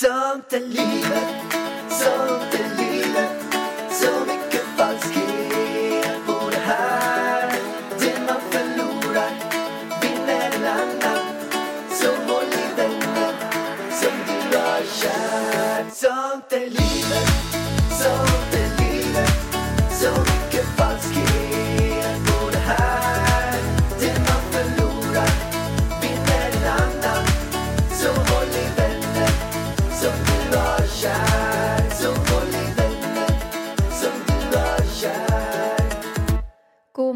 Sånt 0.00 0.52
är 0.52 0.60
livet, 0.60 1.54
sånt 1.90 2.85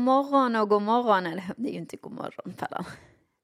God 0.01 0.05
morgon 0.05 0.57
och 0.57 0.69
god 0.69 0.83
morgon, 0.83 1.27
eller 1.27 1.45
det 1.57 1.69
är 1.69 1.73
ju 1.73 1.79
inte 1.79 1.97
god 1.97 2.13
morgon 2.13 2.55
Pallan. 2.59 2.85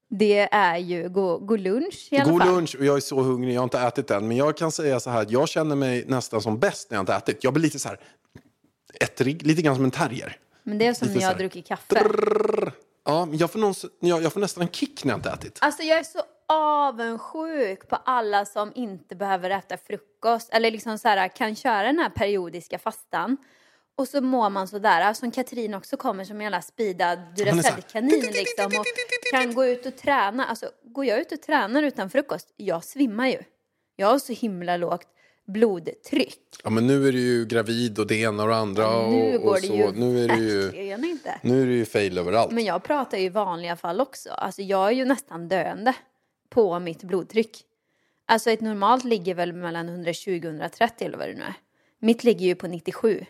Det 0.09 0.49
är 0.51 0.77
ju 0.77 1.09
god, 1.09 1.47
god 1.47 1.59
lunch 1.59 2.07
i 2.11 2.17
alla 2.17 2.31
God 2.31 2.41
fall. 2.41 2.53
lunch 2.53 2.75
och 2.79 2.85
jag 2.85 2.95
är 2.95 2.99
så 2.99 3.21
hungrig, 3.21 3.53
jag 3.53 3.59
har 3.59 3.63
inte 3.63 3.79
ätit 3.79 4.11
än. 4.11 4.27
Men 4.27 4.37
jag 4.37 4.57
kan 4.57 4.71
säga 4.71 4.99
så 4.99 5.09
här, 5.09 5.21
att 5.21 5.31
jag 5.31 5.49
känner 5.49 5.75
mig 5.75 6.05
nästan 6.07 6.41
som 6.41 6.59
bäst 6.59 6.89
när 6.89 6.97
jag 6.97 7.01
inte 7.01 7.13
ätit. 7.13 7.43
Jag 7.43 7.53
blir 7.53 7.63
lite 7.63 7.79
så 7.79 7.89
här, 7.89 7.99
ettrig, 9.01 9.45
lite 9.45 9.61
grann 9.61 9.75
som 9.75 9.85
en 9.85 9.91
terrier. 9.91 10.37
Men 10.63 10.77
det 10.77 10.87
är 10.87 10.93
som 10.93 11.07
Lite 11.07 11.19
när 11.19 11.25
jag 11.25 11.33
har 11.33 11.39
druckit 11.39 11.67
kaffe. 11.67 12.11
Ja, 13.05 13.25
men 13.25 13.37
jag 13.37 13.51
får, 13.51 13.59
någon, 13.59 13.73
jag, 13.99 14.23
jag 14.23 14.33
får 14.33 14.39
nästan 14.39 14.61
en 14.61 14.69
kick 14.69 15.03
när 15.03 15.11
jag 15.11 15.17
inte 15.17 15.29
ätit. 15.29 15.59
Alltså 15.61 15.83
jag 15.83 15.99
är 15.99 16.03
så 16.03 16.19
avundsjuk 16.47 17.89
på 17.89 17.95
alla 17.95 18.45
som 18.45 18.71
inte 18.75 19.15
behöver 19.15 19.49
äta 19.49 19.77
frukost 19.77 20.49
eller 20.49 20.71
liksom 20.71 20.97
så 20.97 21.07
här, 21.07 21.27
kan 21.27 21.55
köra 21.55 21.83
den 21.83 21.99
här 21.99 22.09
periodiska 22.09 22.79
fastan. 22.79 23.37
Och 23.97 24.07
så 24.07 24.21
mår 24.21 24.49
man 24.49 24.67
sådär, 24.67 25.13
som 25.13 25.31
Katrin 25.31 25.73
också 25.73 25.97
kommer 25.97 26.23
som 26.23 26.35
en 26.35 26.41
jävla 26.41 26.61
speedad 26.61 27.19
Duracell-kanin 27.35 28.31
liksom 28.31 28.65
och 28.65 28.85
kan 29.31 29.53
gå 29.53 29.65
ut 29.65 29.85
och 29.85 29.97
träna. 29.97 30.45
Alltså 30.45 30.69
går 30.83 31.05
jag 31.05 31.19
ut 31.19 31.31
och 31.31 31.41
tränar 31.41 31.83
utan 31.83 32.09
frukost, 32.09 32.53
jag 32.57 32.83
svimmar 32.83 33.27
ju. 33.27 33.39
Jag 33.95 34.07
har 34.07 34.19
så 34.19 34.33
himla 34.33 34.77
lågt 34.77 35.07
blodtryck. 35.47 36.39
Ja, 36.63 36.69
men 36.69 36.87
nu 36.87 37.07
är 37.07 37.11
du 37.11 37.19
ju 37.19 37.45
gravid 37.45 37.99
och 37.99 38.07
det 38.07 38.15
ena 38.15 38.43
och 38.43 38.49
det 38.49 38.55
andra. 38.55 38.97
Och, 38.97 39.11
Nu 39.13 39.39
går 39.39 39.49
och 39.49 39.55
det 39.61 39.67
så. 39.67 39.73
ju 39.73 39.91
nu 39.91 40.23
är 40.23 40.27
det 40.27 40.37
ju, 40.37 41.09
inte. 41.09 41.39
nu 41.43 41.61
är 41.61 41.65
det 41.65 41.73
ju 41.73 41.85
fail 41.85 42.17
överallt. 42.17 42.51
Men 42.51 42.65
jag 42.65 42.83
pratar 42.83 43.17
ju 43.17 43.23
i 43.23 43.29
vanliga 43.29 43.75
fall 43.75 44.01
också. 44.01 44.29
Alltså 44.29 44.61
jag 44.61 44.87
är 44.87 44.91
ju 44.91 45.05
nästan 45.05 45.47
döende 45.47 45.93
på 46.49 46.79
mitt 46.79 47.03
blodtryck. 47.03 47.63
Alltså 48.25 48.49
ett 48.51 48.61
normalt 48.61 49.03
ligger 49.03 49.35
väl 49.35 49.53
mellan 49.53 49.89
120 49.89 50.39
och 50.39 50.45
130 50.45 51.05
eller 51.07 51.17
vad 51.17 51.27
det 51.27 51.33
nu 51.33 51.41
är. 51.41 51.53
Mitt 51.99 52.23
ligger 52.23 52.45
ju 52.45 52.55
på 52.55 52.67
97. 52.67 53.25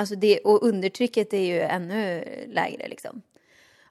Alltså 0.00 0.14
det, 0.14 0.38
och 0.38 0.62
undertrycket 0.62 1.32
är 1.32 1.38
ju 1.38 1.60
ännu 1.60 2.24
lägre 2.46 2.88
liksom. 2.88 3.22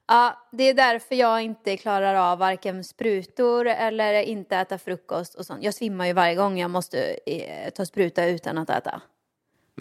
Ja, 0.06 0.48
det 0.52 0.64
är 0.64 0.74
därför 0.74 1.14
jag 1.14 1.42
inte 1.42 1.76
klarar 1.76 2.14
av 2.14 2.38
varken 2.38 2.84
sprutor 2.84 3.66
eller 3.66 4.22
inte 4.22 4.56
äta 4.56 4.78
frukost 4.78 5.34
och 5.34 5.46
sånt. 5.46 5.62
Jag 5.62 5.74
svimmar 5.74 6.06
ju 6.06 6.12
varje 6.12 6.34
gång 6.34 6.58
jag 6.58 6.70
måste 6.70 7.18
eh, 7.26 7.70
ta 7.70 7.86
spruta 7.86 8.26
utan 8.26 8.58
att 8.58 8.70
äta. 8.70 9.02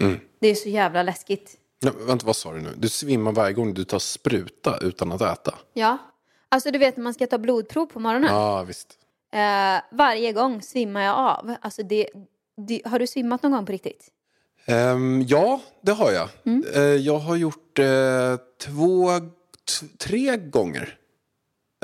Mm. 0.01 0.19
Det 0.39 0.47
är 0.47 0.55
så 0.55 0.69
jävla 0.69 1.03
läskigt. 1.03 1.57
Ja, 1.79 1.91
vänta, 2.07 2.25
vad 2.25 2.35
sa 2.35 2.53
du 2.53 2.61
nu? 2.61 2.69
Du 2.77 2.89
svimmar 2.89 3.31
varje 3.31 3.53
gång 3.53 3.73
du 3.73 3.83
tar 3.83 3.99
spruta 3.99 4.77
utan 4.81 5.11
att 5.11 5.21
äta? 5.21 5.55
Ja. 5.73 5.97
Alltså 6.49 6.71
du 6.71 6.79
vet 6.79 6.97
när 6.97 7.03
man 7.03 7.13
ska 7.13 7.27
ta 7.27 7.37
blodprov 7.37 7.85
på 7.85 7.99
morgonen. 7.99 8.29
Ja, 8.33 8.63
visst. 8.63 8.97
Eh, 9.31 9.81
varje 9.91 10.33
gång 10.33 10.61
svimmar 10.61 11.01
jag 11.01 11.15
av. 11.15 11.55
Alltså 11.61 11.83
det, 11.83 12.09
det, 12.67 12.81
har 12.85 12.99
du 12.99 13.07
svimmat 13.07 13.43
någon 13.43 13.51
gång 13.51 13.65
på 13.65 13.71
riktigt? 13.71 14.11
Ehm, 14.69 15.25
ja, 15.27 15.61
det 15.81 15.91
har 15.91 16.11
jag. 16.11 16.29
Mm. 16.45 16.63
Eh, 16.75 16.81
jag 16.81 17.19
har 17.19 17.35
gjort 17.35 17.79
eh, 17.79 18.35
två, 18.65 19.09
tre 19.97 20.37
gånger. 20.37 20.95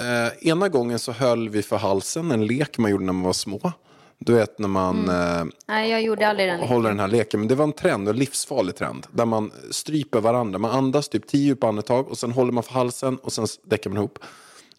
Eh, 0.01 0.47
ena 0.50 0.69
gången 0.69 1.00
så 1.00 1.12
höll 1.12 1.50
vi 1.50 1.63
för 1.63 1.78
halsen, 1.78 2.31
en 2.31 2.46
lek 2.47 2.78
man 2.78 2.91
gjorde 2.91 3.06
när 3.06 3.13
man 3.13 3.23
var 3.23 3.34
små. 3.34 3.72
Du 4.19 4.34
vet 4.34 4.59
när 4.59 4.68
man 4.68 5.09
eh, 5.09 5.46
Nej, 5.68 5.91
jag 5.91 6.01
gjorde 6.01 6.28
aldrig 6.28 6.50
den. 6.50 6.59
håller 6.59 6.90
den 6.90 7.00
här 7.00 7.07
leken. 7.07 7.40
Men 7.40 7.50
det 7.50 7.56
var 7.56 7.63
en 7.63 7.73
trend, 7.73 8.09
en 8.09 8.16
livsfarlig 8.16 8.75
trend. 8.75 9.07
Där 9.12 9.25
man 9.25 9.52
stryper 9.72 10.22
varandra. 10.22 10.59
Man 10.59 10.72
andas 10.72 11.09
typ 11.09 11.28
tio 11.28 11.41
djupa 11.46 11.67
andetag 11.67 12.07
och 12.07 12.17
sen 12.17 12.31
håller 12.31 12.52
man 12.52 12.63
för 12.63 12.73
halsen 12.73 13.17
och 13.17 13.34
sen 13.34 13.47
däckar 13.63 13.90
man 13.90 13.97
ihop. 13.97 14.19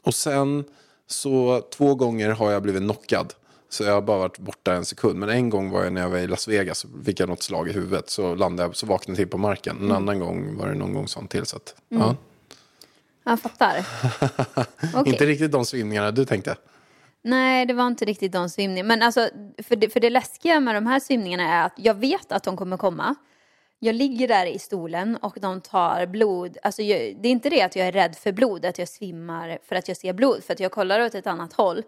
Och 0.02 0.14
sen 0.14 0.64
så 1.06 1.62
två 1.76 1.94
gånger 1.94 2.30
har 2.30 2.50
jag 2.52 2.62
blivit 2.62 2.82
knockad. 2.82 3.34
Så 3.68 3.84
jag 3.84 3.92
har 3.92 4.02
bara 4.02 4.18
varit 4.18 4.38
borta 4.38 4.72
en 4.72 4.84
sekund. 4.84 5.18
Men 5.18 5.28
en 5.28 5.50
gång 5.50 5.70
var 5.70 5.84
jag 5.84 5.92
när 5.92 6.00
jag 6.00 6.08
var 6.08 6.18
i 6.18 6.26
Las 6.26 6.48
Vegas 6.48 6.78
så 6.78 6.88
fick 7.04 7.20
jag 7.20 7.28
något 7.28 7.42
slag 7.42 7.68
i 7.68 7.72
huvudet. 7.72 8.10
Så 8.10 8.34
landade 8.34 8.68
jag, 8.68 8.76
så 8.76 8.86
vaknade 8.86 9.12
jag 9.12 9.16
till 9.16 9.30
på 9.30 9.38
marken. 9.38 9.76
En 9.80 9.92
annan 9.92 10.20
gång 10.20 10.56
var 10.56 10.68
det 10.68 10.74
någon 10.74 10.94
gång 10.94 11.08
sånt 11.08 11.30
till. 11.30 11.46
Så 11.46 11.56
att, 11.56 11.74
ja. 11.88 12.16
Jag 13.24 13.40
fattar. 13.40 13.76
Okej. 14.94 15.12
Inte 15.12 15.26
riktigt 15.26 15.52
de 15.52 15.64
svimningarna 15.64 16.10
du 16.10 16.24
tänkte. 16.24 16.56
Nej, 17.22 17.66
det 17.66 17.74
var 17.74 17.86
inte 17.86 18.04
riktigt 18.04 18.32
de 18.32 18.50
svimningarna. 18.50 18.88
Men 18.88 19.02
alltså, 19.02 19.28
för 19.62 19.76
det, 19.76 19.88
för 19.88 20.00
det 20.00 20.10
läskiga 20.10 20.60
med 20.60 20.74
de 20.74 20.86
här 20.86 21.00
svimningarna 21.00 21.54
är 21.54 21.66
att 21.66 21.72
jag 21.76 21.94
vet 21.94 22.32
att 22.32 22.42
de 22.42 22.56
kommer 22.56 22.76
komma. 22.76 23.14
Jag 23.78 23.94
ligger 23.94 24.28
där 24.28 24.46
i 24.46 24.58
stolen 24.58 25.16
och 25.16 25.38
de 25.40 25.60
tar 25.60 26.06
blod. 26.06 26.58
Alltså, 26.62 26.82
jag, 26.82 27.16
det 27.22 27.28
är 27.28 27.32
inte 27.32 27.50
det 27.50 27.62
att 27.62 27.76
jag 27.76 27.86
är 27.86 27.92
rädd 27.92 28.16
för 28.16 28.32
blod, 28.32 28.64
att 28.64 28.78
jag 28.78 28.88
svimmar 28.88 29.58
för 29.68 29.76
att 29.76 29.88
jag 29.88 29.96
ser 29.96 30.12
blod, 30.12 30.44
för 30.44 30.52
att 30.52 30.60
jag 30.60 30.72
kollar 30.72 31.00
åt 31.00 31.14
ett 31.14 31.26
annat 31.26 31.52
håll. 31.52 31.82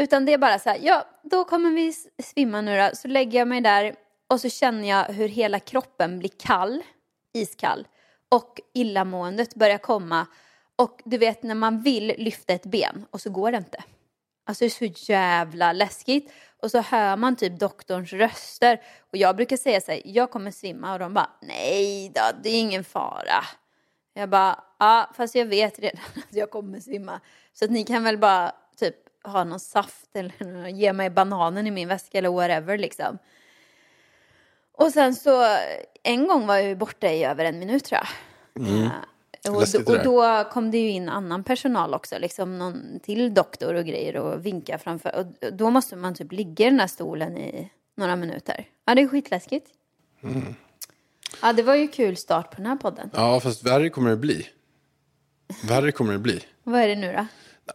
Utan 0.00 0.24
det 0.24 0.32
är 0.32 0.38
bara 0.38 0.58
så 0.58 0.70
här, 0.70 0.78
ja, 0.82 1.06
då 1.22 1.44
kommer 1.44 1.70
vi 1.70 1.92
svimma 2.22 2.60
nu 2.60 2.78
då. 2.78 2.90
Så 2.96 3.08
lägger 3.08 3.38
jag 3.38 3.48
mig 3.48 3.60
där 3.60 3.94
och 4.28 4.40
så 4.40 4.48
känner 4.48 4.88
jag 4.88 5.04
hur 5.04 5.28
hela 5.28 5.58
kroppen 5.58 6.18
blir 6.18 6.30
kall, 6.38 6.82
iskall. 7.34 7.88
Och 8.28 8.60
illamåendet 8.74 9.54
börjar 9.54 9.78
komma. 9.78 10.26
Och 10.76 11.00
du 11.04 11.18
vet 11.18 11.42
när 11.42 11.54
man 11.54 11.82
vill 11.82 12.14
lyfta 12.18 12.52
ett 12.52 12.66
ben 12.66 13.06
och 13.10 13.20
så 13.20 13.30
går 13.30 13.52
det 13.52 13.58
inte. 13.58 13.84
Alltså 14.46 14.64
det 14.64 14.66
är 14.66 14.94
så 14.94 15.12
jävla 15.12 15.72
läskigt. 15.72 16.32
Och 16.62 16.70
så 16.70 16.80
hör 16.80 17.16
man 17.16 17.36
typ 17.36 17.58
doktorns 17.58 18.12
röster. 18.12 18.80
Och 19.12 19.16
jag 19.16 19.36
brukar 19.36 19.56
säga 19.56 19.80
så 19.80 19.92
här, 19.92 20.02
jag 20.04 20.30
kommer 20.30 20.50
svimma. 20.50 20.92
Och 20.92 20.98
de 20.98 21.14
bara, 21.14 21.30
nej 21.42 22.12
då, 22.14 22.22
det 22.42 22.50
är 22.50 22.60
ingen 22.60 22.84
fara. 22.84 23.44
Jag 24.14 24.28
bara, 24.28 24.64
ja 24.78 25.10
fast 25.16 25.34
jag 25.34 25.46
vet 25.46 25.78
redan 25.78 26.04
att 26.16 26.36
jag 26.36 26.50
kommer 26.50 26.80
svimma. 26.80 27.20
Så 27.52 27.64
att 27.64 27.70
ni 27.70 27.84
kan 27.84 28.04
väl 28.04 28.18
bara 28.18 28.52
typ 28.76 29.09
ha 29.24 29.44
någon 29.44 29.60
saft 29.60 30.16
eller 30.16 30.68
ge 30.68 30.92
mig 30.92 31.10
bananen 31.10 31.66
i 31.66 31.70
min 31.70 31.88
väska 31.88 32.18
eller 32.18 32.30
whatever 32.30 32.78
liksom. 32.78 33.18
Och 34.72 34.90
sen 34.90 35.14
så, 35.14 35.46
en 36.02 36.28
gång 36.28 36.46
var 36.46 36.56
jag 36.56 36.64
ju 36.64 36.76
borta 36.76 37.12
i 37.12 37.24
över 37.24 37.44
en 37.44 37.58
minut 37.58 37.84
tror 37.84 38.00
jag. 38.00 38.08
Ja. 38.66 38.90
Och, 39.48 39.60
Läskigt 39.60 39.86
då, 39.86 39.92
och 39.92 40.04
då 40.04 40.44
kom 40.50 40.70
det 40.70 40.78
ju 40.78 40.90
in 40.90 41.08
annan 41.08 41.44
personal 41.44 41.94
också, 41.94 42.18
liksom 42.18 42.58
någon 42.58 43.00
till 43.02 43.34
doktor 43.34 43.74
och 43.74 43.84
grejer 43.84 44.16
och 44.16 44.46
vinka 44.46 44.78
framför. 44.78 45.14
Och 45.16 45.52
då 45.52 45.70
måste 45.70 45.96
man 45.96 46.14
typ 46.14 46.32
ligga 46.32 46.66
i 46.66 46.70
den 46.70 46.80
här 46.80 46.86
stolen 46.86 47.38
i 47.38 47.70
några 47.96 48.16
minuter. 48.16 48.68
Ja, 48.84 48.94
det 48.94 49.02
är 49.02 49.08
skitläskigt. 49.08 49.66
Ja, 51.42 51.52
det 51.52 51.62
var 51.62 51.74
ju 51.74 51.88
kul 51.88 52.16
start 52.16 52.50
på 52.50 52.56
den 52.56 52.66
här 52.66 52.76
podden. 52.76 53.10
Ja, 53.14 53.40
fast 53.40 53.66
värre 53.66 53.90
kommer 53.90 54.10
det 54.10 54.16
bli. 54.16 54.48
Värre 55.64 55.92
kommer 55.92 56.12
det 56.12 56.18
bli. 56.18 56.44
Vad 56.62 56.80
är 56.80 56.88
det 56.88 56.96
nu 56.96 57.12
då? 57.12 57.26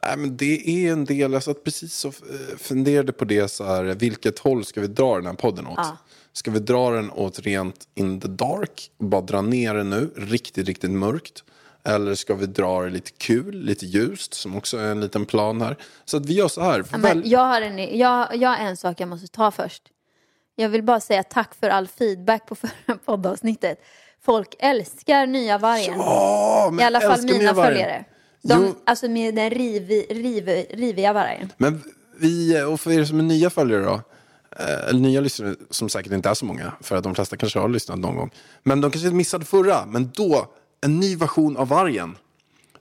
Nej, 0.03 0.17
men 0.17 0.37
det 0.37 0.69
är 0.69 0.91
en 0.91 1.05
del, 1.05 1.33
jag 1.33 1.43
satt 1.43 1.63
precis 1.63 2.05
och 2.05 2.13
eh, 2.29 2.57
funderade 2.57 3.11
på 3.13 3.25
det 3.25 3.47
så 3.47 3.63
här, 3.63 3.83
vilket 3.83 4.39
håll 4.39 4.65
ska 4.65 4.81
vi 4.81 4.87
dra 4.87 5.15
den 5.15 5.25
här 5.25 5.33
podden 5.33 5.67
åt? 5.67 5.73
Ja. 5.77 5.97
Ska 6.33 6.51
vi 6.51 6.59
dra 6.59 6.89
den 6.91 7.11
åt 7.11 7.39
rent 7.39 7.87
in 7.95 8.21
the 8.21 8.27
dark 8.27 8.91
bara 8.97 9.21
dra 9.21 9.41
ner 9.41 9.73
den 9.73 9.89
nu, 9.89 10.09
riktigt, 10.15 10.67
riktigt 10.67 10.91
mörkt? 10.91 11.43
Eller 11.83 12.15
ska 12.15 12.35
vi 12.35 12.45
dra 12.45 12.81
det 12.83 12.89
lite 12.89 13.11
kul, 13.11 13.55
lite 13.61 13.85
ljust, 13.85 14.33
som 14.33 14.55
också 14.55 14.77
är 14.77 14.91
en 14.91 15.01
liten 15.01 15.25
plan 15.25 15.61
här? 15.61 15.77
Så 16.05 16.17
att 16.17 16.25
vi 16.25 16.33
gör 16.33 16.47
så 16.47 16.61
här. 16.61 16.85
Ja, 16.91 16.97
väl- 16.97 17.31
jag, 17.31 17.39
har 17.39 17.61
en, 17.61 17.97
jag, 17.97 18.35
jag 18.35 18.49
har 18.49 18.57
en 18.57 18.77
sak 18.77 18.99
jag 18.99 19.09
måste 19.09 19.27
ta 19.27 19.51
först. 19.51 19.83
Jag 20.55 20.69
vill 20.69 20.83
bara 20.83 20.99
säga 20.99 21.23
tack 21.23 21.55
för 21.59 21.69
all 21.69 21.87
feedback 21.87 22.45
på 22.47 22.55
förra 22.55 22.97
poddavsnittet. 23.05 23.79
Folk 24.25 24.55
älskar 24.59 25.27
nya 25.27 25.57
vargen. 25.57 25.93
Ja, 25.97 26.73
I 26.79 26.83
alla 26.83 27.01
fall 27.01 27.21
mina 27.23 27.55
följare. 27.55 28.05
De, 28.47 28.65
Jo. 28.65 28.75
Alltså 28.85 29.07
med 29.09 29.35
den 29.35 29.49
rivi, 29.49 30.05
rivi, 30.09 30.65
riviga 30.73 31.13
vargen. 31.13 31.51
Men 31.57 31.81
vi, 32.19 32.61
och 32.63 32.79
för 32.79 32.91
er 32.91 33.05
som 33.05 33.19
är 33.19 33.23
nya 33.23 33.49
följare 33.49 33.83
då, 33.83 34.01
eh, 34.59 34.89
eller 34.89 34.99
nya 34.99 35.21
lyssnare 35.21 35.55
som 35.69 35.89
säkert 35.89 36.11
inte 36.11 36.29
är 36.29 36.33
så 36.33 36.45
många, 36.45 36.73
för 36.81 36.95
att 36.95 37.03
de 37.03 37.15
flesta 37.15 37.37
kanske 37.37 37.59
har 37.59 37.69
lyssnat 37.69 37.99
någon 37.99 38.15
gång. 38.15 38.31
Men 38.63 38.81
de 38.81 38.91
kanske 38.91 39.09
missade 39.11 39.45
förra, 39.45 39.85
men 39.85 40.11
då, 40.15 40.47
en 40.85 40.99
ny 40.99 41.15
version 41.15 41.57
av 41.57 41.67
vargen. 41.67 42.17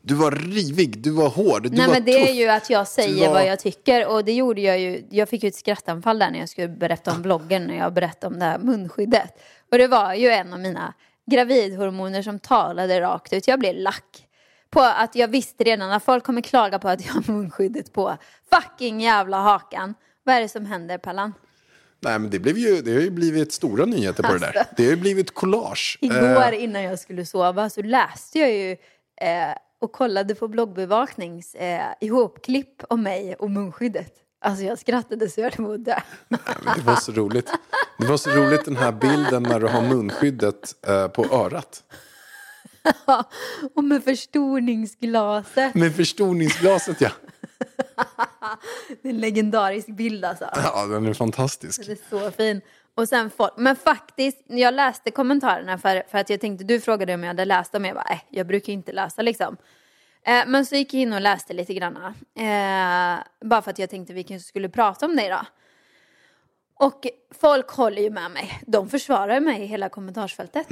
Du 0.02 0.14
var 0.14 0.30
rivig, 0.30 0.98
du 0.98 1.10
var 1.10 1.28
hård, 1.28 1.62
du 1.62 1.68
Nej 1.68 1.86
var 1.86 1.94
men 1.94 2.04
det 2.04 2.12
tuff. 2.12 2.28
är 2.28 2.32
ju 2.34 2.48
att 2.48 2.70
jag 2.70 2.88
säger 2.88 3.26
var- 3.26 3.34
vad 3.34 3.46
jag 3.46 3.58
tycker 3.60 4.06
och 4.08 4.24
det 4.24 4.32
gjorde 4.32 4.60
jag 4.60 4.78
ju. 4.80 5.04
Jag 5.10 5.28
fick 5.28 5.42
ju 5.42 5.48
ett 5.48 5.54
skrattanfall 5.54 6.18
där 6.18 6.30
när 6.30 6.38
jag 6.38 6.48
skulle 6.48 6.68
berätta 6.68 7.12
om 7.12 7.22
bloggen 7.22 7.64
när 7.64 7.76
jag 7.78 7.94
berättade 7.94 8.34
om 8.34 8.40
det 8.40 8.44
här 8.46 8.58
munskyddet. 8.58 9.32
Och 9.72 9.78
det 9.78 9.86
var 9.86 10.14
ju 10.14 10.28
en 10.28 10.52
av 10.52 10.60
mina 10.60 10.94
gravidhormoner 11.30 12.22
som 12.22 12.38
talade 12.38 13.00
rakt 13.00 13.32
ut. 13.32 13.48
Jag 13.48 13.58
blev 13.60 13.74
lack. 13.76 14.23
På 14.74 14.80
att 14.80 15.14
jag 15.14 15.28
visste 15.28 15.64
redan 15.64 15.92
att 15.92 16.04
folk 16.04 16.24
kommer 16.24 16.40
klaga 16.40 16.78
på 16.78 16.88
att 16.88 17.06
jag 17.06 17.12
har 17.12 17.32
munskyddet 17.32 17.92
på 17.92 18.16
fucking 18.52 19.00
jävla 19.00 19.36
hakan. 19.36 19.94
Vad 20.24 20.34
är 20.34 20.40
det 20.40 20.48
som 20.48 20.66
händer, 20.66 20.98
Pallan? 20.98 21.34
Nej, 22.00 22.18
men 22.18 22.30
det, 22.30 22.38
blev 22.38 22.58
ju, 22.58 22.82
det 22.82 22.92
har 22.92 23.00
ju 23.00 23.10
blivit 23.10 23.52
stora 23.52 23.84
nyheter 23.84 24.22
på 24.22 24.32
det 24.32 24.38
där. 24.38 24.46
Alltså. 24.46 24.74
Det 24.76 24.84
har 24.84 24.90
ju 24.90 24.96
blivit 24.96 25.34
collage. 25.34 25.98
Igår 26.00 26.52
Eh, 26.52 26.62
innan 26.62 26.82
jag 26.82 26.98
skulle 26.98 27.26
sova 27.26 27.70
så 27.70 27.82
läste 27.82 28.38
jag 28.38 28.52
ju 28.52 28.70
eh, 29.20 29.54
och 29.80 29.92
kollade 29.92 30.34
på 30.34 30.48
bloggbevaknings 30.48 31.54
eh, 31.54 31.86
ihopklipp 32.00 32.82
om 32.88 33.02
mig 33.02 33.34
och 33.34 33.50
munskyddet. 33.50 34.12
Alltså 34.40 34.64
jag 34.64 34.78
skrattade 34.78 35.28
så 35.28 35.40
jag 35.40 35.50
höll 35.56 35.66
på 35.66 35.72
att 35.72 35.84
dö. 35.84 36.00
det 36.76 36.82
var 36.82 36.96
så 36.96 37.12
roligt. 37.12 37.50
Det 37.98 38.06
var 38.06 38.16
så 38.16 38.30
roligt 38.30 38.64
den 38.64 38.76
här 38.76 38.92
bilden 38.92 39.42
när 39.42 39.60
du 39.60 39.66
har 39.66 39.82
munskyddet 39.82 40.86
eh, 40.86 41.08
på 41.08 41.24
örat. 41.24 41.82
Och 43.74 43.84
med 43.84 44.04
förstoringsglaset. 44.04 45.74
Med 45.74 45.96
förstoringsglaset 45.96 47.00
ja. 47.00 47.10
Det 49.02 49.08
är 49.08 49.12
en 49.12 49.20
legendarisk 49.20 49.88
bild 49.88 50.24
alltså. 50.24 50.48
Ja, 50.54 50.86
den 50.86 51.06
är 51.06 51.14
fantastisk. 51.14 51.86
Det 51.86 51.92
är 51.92 51.98
så 52.10 52.30
fin. 52.30 52.60
Och 52.94 53.08
sen 53.08 53.30
folk, 53.30 53.52
men 53.56 53.76
faktiskt, 53.76 54.44
jag 54.46 54.74
läste 54.74 55.10
kommentarerna 55.10 55.78
för, 55.78 56.02
för 56.10 56.18
att 56.18 56.30
jag 56.30 56.40
tänkte, 56.40 56.64
du 56.64 56.80
frågade 56.80 57.14
om 57.14 57.22
jag 57.22 57.28
hade 57.28 57.44
läst 57.44 57.72
dem, 57.72 57.84
jag 57.84 57.94
bara, 57.94 58.08
äh, 58.10 58.18
jag 58.30 58.46
brukar 58.46 58.72
inte 58.72 58.92
läsa 58.92 59.22
liksom. 59.22 59.56
Eh, 60.26 60.42
men 60.46 60.66
så 60.66 60.74
gick 60.74 60.94
jag 60.94 61.02
in 61.02 61.12
och 61.12 61.20
läste 61.20 61.52
lite 61.52 61.74
grann. 61.74 61.96
Eh, 61.96 63.24
bara 63.48 63.62
för 63.62 63.70
att 63.70 63.78
jag 63.78 63.90
tänkte 63.90 64.12
vi 64.12 64.22
kanske 64.22 64.48
skulle 64.48 64.68
prata 64.68 65.06
om 65.06 65.16
det 65.16 65.26
idag. 65.26 65.46
Och 66.80 67.06
folk 67.40 67.68
håller 67.70 68.02
ju 68.02 68.10
med 68.10 68.30
mig. 68.30 68.60
De 68.66 68.88
försvarar 68.88 69.40
mig 69.40 69.62
i 69.62 69.66
hela 69.66 69.88
kommentarsfältet. 69.88 70.66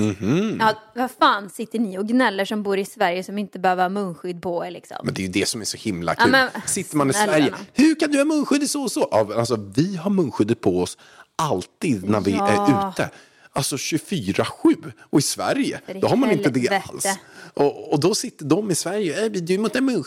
Ja, 0.60 0.74
vad 0.94 1.10
fan 1.10 1.50
sitter 1.50 1.78
ni 1.78 1.98
och 1.98 2.08
gnäller 2.08 2.44
som 2.44 2.62
bor 2.62 2.78
i 2.78 2.84
Sverige 2.84 3.24
som 3.24 3.38
inte 3.38 3.58
behöver 3.58 3.82
ha 3.82 3.88
munskydd 3.88 4.42
på 4.42 4.66
er 4.66 4.70
liksom? 4.70 4.96
Men 5.04 5.14
det 5.14 5.20
är 5.22 5.26
ju 5.26 5.32
det 5.32 5.48
som 5.48 5.60
är 5.60 5.64
så 5.64 5.76
himla 5.76 6.14
Ja, 6.18 6.22
kul. 6.24 6.30
men 6.32 6.48
Sitter 6.66 6.96
man 6.96 7.10
i 7.10 7.12
Sverige, 7.12 7.50
nån. 7.50 7.60
hur 7.74 7.94
kan 7.94 8.10
du 8.10 8.18
ha 8.18 8.24
munskyddet 8.24 8.70
så 8.70 8.82
och 8.82 8.92
så? 8.92 9.08
Ja, 9.10 9.28
alltså, 9.36 9.56
vi 9.74 9.96
har 9.96 10.10
munskyddet 10.10 10.60
på 10.60 10.80
oss 10.80 10.98
alltid 11.36 12.10
när 12.10 12.20
vi 12.20 12.30
Ja. 12.30 12.48
är 12.48 12.90
ute. 12.90 13.10
Alltså 13.54 13.76
24-7. 13.76 14.92
Och 15.10 15.18
i 15.18 15.22
Sverige, 15.22 15.80
då 16.00 16.06
har 16.06 16.16
man 16.16 16.30
inte 16.30 16.50
det 16.50 16.68
alls. 16.88 17.06
Och, 17.54 17.92
och 17.92 18.00
då 18.00 18.14
sitter 18.14 18.44
de 18.44 18.70
i 18.70 18.74
Sverige, 18.74 19.24
äh, 19.24 19.30
du 19.32 19.58
måste 19.58 19.78
ha 19.78 19.86
dig. 19.86 19.96
Och 19.96 20.06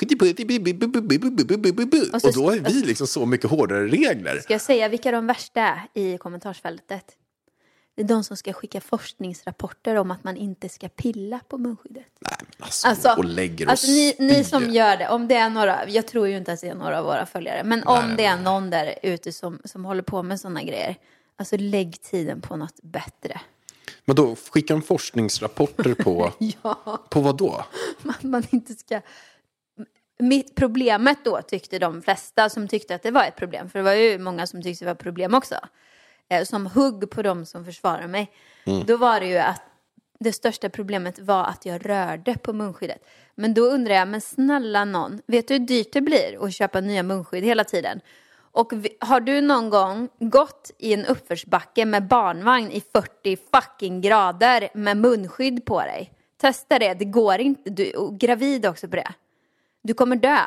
Och 2.24 2.34
då 2.34 2.50
har 2.50 2.60
vi 2.60 2.82
liksom 2.82 3.08
så 3.08 3.26
mycket 3.26 3.50
hårdare 3.50 3.88
regler. 3.88 4.40
Ska 4.40 4.54
jag 4.54 4.62
säga 4.62 4.88
vilka 4.88 5.12
de 5.12 5.28
värsta 5.28 5.62
är 5.94 6.14
i 6.14 6.18
kommentarsfältet? 6.18 7.06
Det 7.96 8.02
är 8.02 8.08
de 8.08 8.24
som 8.24 8.38
ska 8.38 8.54
skicka 8.54 8.82
forskningsrapporter 8.82 9.96
om 9.96 10.12
att 10.12 10.24
man 10.24 10.38
inte 10.38 10.70
ska 10.70 10.88
pilla 10.90 11.40
på 11.50 11.58
munskyddet. 11.58 12.06
Nej, 12.20 12.34
men 12.40 12.48
alltså, 12.60 12.88
Alltså, 12.88 13.10
och 13.18 13.26
lägger 13.26 13.66
och 13.66 13.72
alltså 13.72 13.88
ni, 13.88 14.16
ni 14.20 14.44
som 14.44 14.70
gör 14.70 14.98
det, 14.98 15.10
om 15.10 15.28
det 15.28 15.36
är 15.36 15.50
några, 15.50 15.90
jag 15.90 16.08
tror 16.08 16.28
ju 16.28 16.38
inte 16.38 16.54
att 16.54 16.62
det 16.62 16.68
är 16.68 16.76
några 16.76 17.00
av 17.00 17.06
våra 17.06 17.26
följare, 17.26 17.64
men 17.64 17.84
om 17.84 18.16
det 18.18 18.26
är 18.26 18.38
någon 18.38 18.70
där 18.70 18.96
ute 19.04 19.32
som, 19.32 19.60
som 19.66 19.86
håller 19.86 20.04
på 20.04 20.24
med 20.24 20.40
sådana 20.40 20.64
grejer, 20.64 20.96
alltså 21.36 21.58
lägg 21.58 22.02
tiden 22.02 22.42
på 22.42 22.56
något 22.56 22.80
bättre. 22.82 23.42
Men 24.06 24.16
då 24.16 24.36
skickar 24.36 24.76
de 24.76 24.82
forskningsrapporter 24.82 25.94
på, 25.94 26.34
Ja, 26.40 27.06
på 27.10 27.22
vad 27.22 27.38
då? 27.38 27.66
att 28.10 28.24
man 28.24 28.44
inte 28.50 28.74
ska... 28.74 29.02
Mitt 30.20 30.56
problemet 30.56 31.18
då 31.24 31.42
tyckte 31.42 31.80
de 31.80 32.02
flesta 32.02 32.50
som 32.50 32.68
tyckte 32.68 32.96
att 32.96 33.04
det 33.04 33.12
var 33.12 33.24
ett 33.24 33.36
problem, 33.36 33.70
för 33.70 33.80
det 33.80 33.84
var 33.84 33.94
ju 33.94 34.20
många 34.20 34.48
som 34.48 34.62
tyckte 34.62 34.86
det 34.86 34.88
var 34.88 34.96
ett 34.96 35.04
problem 35.04 35.34
också, 35.34 35.56
eh, 36.30 36.44
som 36.44 36.68
hugg 36.68 37.10
på 37.10 37.22
dem 37.22 37.46
som 37.46 37.66
försvarar 37.66 38.08
mig. 38.08 38.32
Då 38.86 38.98
var 38.98 39.20
det 39.20 39.26
ju 39.26 39.38
att 39.38 39.62
det 40.20 40.34
största 40.34 40.70
problemet 40.70 41.20
var 41.20 41.44
att 41.44 41.66
jag 41.66 41.90
rörde 41.90 42.38
på 42.38 42.54
munskyddet. 42.54 43.08
Men 43.36 43.54
då 43.54 43.62
undrar 43.62 43.96
jag, 43.96 44.08
men 44.08 44.22
snälla 44.22 44.86
någon, 44.86 45.22
vet 45.28 45.48
du 45.48 45.54
hur 45.54 45.60
dyrt 45.60 45.94
det 45.94 46.02
blir 46.02 46.46
att 46.46 46.54
köpa 46.54 46.82
nya 46.82 47.04
munskydd 47.04 47.44
hela 47.44 47.64
tiden? 47.64 48.02
Och 48.56 48.74
har 49.00 49.20
du 49.20 49.42
någon 49.42 49.70
gång 49.70 50.10
gått 50.20 50.72
i 50.78 50.94
en 50.94 51.06
uppförsbacke 51.06 51.86
med 51.86 52.08
barnvagn 52.08 52.72
i 52.72 52.82
40 52.94 53.38
fucking 53.54 54.02
grader 54.02 54.70
med 54.74 54.98
munskydd 54.98 55.66
på 55.66 55.80
dig? 55.80 56.12
Testa 56.38 56.80
det, 56.80 56.94
det 56.94 57.06
går 57.06 57.40
inte. 57.40 57.70
Du 57.70 57.84
är 57.84 58.18
gravid 58.18 58.66
också 58.66 58.88
på 58.88 58.96
det. 58.96 59.14
Du 59.84 59.94
kommer 59.94 60.16
dö. 60.16 60.38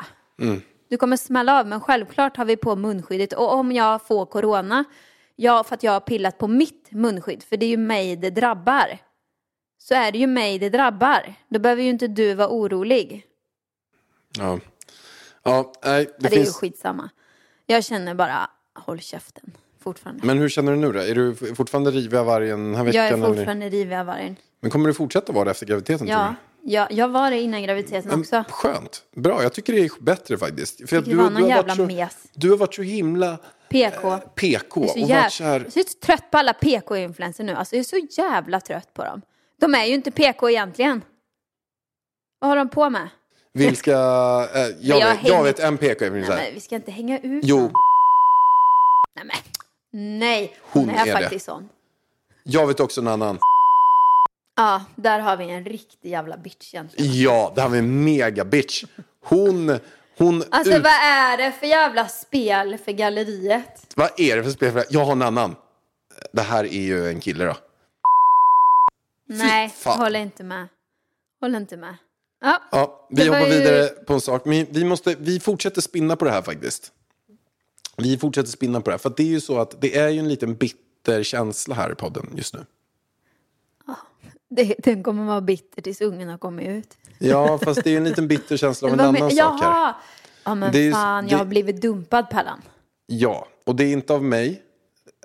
Du 0.89 0.97
kommer 0.97 1.17
smälla 1.17 1.59
av, 1.59 1.67
men 1.67 1.81
självklart 1.81 2.37
har 2.37 2.45
vi 2.45 2.57
på 2.57 2.75
munskyddet. 2.75 3.33
Och 3.33 3.53
om 3.53 3.71
jag 3.71 4.01
får 4.01 4.25
corona, 4.25 4.83
ja, 5.35 5.63
för 5.63 5.75
att 5.75 5.83
jag 5.83 5.91
har 5.91 5.99
pillat 5.99 6.37
på 6.37 6.47
mitt 6.47 6.91
munskydd, 6.91 7.43
för 7.43 7.57
det 7.57 7.65
är 7.65 7.69
ju 7.69 7.77
mig 7.77 8.15
det 8.15 8.29
drabbar, 8.29 8.97
så 9.77 9.95
är 9.95 10.11
det 10.11 10.17
ju 10.17 10.27
mig 10.27 10.59
det 10.59 10.69
drabbar. 10.69 11.33
Då 11.49 11.59
behöver 11.59 11.83
ju 11.83 11.89
inte 11.89 12.07
du 12.07 12.33
vara 12.33 12.49
orolig. 12.49 13.25
Ja, 14.37 14.59
ja 15.43 15.73
nej, 15.83 16.05
det, 16.05 16.11
Ja, 16.19 16.29
det 16.29 16.35
är 16.35 16.39
ju 16.39 16.43
finns... 16.43 16.55
skitsamma. 16.57 17.09
Jag 17.71 17.83
känner 17.83 18.13
bara, 18.13 18.49
håll 18.73 18.99
käften 18.99 19.51
fortfarande. 19.83 20.27
Men 20.27 20.37
hur 20.37 20.49
känner 20.49 20.71
du 20.71 20.77
nu 20.77 20.91
då? 20.91 20.99
Är 20.99 21.15
du 21.15 21.35
fortfarande 21.35 21.91
rivig 21.91 22.17
av 22.17 22.25
vargen 22.25 22.63
den 22.65 22.75
här 22.75 22.83
veckan? 22.83 23.01
jag 23.01 23.09
är 23.09 23.13
eller? 23.13 23.27
fortfarande 23.27 23.69
rivig 23.69 23.95
av 23.95 24.05
vargen. 24.05 24.35
Men 24.59 24.71
kommer 24.71 24.87
du 24.87 24.93
fortsätta 24.93 25.33
vara 25.33 25.45
det 25.45 25.51
efter 25.51 25.65
graviditeten? 25.65 26.07
tror 26.07 26.35
Ja, 26.63 26.87
jag, 26.91 27.07
var 27.07 27.31
det 27.31 27.39
innan 27.41 27.63
graviditeten 27.63 28.11
du? 28.11 28.19
också. 28.19 28.43
Skönt. 28.49 29.03
Bra, 29.15 29.43
jag 29.43 29.53
tycker 29.53 29.73
det 29.73 29.79
är 29.79 30.03
bättre 30.03 30.37
faktiskt. 30.37 30.89
För 30.89 30.97
att 30.97 31.07
var 31.07 31.15
någon 31.23 31.35
har 31.35 31.49
jävla 31.49 31.75
så, 31.75 31.85
mes. 31.85 32.17
du 32.33 32.49
har 32.49 32.57
varit 32.57 32.75
så 32.75 32.81
himla 32.81 33.37
PK. 33.69 34.17
PK 34.35 34.81
Jag 34.81 34.83
är, 34.83 34.83
och 34.83 34.89
så 34.89 34.99
jävla, 34.99 35.29
så 35.29 35.43
här... 35.43 35.59
jag 35.59 35.77
är 35.77 35.89
så 35.89 35.97
trött 36.05 36.31
på 36.31 36.37
alla 36.37 36.53
PK-influencer 36.53 37.43
nu. 37.43 37.53
Alltså 37.53 37.75
jag 37.75 37.79
är 37.79 37.83
så 37.83 38.21
jävla 38.21 38.59
trött 38.59 38.93
på 38.93 39.03
dem. 39.03 39.21
De 39.59 39.75
är 39.75 39.85
ju 39.85 39.93
inte 39.93 40.11
PK 40.11 40.49
egentligen. 40.49 41.01
Vad 42.39 42.49
har 42.49 42.55
de 42.57 42.69
på 42.69 42.89
med? 42.89 43.09
Vilka... 43.53 43.91
Eh, 43.91 44.67
jag, 44.79 44.99
jag 44.99 45.15
vet, 45.15 45.27
jag 45.27 45.43
vet 45.43 45.59
en 45.59 45.77
PK 45.77 46.05
Nej, 46.09 46.21
men 46.21 46.53
vi 46.53 46.59
ska 46.59 46.75
inte 46.75 46.91
hänga 46.91 47.19
ut 47.19 47.43
Jo, 47.45 47.57
någon. 47.57 47.71
Nej, 49.15 49.25
men. 49.25 49.35
Nej, 50.19 50.55
hon, 50.61 50.89
Hon 50.89 50.95
är, 50.95 51.01
är 51.01 51.05
det. 51.05 51.11
faktiskt 51.11 51.45
sån. 51.45 51.69
jag 52.43 52.67
vet 52.67 52.79
också 52.79 53.01
en 53.01 53.07
annan. 53.07 53.39
Ja, 54.55 54.85
där 54.95 55.19
har 55.19 55.37
vi 55.37 55.49
en 55.49 55.65
riktig 55.65 56.09
jävla 56.09 56.37
bitch 56.37 56.73
egentligen. 56.73 57.11
Ja, 57.21 57.51
det 57.55 57.61
här 57.61 57.69
var 57.69 57.77
en 57.77 58.03
mega 58.03 58.45
bitch. 58.45 58.85
Hon... 59.25 59.79
hon 60.17 60.43
Alltså 60.51 60.73
ut... 60.73 60.83
vad 60.83 60.93
är 60.93 61.37
det 61.37 61.51
för 61.51 61.67
jävla 61.67 62.07
spel 62.07 62.77
för 62.77 62.91
galleriet? 62.91 63.93
Vad 63.95 64.19
är 64.19 64.37
det 64.37 64.43
för 64.43 64.51
spel? 64.51 64.83
Jag 64.89 65.05
har 65.05 65.11
en 65.11 65.21
annan. 65.21 65.55
Det 66.33 66.41
här 66.41 66.63
är 66.63 66.81
ju 66.81 67.09
en 67.09 67.19
kille 67.19 67.45
då. 67.45 67.57
Nej, 69.27 69.73
håller 69.85 70.19
inte 70.19 70.43
med. 70.43 70.67
Håller 71.41 71.57
inte 71.59 71.77
med. 71.77 71.95
Ja, 72.41 72.61
Ja, 72.71 73.07
vi 73.09 73.27
hoppar 73.27 73.39
ju- 73.41 73.49
vidare 73.59 73.87
på 73.87 74.13
en 74.13 74.21
sak. 74.21 74.45
Men 74.45 74.65
vi, 74.69 74.83
måste, 74.85 75.15
vi 75.19 75.39
fortsätter 75.39 75.81
spinna 75.81 76.15
på 76.15 76.25
det 76.25 76.31
här 76.31 76.41
faktiskt. 76.41 76.91
Vi 77.97 78.17
fortsätter 78.17 78.49
spinna 78.49 78.81
på 78.81 78.89
det 78.89 78.93
här. 78.93 78.97
För 78.97 79.13
det 79.17 79.23
är 79.23 79.27
ju 79.27 79.41
så 79.41 79.59
att 79.59 79.81
det 79.81 79.97
är 79.97 80.09
ju 80.09 80.19
en 80.19 80.29
liten 80.29 80.55
bitter 80.55 81.23
känsla 81.23 81.75
här 81.75 81.91
i 81.91 81.95
podden 81.95 82.29
just 82.35 82.53
nu. 82.53 82.65
det, 84.49 84.75
den 84.79 85.03
kommer 85.03 85.25
vara 85.25 85.41
bitter 85.41 85.81
tills 85.81 86.01
ungen 86.01 86.29
har 86.29 86.37
kommit 86.37 86.67
ut. 86.67 86.97
Ja, 87.19 87.57
fast 87.57 87.83
det 87.83 87.89
är 87.89 87.91
ju 87.91 87.97
en 87.97 88.03
liten 88.03 88.27
bitter 88.27 88.57
känsla 88.57 88.87
av 88.87 88.93
en 88.93 88.99
annan 89.05 89.13
men- 89.13 89.31
sak 89.31 89.61
här. 89.61 89.93
Ja 90.43 90.55
men 90.55 90.71
Det 90.71 90.79
är 90.79 90.83
ju- 90.83 90.91
fan, 90.91 91.25
det- 91.25 91.31
jag 91.31 91.37
har 91.37 91.45
blivit 91.45 91.81
dumpad 91.81 92.29
Pallan. 92.29 92.61
Ja, 93.07 93.47
och 93.65 93.75
det 93.75 93.83
är 93.83 93.91
inte 93.93 94.13
av 94.13 94.23
mig. 94.23 94.63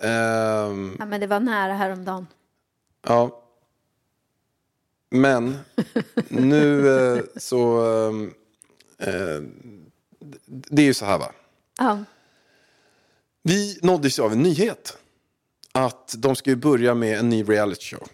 Ehm, 0.03 0.97
Ja 0.99 1.07
men 1.07 1.21
det 1.21 1.27
var 1.27 1.41
nära 1.41 1.73
häromdagen. 1.75 2.27
ja. 3.09 3.41
Men 5.11 5.59
nu 6.29 6.89
eh, 6.89 7.23
så... 7.37 7.81
ehm, 7.81 8.35
eh, 8.99 9.43
det 10.47 10.83
är 10.83 10.87
ju 10.87 10.95
så 10.95 11.05
här 11.05 11.19
va. 11.19 11.33
Ja. 11.79 12.05
Vi 13.43 13.79
nåddes 13.83 14.19
ju 14.19 14.23
av 14.23 14.33
en 14.33 14.43
nyhet. 14.43 14.99
Att 15.73 16.15
de 16.19 16.37
ska 16.37 16.51
ju 16.51 16.57
börja 16.57 16.95
med 16.95 17.19
en 17.19 17.29
ny 17.29 17.43
reality 17.43 17.85
show. 17.85 18.09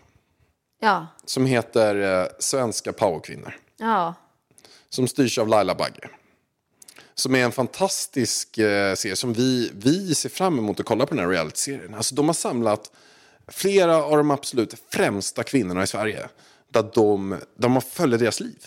Ja. 0.81 1.07
Som 1.25 1.47
heter 1.47 2.21
eh, 2.23 2.27
Svenska 2.39 2.93
powerkvinnor. 2.93 3.57
Ja. 3.77 4.15
Som 4.89 5.09
styrs 5.09 5.39
av 5.39 5.49
Laila 5.49 5.75
Bagge. 5.75 6.09
Som 7.15 7.35
är 7.35 7.45
en 7.45 7.53
fantastisk 7.53 8.59
eh, 8.59 8.95
serie 8.95 9.17
som 9.17 9.33
vi, 9.33 9.71
vi 9.75 10.15
ser 10.15 10.29
fram 10.29 10.59
emot 10.59 10.81
att 10.81 10.87
kolla 10.87 11.07
på 11.07 11.15
den 11.15 11.25
här 11.25 11.31
reality-serien. 11.31 11.95
Alltså 11.95 12.15
de 12.15 12.27
har 12.29 12.35
samlat 12.35 12.91
flera 13.49 14.05
av 14.05 14.17
de 14.17 14.31
absolut 14.31 14.75
främsta 14.89 15.43
kvinnorna 15.43 15.83
i 15.83 15.87
Sverige. 15.87 16.29
Där 16.71 16.91
de, 16.95 17.37
där 17.59 17.69
man 17.69 17.83
följer 17.83 18.19
deras 18.19 18.41
liv. 18.41 18.67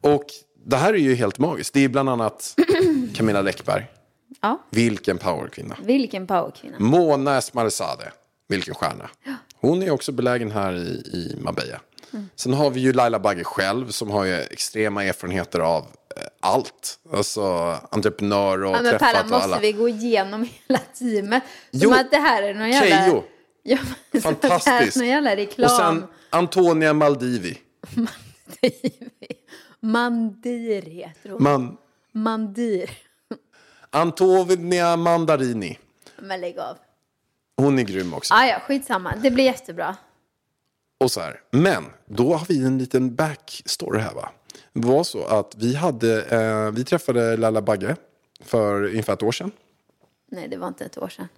Och 0.00 0.24
det 0.66 0.76
här 0.76 0.92
är 0.94 0.98
ju 0.98 1.14
helt 1.14 1.38
magiskt. 1.38 1.74
Det 1.74 1.84
är 1.84 1.88
bland 1.88 2.08
annat 2.08 2.54
Camilla 3.14 3.42
Läckberg. 3.42 3.86
Ja. 4.40 4.62
Vilken 4.70 5.18
powerkvinna. 5.18 5.76
Vilken 5.82 6.26
powerkvinna. 6.26 6.76
Mona 6.78 7.36
Esmarzadeh, 7.38 8.08
vilken 8.48 8.74
stjärna. 8.74 9.10
Hon 9.54 9.82
är 9.82 9.90
också 9.90 10.12
belägen 10.12 10.50
här 10.50 10.72
i, 10.74 10.88
i 11.12 11.36
Marbella. 11.40 11.80
Mm. 12.12 12.28
Sen 12.36 12.52
har 12.54 12.70
vi 12.70 12.80
ju 12.80 12.92
Laila 12.92 13.18
Bagge 13.18 13.44
själv 13.44 13.90
som 13.90 14.10
har 14.10 14.24
ju 14.24 14.34
extrema 14.34 15.04
erfarenheter 15.04 15.60
av 15.60 15.82
eh, 16.16 16.22
allt. 16.40 16.98
Alltså 17.12 17.42
entreprenör 17.90 18.64
och 18.64 18.76
Ja, 18.76 18.82
men 18.82 18.94
och 18.94 19.30
måste 19.30 19.36
alla. 19.36 19.58
vi 19.58 19.72
gå 19.72 19.88
igenom 19.88 20.48
hela 20.66 20.80
teamet? 20.98 21.42
Som 21.70 21.80
Jo, 21.82 21.92
att 21.92 22.10
det 22.10 22.16
här 22.18 22.42
är 22.42 22.54
någon 22.54 22.70
jävla... 22.70 22.96
Keyyo, 22.96 23.22
Ja, 23.66 23.78
fantastiskt. 24.22 24.96
någon 24.96 25.06
jävla 25.06 25.36
reklam. 25.36 25.64
Och 25.70 25.76
sen 25.76 26.04
Antonia 26.34 26.92
Maldivi. 26.92 27.58
Mandir 29.80 30.82
heter 30.82 31.30
hon. 31.30 31.42
Man, 31.42 31.76
Mandir. 32.12 32.90
Antonia 33.90 34.96
Mandarini. 34.96 35.78
Men 36.18 36.40
lägg 36.40 36.58
av. 36.58 36.76
Hon 37.56 37.78
är 37.78 37.82
grym 37.82 38.14
också. 38.14 38.34
Ah, 38.34 38.46
ja, 38.46 38.60
skitsamma. 38.60 39.14
Det 39.22 39.30
blir 39.30 39.44
jättebra. 39.44 39.96
Och 41.00 41.10
så 41.10 41.20
här. 41.20 41.40
Men 41.50 41.84
då 42.06 42.34
har 42.34 42.46
vi 42.46 42.64
en 42.64 42.78
liten 42.78 43.14
backstory 43.14 44.00
här 44.00 44.14
va. 44.14 44.28
Det 44.72 44.86
var 44.86 45.04
så 45.04 45.24
att 45.24 45.54
vi, 45.56 45.74
hade, 45.74 46.22
eh, 46.22 46.70
vi 46.70 46.84
träffade 46.84 47.36
Lalla 47.36 47.62
Bagge 47.62 47.96
för 48.40 48.82
ungefär 48.84 49.12
ett 49.12 49.22
år 49.22 49.32
sedan. 49.32 49.50
Nej, 50.30 50.48
det 50.48 50.56
var 50.56 50.68
inte 50.68 50.84
ett 50.84 50.98
år 50.98 51.08
sedan. 51.08 51.28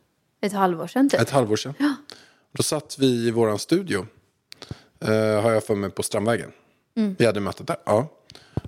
Ett 0.41 0.53
halvår 0.53 0.87
sedan 0.87 1.09
typ. 1.09 1.21
Ett 1.21 1.31
halvår 1.31 1.57
sedan. 1.57 1.75
Då 2.53 2.63
satt 2.63 2.99
vi 2.99 3.07
i 3.07 3.31
våran 3.31 3.59
studio. 3.59 4.07
Eh, 5.01 5.43
har 5.43 5.51
jag 5.51 5.65
för 5.65 5.75
mig 5.75 5.91
på 5.91 6.03
Strandvägen. 6.03 6.53
Vi 7.19 7.27
hade 7.27 7.41
mötet 7.41 7.67
där. 7.67 7.77
Ja. 7.85 8.09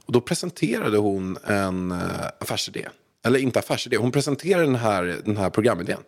Och 0.05 0.13
då 0.13 0.21
presenterade 0.21 0.99
hon 0.99 1.39
en 1.47 1.91
eh, 1.91 1.99
affärsidé. 2.41 2.89
Eller 3.25 3.39
inte 3.39 3.59
affärsidé. 3.59 3.97
Hon 3.97 4.13
presenterade 4.13 4.65
den 4.65 4.75
här, 4.75 5.21
den 5.25 5.37
här 5.37 5.51
programidén. 5.51 6.01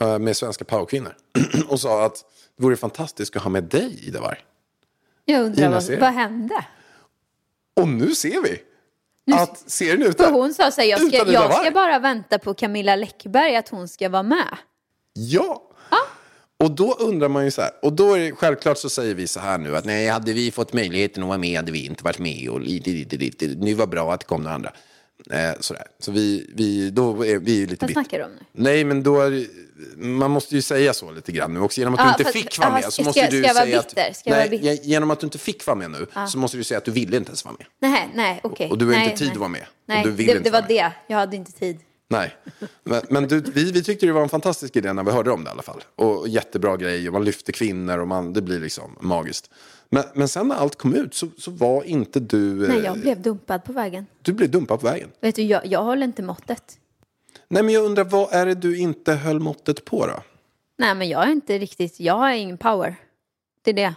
Eh, 0.00 0.18
med 0.18 0.36
svenska 0.36 0.64
powerkvinnor. 0.64 1.16
och 1.68 1.80
sa 1.80 2.06
att 2.06 2.24
det 2.56 2.62
vore 2.62 2.76
fantastiskt 2.76 3.36
att 3.36 3.42
ha 3.42 3.50
med 3.50 3.64
dig 3.64 4.08
Ida 4.08 4.20
Warg. 4.20 4.38
Jag 5.24 5.42
undrar 5.42 5.68
vad, 5.68 5.98
vad 5.98 6.12
hände? 6.12 6.66
Och 7.76 7.88
nu 7.88 8.14
ser 8.14 8.42
vi 8.42 8.62
att 9.34 9.70
serien. 9.70 10.14
För 10.14 10.30
hon 10.30 10.54
sa 10.54 10.70
så 10.70 10.80
här, 10.80 10.88
jag 10.88 11.00
ska, 11.00 11.22
Utan 11.22 11.32
jag 11.32 11.54
ska 11.54 11.70
bara 11.70 11.98
vänta 11.98 12.38
på 12.38 12.54
Camilla 12.54 12.96
Läckberg 12.96 13.56
att 13.56 13.68
hon 13.68 13.88
ska 13.88 14.08
vara 14.08 14.22
med. 14.22 14.56
Ja! 15.12 15.70
Och 16.64 16.70
då 16.70 16.96
undrar 16.98 17.28
man 17.28 17.44
ju 17.44 17.50
så 17.50 17.62
här, 17.62 17.70
och 17.82 17.92
då 17.92 18.14
är 18.14 18.18
det, 18.18 18.32
självklart 18.32 18.78
så 18.78 18.90
säger 18.90 19.14
vi 19.14 19.26
så 19.26 19.40
här 19.40 19.58
nu 19.58 19.76
att 19.76 19.84
nej, 19.84 20.08
hade 20.08 20.32
vi 20.32 20.50
fått 20.50 20.72
möjligheten 20.72 21.22
att 21.22 21.28
vara 21.28 21.38
med 21.38 21.56
hade 21.56 21.72
vi 21.72 21.86
inte 21.86 22.04
varit 22.04 22.18
med 22.18 22.48
och 22.48 22.60
lite, 22.60 22.90
lite, 22.90 23.16
lite, 23.16 23.46
nu 23.46 23.74
var 23.74 23.86
bra 23.86 24.12
att 24.12 24.20
det 24.20 24.26
kom 24.26 24.42
några 24.42 24.54
andra. 24.54 24.72
Eh, 25.30 25.60
sådär. 25.60 25.86
Så 25.98 26.12
vi, 26.12 26.50
vi, 26.54 26.90
då 26.90 27.26
är 27.26 27.38
vi 27.38 27.54
ju 27.56 27.66
lite 27.66 27.86
Vad 27.86 27.92
snackar 27.92 28.18
du 28.18 28.24
om 28.24 28.30
nu? 28.30 28.44
Nej, 28.52 28.84
men 28.84 29.02
då 29.02 29.20
är 29.20 29.46
man 29.96 30.30
måste 30.30 30.54
ju 30.54 30.62
säga 30.62 30.92
så 30.94 31.10
lite 31.10 31.32
grann 31.32 31.54
nu 31.54 31.60
också. 31.60 31.80
Genom 31.80 31.94
att 31.94 32.00
Ja, 32.00 32.14
du 32.18 32.22
inte 32.22 32.32
fick 32.32 32.58
vara 32.58 32.72
med 32.72 32.84
så 32.84 32.90
ska- 32.90 33.02
måste 33.02 33.20
ska 33.20 33.30
du 33.30 33.42
vara 33.42 33.54
säga 33.54 33.80
att... 33.80 34.16
Ska 34.16 34.30
nej, 34.30 34.80
genom 34.82 35.10
att 35.10 35.20
du 35.20 35.26
inte 35.26 35.38
fick 35.38 35.66
vara 35.66 35.76
med 35.76 35.90
nu 35.90 36.06
så 36.28 36.38
måste 36.38 36.56
du 36.56 36.64
säga 36.64 36.78
att 36.78 36.84
du 36.84 36.90
ville 36.90 37.16
inte 37.16 37.28
ens 37.28 37.44
vara 37.44 37.54
med. 37.58 37.66
Nej, 37.90 38.08
nej, 38.14 38.40
okej. 38.42 38.70
Och 38.70 38.78
du 38.78 38.84
har 38.84 38.92
nej, 38.92 39.04
inte 39.04 39.18
tid 39.18 39.26
nej. 39.26 39.32
att 39.32 39.38
vara 39.40 39.48
med. 39.48 39.60
Och 39.60 39.68
Nej, 39.86 40.04
du 40.04 40.10
vill 40.10 40.26
det, 40.26 40.32
inte 40.32 40.44
det 40.44 40.50
var 40.50 40.60
med. 40.60 40.68
det. 40.68 40.92
Jag 41.06 41.16
hade 41.18 41.36
inte 41.36 41.52
tid. 41.52 41.78
Nej, 42.08 42.36
men, 42.84 43.02
men 43.10 43.28
du, 43.28 43.40
vi, 43.40 43.72
vi 43.72 43.82
tyckte 43.82 44.06
det 44.06 44.12
var 44.12 44.22
en 44.22 44.28
fantastisk 44.28 44.76
idé 44.76 44.92
när 44.92 45.04
vi 45.04 45.10
hörde 45.10 45.30
om 45.30 45.44
det 45.44 45.48
i 45.48 45.52
alla 45.52 45.62
fall. 45.62 45.84
Och 45.96 46.28
jättebra 46.28 46.76
grej 46.76 47.06
och 47.08 47.12
man 47.12 47.24
lyfter 47.24 47.52
kvinnor 47.52 47.98
och 47.98 48.08
man, 48.08 48.32
det 48.32 48.42
blir 48.42 48.60
liksom 48.60 48.96
magiskt. 49.00 49.50
Men, 49.88 50.04
men 50.14 50.28
sen 50.28 50.48
när 50.48 50.54
allt 50.54 50.76
kom 50.78 50.94
ut 50.94 51.14
så, 51.14 51.28
så 51.38 51.50
var 51.50 51.82
inte 51.82 52.20
du... 52.20 52.62
eh, 52.64 52.68
Nej, 52.68 52.80
jag 52.84 52.98
blev 53.00 53.22
dumpad 53.22 53.64
på 53.64 53.72
vägen. 53.72 54.06
Du 54.22 54.32
blev 54.32 54.50
dumpad 54.50 54.80
på 54.80 54.86
vägen. 54.86 55.10
Vet 55.20 55.34
du, 55.36 55.42
jag, 55.42 55.66
jag 55.66 55.82
håller 55.82 56.04
inte 56.06 56.22
måttet. 56.22 56.78
Nej, 57.48 57.62
men 57.62 57.74
jag 57.74 57.84
undrar 57.84 58.04
vad 58.04 58.32
är 58.32 58.46
det 58.46 58.54
du 58.54 58.78
inte 58.78 59.12
höll 59.12 59.40
måttet 59.40 59.84
på 59.84 60.06
då? 60.06 60.22
Nej, 60.78 60.94
men 60.94 61.08
jag 61.08 61.22
är 61.28 61.32
inte 61.32 61.58
riktigt, 61.58 62.00
jag 62.00 62.14
har 62.14 62.30
ingen 62.30 62.58
power. 62.58 62.96
Det 63.62 63.70
är 63.70 63.74
det. 63.74 63.94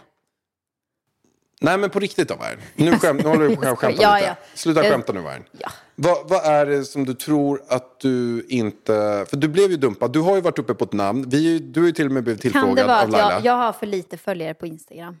Nej, 1.60 1.78
men 1.78 1.90
på 1.90 1.98
riktigt 1.98 2.28
då, 2.28 2.36
Värn. 2.36 2.58
Nu, 2.74 2.92
skäm, 2.98 3.16
nu 3.16 3.22
håller 3.28 3.48
du 3.48 3.56
på 3.56 3.68
att 3.68 3.78
skämta 3.78 4.02
Ja, 4.02 4.14
lite. 4.16 4.26
ja. 4.28 4.36
Sluta 4.54 4.84
Eh, 4.84 4.90
skämta 4.90 5.12
nu, 5.12 5.20
Värn. 5.20 5.44
Ja. 5.58 5.70
Vad, 5.94 6.28
vad 6.28 6.44
är 6.44 6.66
det 6.66 6.84
som 6.84 7.04
du 7.04 7.14
tror 7.14 7.62
att 7.68 8.00
du 8.00 8.46
inte... 8.48 9.24
För 9.28 9.36
du 9.36 9.48
blev 9.48 9.70
ju 9.70 9.76
dumpad. 9.76 10.12
Du 10.12 10.20
har 10.20 10.34
ju 10.34 10.40
varit 10.40 10.58
uppe 10.58 10.74
på 10.74 10.84
ett 10.84 10.92
namn. 10.92 11.24
Vi, 11.28 11.58
du 11.58 11.80
har 11.80 11.86
ju 11.86 11.92
till 11.92 12.06
och 12.06 12.12
med 12.12 12.24
blivit 12.24 12.42
Kan 12.42 12.52
tillfrågad 12.52 12.76
det 12.76 12.84
vara 12.84 12.98
av 12.98 13.04
att 13.04 13.10
Laila. 13.10 13.32
jag, 13.32 13.44
jag 13.44 13.52
har 13.52 13.72
för 13.72 13.86
lite 13.86 14.16
följare 14.16 14.54
på 14.54 14.66
Instagram? 14.66 15.16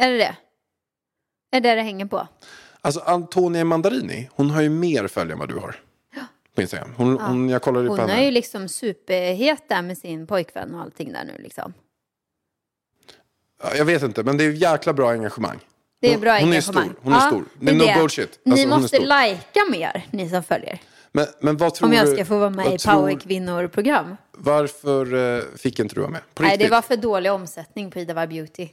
Är 0.00 0.10
det 0.10 0.16
det? 0.18 0.36
Är 1.56 1.60
det 1.60 1.74
det 1.74 1.82
hänger 1.82 2.06
på? 2.06 2.28
Alltså 2.80 3.00
Antonia 3.00 3.64
Mandarini, 3.64 4.28
hon 4.34 4.50
har 4.50 4.62
ju 4.62 4.68
mer 4.70 5.06
följare 5.06 5.32
än 5.32 5.38
vad 5.38 5.48
du 5.48 5.54
har. 5.56 5.76
På 6.54 6.60
Instagram. 6.62 6.94
Hon, 6.96 7.18
hon, 7.20 7.48
jag 7.48 7.62
kollade 7.62 7.88
Hon 7.88 7.96
på 7.96 8.02
henne. 8.02 8.20
är 8.20 8.24
ju 8.24 8.30
liksom 8.30 8.68
superhet 8.68 9.68
där 9.68 9.82
med 9.82 9.98
sin 9.98 10.26
pojkvän 10.26 10.74
och 10.74 10.80
allting 10.80 11.12
där 11.12 11.24
nu 11.24 11.42
liksom. 11.42 11.74
Ja, 13.62 13.74
Jag 13.76 13.84
vet 13.84 14.02
inte, 14.02 14.22
men 14.22 14.36
det 14.36 14.44
är 14.44 14.50
jäkla 14.50 14.92
bra 14.92 15.10
engagemang. 15.10 15.58
Det 16.00 16.08
är 16.08 16.12
Hon- 16.12 16.20
bra 16.20 16.30
hon 16.32 16.38
är 16.40 16.42
engagemang. 16.44 16.84
stor, 16.84 16.96
hon 17.02 17.12
är 17.12 17.20
stor. 17.20 17.44
Det 17.60 17.70
är 17.70 17.74
no 17.94 18.00
bullshit. 18.00 18.38
Ni 18.44 18.52
Alltså, 18.52 18.66
är 18.66 18.70
måste 18.80 18.98
lajka 19.00 19.60
mer, 19.70 20.06
ni 20.10 20.28
som 20.30 20.42
följer. 20.42 20.80
Men, 21.12 21.26
men 21.40 21.56
vad 21.56 21.74
tror 21.74 21.88
Om 21.88 21.94
jag 21.94 22.08
ska 22.08 22.24
få 22.24 22.38
vara 22.38 22.50
med 22.50 22.74
i 22.74 22.78
tror- 22.78 22.92
Power 22.92 23.20
Kvinnor-program. 23.20 24.16
Varför 24.32 25.36
eh, 25.38 25.42
fick 25.56 25.78
inte 25.80 25.94
du 25.94 26.00
vara 26.00 26.10
med? 26.10 26.20
På 26.34 26.42
Nej, 26.42 26.52
riktigt? 26.52 26.66
det 26.68 26.74
var 26.74 26.82
för 26.82 26.96
dålig 26.96 27.32
omsättning 27.32 27.90
på 27.90 27.98
Ida 27.98 28.14
Var 28.14 28.26
Beauty. 28.26 28.68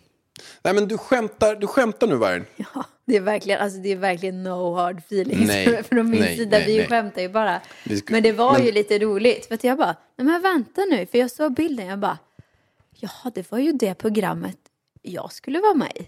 Nej, 0.64 0.74
men 0.74 0.88
du 0.88 0.98
skämtar, 0.98 1.56
du 1.56 1.68
skämtar 1.68 2.08
nu, 2.08 2.16
Vargen. 2.16 2.46
Ja, 2.76 2.84
det 3.06 3.16
är 3.16 3.22
verkligen, 3.22 3.62
alltså 3.62 3.80
det 3.80 3.92
är 3.92 3.96
verkligen 3.96 4.44
no 4.44 4.76
hard 4.76 4.98
feelings 5.00 5.48
Nej, 5.48 5.84
från 5.90 6.10
min 6.10 6.20
nej, 6.22 6.38
sida. 6.38 6.58
nej, 6.58 6.66
vi 6.68 6.78
nej. 6.78 6.88
skämtar 6.88 7.22
ju 7.22 7.30
bara. 7.30 7.62
Ska- 7.98 8.14
men 8.14 8.24
det 8.24 8.32
var 8.32 8.54
men- 8.54 8.66
ju 8.66 8.72
lite 8.72 9.00
roligt. 9.00 9.46
För 9.46 9.60
jag 9.62 9.78
bara, 9.78 9.96
nej 10.18 10.26
men 10.28 10.42
vänta 10.42 10.82
nu, 10.90 11.06
för 11.06 11.18
jag 11.18 11.32
såg 11.32 11.54
bilden, 11.54 11.86
jag 11.88 12.00
bara, 12.00 12.18
ja 13.00 13.10
det 13.36 13.52
var 13.52 13.60
ju 13.60 13.72
det 13.72 13.94
programmet 13.94 14.58
jag 15.02 15.32
skulle 15.34 15.60
vara 15.60 15.74
med 15.74 15.92
i. 15.96 16.08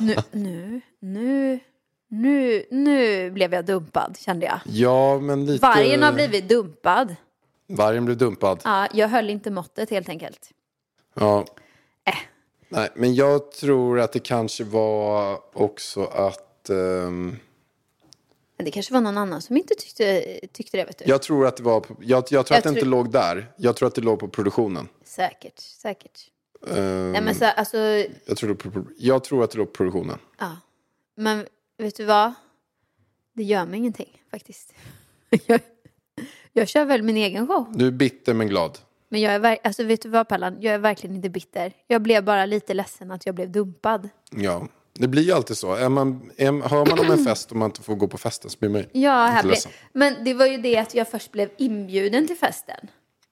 nu, 0.04 0.16
nu, 0.32 0.80
nu, 1.00 1.60
nu, 2.08 2.64
nu 2.70 3.30
blev 3.30 3.54
jag 3.54 3.64
dumpad 3.64 4.16
kände 4.18 4.46
jag. 4.46 4.60
Ja, 4.64 5.18
men 5.18 5.46
lite... 5.46 5.62
Vargen 5.66 6.02
har 6.02 6.12
blivit 6.12 6.48
dumpad. 6.48 7.16
Vargen 7.68 8.04
blev 8.04 8.16
dumpad. 8.16 8.60
Ja, 8.64 8.88
jag 8.94 9.08
höll 9.08 9.30
inte 9.30 9.50
måttet 9.50 9.90
helt 9.90 10.08
enkelt. 10.08 10.50
Ja. 11.14 11.44
Äh. 12.04 12.14
Nej, 12.68 12.88
men 12.94 13.14
jag 13.14 13.52
tror 13.52 14.00
att 14.00 14.12
det 14.12 14.18
kanske 14.18 14.64
var 14.64 15.40
också 15.52 16.04
att... 16.04 16.70
Men 18.56 18.64
det 18.64 18.70
kanske 18.70 18.92
var 18.94 19.00
någon 19.00 19.18
annan 19.18 19.42
som 19.42 19.56
inte 19.56 19.74
tyckte, 19.74 20.22
tyckte 20.52 20.76
det, 20.76 20.84
vet 20.84 20.98
du. 20.98 21.04
jag 21.06 21.22
tror 21.22 21.46
att 21.46 21.56
det 21.56 21.62
var... 21.62 21.84
Jag, 22.00 22.18
jag 22.18 22.26
tror 22.28 22.38
Jag 22.38 22.56
att 22.58 22.62
det 22.62 22.68
inte 22.68 22.80
tror- 22.80 22.90
låg 22.90 23.10
där. 23.10 23.52
Jag 23.56 23.76
tror 23.76 23.86
att 23.86 23.94
det 23.94 24.00
låg 24.00 24.18
på 24.20 24.28
produktionen. 24.28 24.88
Säkert, 25.04 25.58
säkert. 25.58 26.20
Ehm, 26.66 27.12
Nej 27.12 27.22
men 27.22 27.34
så, 27.34 27.44
alltså, 27.44 27.76
jag, 28.24 28.36
tror 28.36 28.54
på- 28.54 28.84
jag 28.96 29.24
tror 29.24 29.44
att 29.44 29.50
det 29.50 29.58
låg 29.58 29.66
på 29.66 29.72
produktionen. 29.76 30.18
Ja, 30.38 30.56
men 31.16 31.46
vet 31.78 31.96
du 31.96 32.04
vad? 32.04 32.32
Det 33.32 33.42
gör 33.42 33.66
mig 33.66 33.78
ingenting 33.78 34.22
faktiskt. 34.30 34.74
Jag, 35.46 35.60
jag 36.52 36.68
kör 36.68 36.84
väl 36.84 37.02
min 37.02 37.16
egen 37.16 37.46
show. 37.46 37.72
Du 37.74 37.86
är 37.86 37.90
bitter 37.90 38.34
men 38.34 38.48
glad. 38.48 38.78
Men 39.08 39.20
jag 39.20 39.34
är, 39.34 39.58
alltså, 39.64 39.84
vet 39.84 40.02
du 40.02 40.08
vad 40.08 40.28
Pallan? 40.28 40.56
Jag 40.60 40.74
är 40.74 40.78
verkligen 40.78 41.16
inte 41.16 41.28
bitter. 41.28 41.72
Jag 41.86 42.02
blev 42.02 42.24
bara 42.24 42.46
lite 42.46 42.74
ledsen 42.74 43.10
att 43.10 43.26
jag 43.26 43.34
blev 43.34 43.50
dumpad. 43.50 44.08
Ja, 44.30 44.68
det 44.92 45.08
blir 45.08 45.22
ju 45.22 45.32
alltid 45.32 45.56
så. 45.56 45.74
Är 45.74 45.88
man, 45.88 46.30
är, 46.36 46.68
hör 46.68 46.86
man 46.86 46.98
om 46.98 47.10
en 47.10 47.24
fest 47.24 47.50
och 47.50 47.56
man 47.56 47.70
inte 47.70 47.82
får 47.82 47.94
gå 47.96 48.08
på 48.08 48.18
festen 48.18 48.50
så 48.50 48.58
blir 48.58 48.68
man 48.70 48.80
ju 48.80 49.00
Ja, 49.00 49.38
blev, 49.42 49.50
ledsen. 49.50 49.72
men 49.92 50.24
det 50.24 50.34
var 50.34 50.46
ju 50.46 50.56
det 50.56 50.76
att 50.78 50.94
jag 50.94 51.08
först 51.08 51.32
blev 51.32 51.50
inbjuden 51.58 52.26
till 52.26 52.36
festen. 52.36 52.88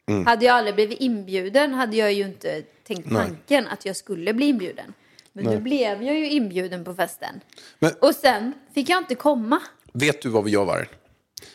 Mm. 0.07 0.27
Hade 0.27 0.45
jag 0.45 0.57
aldrig 0.57 0.75
blivit 0.75 1.01
inbjuden 1.01 1.75
hade 1.75 1.97
jag 1.97 2.13
ju 2.13 2.23
inte 2.25 2.63
tänkt 2.87 3.11
tanken 3.13 3.69
att 3.69 3.87
jag 3.87 3.97
skulle 3.97 4.35
bli 4.35 4.47
inbjuden. 4.47 4.93
Men 5.33 5.45
nu 5.45 5.61
blev 5.61 6.03
jag 6.03 6.17
ju 6.17 6.31
inbjuden 6.31 6.85
på 6.85 6.95
festen. 6.95 7.41
Men- 7.79 7.93
Och 8.01 8.15
sen 8.15 8.53
fick 8.75 8.89
jag 8.89 8.99
inte 8.99 9.15
komma. 9.15 9.61
Vet 9.93 10.23
du 10.23 10.29
vad 10.29 10.45
vi 10.45 10.51
gör, 10.51 10.65
Vargen? 10.65 10.87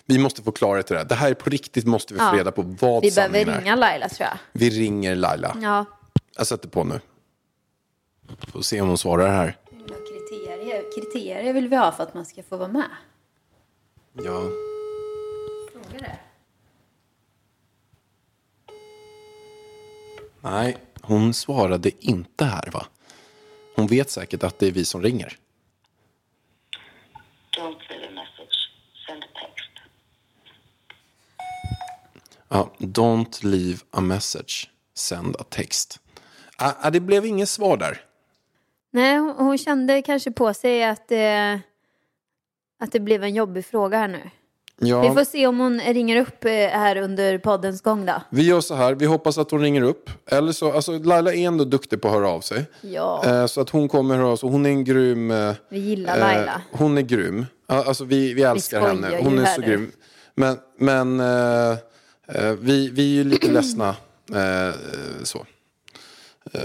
Vi 0.05 0.19
måste 0.19 0.41
få 0.41 0.51
klarhet 0.51 0.91
i 0.91 0.93
det 0.93 0.99
här. 0.99 1.05
Det 1.05 1.15
här 1.15 1.29
är 1.29 1.33
på 1.33 1.49
riktigt 1.49 1.85
måste 1.85 2.13
vi 2.13 2.19
få 2.19 2.25
Ja. 2.25 2.33
reda 2.39 2.51
på 2.51 2.61
vad 2.61 3.03
Vi 3.03 3.11
behöver 3.11 3.11
sanningen 3.11 3.49
är. 3.49 3.59
ringa 3.61 3.75
Laila 3.75 4.09
tror 4.09 4.27
jag. 4.29 4.37
Vi 4.53 4.69
ringer 4.69 5.15
Laila. 5.15 5.57
Ja. 5.61 5.85
Jag 6.37 6.47
sätter 6.47 6.69
på 6.69 6.83
nu. 6.83 6.99
Får 8.51 8.61
se 8.61 8.81
om 8.81 8.87
hon 8.87 8.97
svarar 8.97 9.27
här. 9.27 9.57
Kriterier, 9.69 10.83
kriterier 10.95 11.53
vill 11.53 11.67
vi 11.67 11.75
ha 11.75 11.91
för 11.91 12.03
att 12.03 12.13
man 12.13 12.25
ska 12.25 12.43
få 12.43 12.57
vara 12.57 12.67
med? 12.71 12.89
Ja. 14.13 14.41
Fråga 15.73 15.99
det. 15.99 16.17
Nej, 20.41 20.77
hon 21.01 21.33
svarade 21.33 22.05
inte 22.05 22.45
här 22.45 22.69
va? 22.71 22.85
Hon 23.75 23.87
vet 23.87 24.09
säkert 24.09 24.43
att 24.43 24.59
det 24.59 24.67
är 24.67 24.71
vi 24.71 24.85
som 24.85 25.01
ringer. 25.01 25.37
Don't 27.57 27.79
leave 27.89 28.07
a 28.07 28.11
message. 28.11 28.71
Send 29.07 29.23
a 29.23 29.27
text. 29.33 29.71
Ja, 32.49 32.71
don't 32.79 33.45
leave 33.45 33.79
a 33.91 34.01
message. 34.01 34.69
Send 34.93 35.35
a 35.39 35.43
text. 35.49 35.99
Ah, 36.57 36.73
ah, 36.81 36.89
det 36.89 36.99
blev 36.99 37.25
inget 37.25 37.49
svar 37.49 37.77
där. 37.77 38.01
Nej, 38.91 39.17
hon, 39.17 39.35
hon 39.37 39.57
kände 39.57 40.01
kanske 40.01 40.31
på 40.31 40.53
sig 40.53 40.83
att 40.83 41.07
det, 41.07 41.61
att 42.79 42.91
det 42.91 42.99
blev 42.99 43.23
en 43.23 43.33
jobbig 43.33 43.65
fråga 43.65 43.97
här 43.97 44.07
nu. 44.07 44.29
Ja, 44.83 45.01
Vi 45.01 45.09
får 45.09 45.23
se 45.23 45.47
om 45.47 45.59
hon 45.59 45.79
ringer 45.79 46.21
upp 46.21 46.45
eh, 46.45 46.51
här 46.51 46.95
under 46.97 47.37
poddens 47.37 47.81
gång 47.81 48.05
då. 48.05 48.13
vi 48.29 48.43
gör 48.43 48.61
så 48.61 48.75
här. 48.75 48.93
Vi 48.95 49.05
hoppas 49.05 49.37
att 49.37 49.51
hon 49.51 49.61
ringer 49.61 49.81
upp. 49.81 50.09
Eller 50.27 50.51
så, 50.51 50.71
alltså 50.71 50.91
Laila 50.91 51.33
är 51.33 51.47
ändå 51.47 51.63
duktig 51.63 52.01
på 52.01 52.07
att 52.07 52.13
höra 52.13 52.29
av 52.29 52.41
sig. 52.41 52.65
Ja, 52.81 53.23
Eh, 53.25 53.45
så 53.45 53.61
att 53.61 53.69
hon 53.69 53.87
kommer 53.87 54.15
höra 54.17 54.27
av 54.27 54.35
sig. 54.35 54.49
Hon 54.49 54.65
är 54.65 54.69
en 54.69 54.83
grym... 54.83 55.31
Eh, 55.31 55.53
vi 55.69 55.79
gillar 55.79 56.19
Laila. 56.19 56.43
Eh, 56.55 56.77
hon 56.79 56.97
är 56.97 57.01
grym. 57.01 57.45
Alltså, 57.67 58.03
vi, 58.03 58.33
vi 58.33 58.41
älskar 58.43 58.79
skojar 58.81 58.95
henne. 58.95 59.19
Hon 59.23 59.39
är 59.39 59.45
så 59.45 59.61
grym. 59.61 59.91
Men, 60.35 60.57
men 60.79 61.19
eh, 61.19 61.71
eh, 62.27 62.51
vi, 62.59 62.89
vi 62.89 63.11
är 63.11 63.15
ju 63.15 63.23
lite 63.23 63.47
ledsna. 63.51 63.95
Så. 65.23 65.45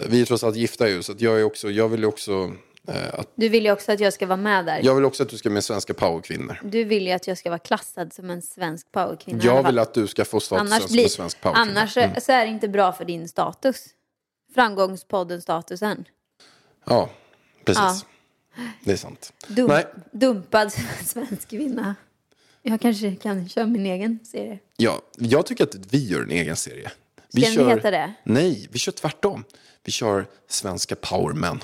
Vi 0.08 0.20
är 0.20 0.24
trots 0.24 0.44
allt 0.44 0.56
gifta 0.56 0.88
ju, 0.88 1.02
så 1.02 1.12
att 1.12 1.20
jag, 1.20 1.40
är 1.40 1.44
också, 1.44 1.70
jag 1.70 1.88
vill 1.88 2.00
ju 2.00 2.06
också 2.06 2.50
att, 2.92 3.28
Du 3.34 3.48
vill 3.48 3.64
ju 3.64 3.72
också 3.72 3.92
att 3.92 4.00
jag 4.00 4.12
ska 4.12 4.26
vara 4.26 4.36
med 4.36 4.66
där. 4.66 4.80
jag 4.84 4.94
vill 4.94 5.04
också 5.04 5.22
att 5.22 5.28
du 5.28 5.38
ska 5.38 5.50
med 5.50 5.64
svenska 5.64 5.94
powerkvinnor. 5.94 6.60
Du 6.64 6.84
vill 6.84 7.06
ju 7.06 7.12
att 7.12 7.26
jag 7.26 7.38
ska 7.38 7.50
vara 7.50 7.58
klassad 7.58 8.12
som 8.12 8.30
en 8.30 8.42
svensk 8.42 8.92
powerkvinna. 8.92 9.44
Jag 9.44 9.62
vill 9.66 9.78
att 9.78 9.94
du 9.94 10.06
ska 10.06 10.24
få 10.24 10.40
statusen 10.40 10.72
annars 10.72 10.82
som 10.82 10.92
blir, 10.92 11.04
en 11.04 11.10
svensk 11.10 11.40
powerkvinna. 11.40 11.80
Annars 11.80 11.92
så 12.24 12.32
är 12.32 12.44
det 12.44 12.50
inte 12.50 12.68
bra 12.68 12.92
för 12.92 13.04
din 13.04 13.28
status. 13.28 13.86
Framgångspodden-statusen. 14.54 16.04
Ja, 16.84 17.10
precis. 17.64 17.82
Ja. 17.82 18.00
Det 18.84 18.92
är 18.92 18.96
sant. 18.96 19.32
Dum, 19.48 19.66
Nej, 19.68 19.86
dumpad 20.10 20.72
svensk 21.04 21.48
kvinna. 21.48 21.94
Jag 22.62 22.80
kanske 22.80 23.14
kan 23.14 23.48
köra 23.48 23.66
min 23.66 23.86
egen 23.86 24.18
serie. 24.24 24.58
ja, 24.76 25.00
jag 25.18 25.46
tycker 25.46 25.64
att 25.64 25.74
vi 25.90 26.06
gör 26.08 26.22
en 26.22 26.30
egen 26.30 26.56
serie. 26.56 26.90
Vi 27.32 27.42
Ska 27.42 27.60
den 27.62 27.70
heta 27.70 27.90
det? 27.90 28.12
Nej, 28.24 28.68
vi 28.72 28.78
kör 28.78 28.92
tvärtom. 28.92 29.44
Vi 29.84 29.92
kör 29.92 30.26
svenska 30.48 30.96
powermän. 30.96 31.60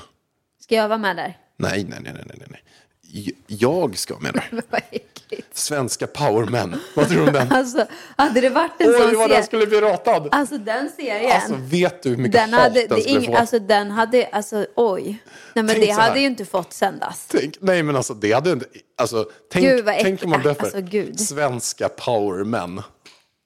Ska 0.72 0.76
jag 0.76 0.88
vara 0.88 0.98
med 0.98 1.16
där? 1.16 1.38
Nej, 1.56 1.84
nej, 1.88 1.98
nej, 2.02 2.12
nej, 2.14 2.46
nej, 2.50 3.34
Jag 3.46 3.98
ska 3.98 4.18
med 4.18 4.34
där. 4.34 4.48
Vad 4.70 4.80
äckligt. 4.90 5.56
Svenska 5.56 6.06
powermän. 6.06 6.80
Vad 6.96 7.08
tror 7.08 7.20
du 7.20 7.26
om 7.26 7.32
den? 7.32 7.52
Alltså, 7.52 7.86
hade 8.16 8.40
det 8.40 8.48
varit 8.48 8.70
en 8.78 8.88
Oj, 8.88 8.92
sån 8.92 9.02
vad 9.02 9.12
den 9.12 9.28
serie. 9.28 9.42
skulle 9.42 9.66
bli 9.66 9.80
ratad. 9.80 10.28
Alltså 10.32 10.58
den 10.58 10.90
serien. 10.90 11.32
Alltså, 11.32 11.54
vet 11.58 12.02
du 12.02 12.08
hur 12.08 12.16
mycket 12.16 12.32
den 12.32 12.52
hat 12.52 12.62
hade, 12.62 12.80
den 12.80 12.88
det, 12.88 13.02
skulle 13.02 13.20
ing, 13.20 13.26
få? 13.26 13.36
alltså 13.36 13.58
den 13.58 13.90
hade, 13.90 14.26
alltså 14.32 14.66
oj. 14.76 15.04
Nej 15.04 15.16
men 15.54 15.68
Tänk 15.68 15.80
det 15.86 15.92
hade 15.92 16.20
ju 16.20 16.26
inte 16.26 16.44
fått 16.44 16.72
sändas. 16.72 17.26
Tänk, 17.30 17.56
nej, 17.60 17.82
men 17.82 17.96
alltså 17.96 18.14
det 18.14 18.32
hade 18.32 18.52
inte... 18.52 18.66
Alltså, 18.96 19.30
tänk, 19.52 19.66
Gud, 19.66 19.84
vad 19.84 19.94
tänk 20.02 20.24
om 20.24 20.30
man 20.30 20.42
döper 20.42 20.64
Alltså, 20.64 20.80
gud. 20.80 21.20
Svenska 21.20 21.88
powermän. 21.88 22.82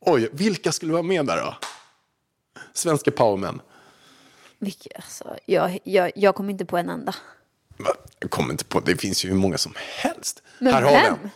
Oj, 0.01 0.29
vilka 0.33 0.73
skulle 0.73 0.93
vara 0.93 1.03
med 1.03 1.27
där 1.27 1.37
då? 1.37 1.55
Svenska 2.73 3.11
powermän. 3.11 3.61
Vilket, 4.59 4.97
alltså, 4.97 5.37
jag, 5.47 5.79
jag, 5.85 6.13
jag 6.15 6.35
kommer 6.35 6.51
inte 6.51 6.65
på 6.65 6.77
en 6.79 6.89
enda. 6.89 7.15
Jag 8.21 8.31
kommer 8.31 8.51
inte 8.53 8.65
på, 8.65 8.81
det 8.81 8.97
finns 9.01 9.25
ju 9.25 9.29
hur 9.29 9.37
många 9.37 9.59
som 9.59 9.73
helst. 9.77 10.43
Men 10.59 10.75
Här 10.75 10.83
har 10.83 10.91
vi 10.91 10.97
vem? 10.97 11.13
en. 11.23 11.31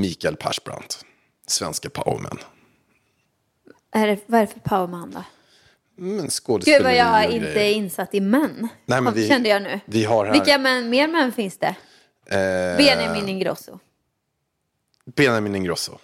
Mikael 0.00 0.36
Persbrandt. 0.36 1.04
Svenska 1.46 1.90
powermän. 1.90 2.38
Är 3.90 4.06
det, 4.06 4.18
vad 4.26 4.40
är 4.40 4.46
det 4.46 4.52
för 4.52 4.60
powerman 4.60 5.10
då? 5.10 5.24
Men 5.98 6.28
Gud 6.64 6.82
vad 6.82 6.96
jag 6.96 7.26
och 7.26 7.32
inte 7.34 7.60
är 7.64 7.72
insatt 7.72 8.14
i 8.14 8.20
män. 8.20 8.68
Nej, 8.86 9.00
men 9.00 9.14
vi- 9.14 9.28
Kände 9.28 9.48
jag 9.48 9.62
nu. 9.62 9.80
vi 9.86 10.04
har 10.04 10.24
här- 10.26 10.32
Vilka 10.32 10.58
män, 10.58 10.90
mer 10.90 11.08
män 11.08 11.32
finns 11.32 11.58
det? 11.58 11.76
Eh, 12.26 12.76
Benjamin 12.76 13.28
Ingrosso. 13.28 13.78
Benjamin 15.04 15.54
Ingrosso. 15.54 15.98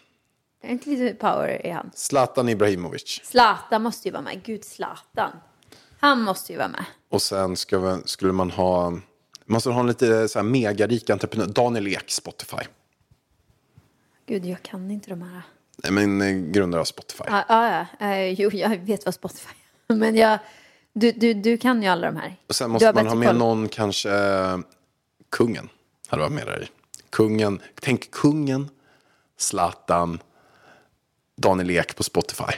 Är 0.63 0.69
inte 0.71 0.91
lite 0.91 1.15
power 1.15 1.67
i 1.67 1.71
han? 1.71 1.91
Zlatan 1.95 2.49
Ibrahimovic. 2.49 3.21
Zlatan 3.25 3.83
måste 3.83 4.09
ju 4.09 4.13
vara 4.13 4.23
med. 4.23 4.43
Gud, 4.43 4.65
Zlatan. 4.65 5.31
Han 6.03 6.23
måste 6.23 6.53
ju 6.53 6.59
vara 6.59 6.69
med. 6.69 6.85
Och 7.09 7.23
sen 7.23 7.57
ska 7.57 7.79
vi, 7.79 8.03
skulle 8.05 8.33
man 8.33 8.51
ha... 8.51 8.91
Man 8.91 9.03
måste 9.47 9.71
ha 9.71 9.81
en 9.81 9.87
lite 9.87 10.29
så 10.29 10.39
här 10.39 10.45
megarik 10.45 11.11
entreprenör. 11.11 11.47
Daniel 11.47 11.87
Ek, 11.89 12.11
Spotify. 12.11 12.63
Gud, 14.27 14.47
jag 14.47 14.63
kan 14.63 14.91
inte 14.91 15.11
de 15.11 15.23
här. 15.23 15.43
Nej, 15.77 15.93
men 15.93 16.23
eh, 16.23 16.51
grundare 16.53 16.81
av 16.81 16.85
Spotify. 16.85 17.25
Ja, 17.27 17.45
ja, 17.49 17.87
ja. 17.99 18.07
Eh, 18.07 18.41
jo, 18.41 18.51
jag 18.53 18.79
vet 18.79 19.05
vad 19.05 19.15
Spotify 19.15 19.55
är. 19.89 19.95
Men 19.95 20.17
jag, 20.17 20.39
du, 20.93 21.13
du, 21.13 21.35
du 21.35 21.59
kan 21.59 21.83
ju 21.83 21.89
alla 21.89 22.07
de 22.07 22.17
här. 22.17 22.37
Och 22.47 22.57
sen 22.57 22.71
måste 22.71 22.93
man 22.93 23.07
ha 23.07 23.15
med 23.15 23.29
koll. 23.29 23.39
någon, 23.39 23.69
kanske 23.69 24.11
kungen. 25.31 25.69
Hade 26.09 26.23
varit 26.23 26.33
med 26.33 26.47
där 26.47 26.63
i. 26.63 26.69
Kungen. 27.11 27.61
Tänk 27.81 28.11
kungen, 28.11 28.71
Zlatan, 29.39 30.23
Daniel 31.37 31.71
Ek 31.71 31.97
på 31.97 32.03
Spotify. 32.03 32.53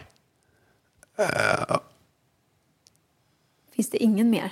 Finns 3.76 3.90
det 3.90 4.02
ingen 4.02 4.30
mer? 4.30 4.50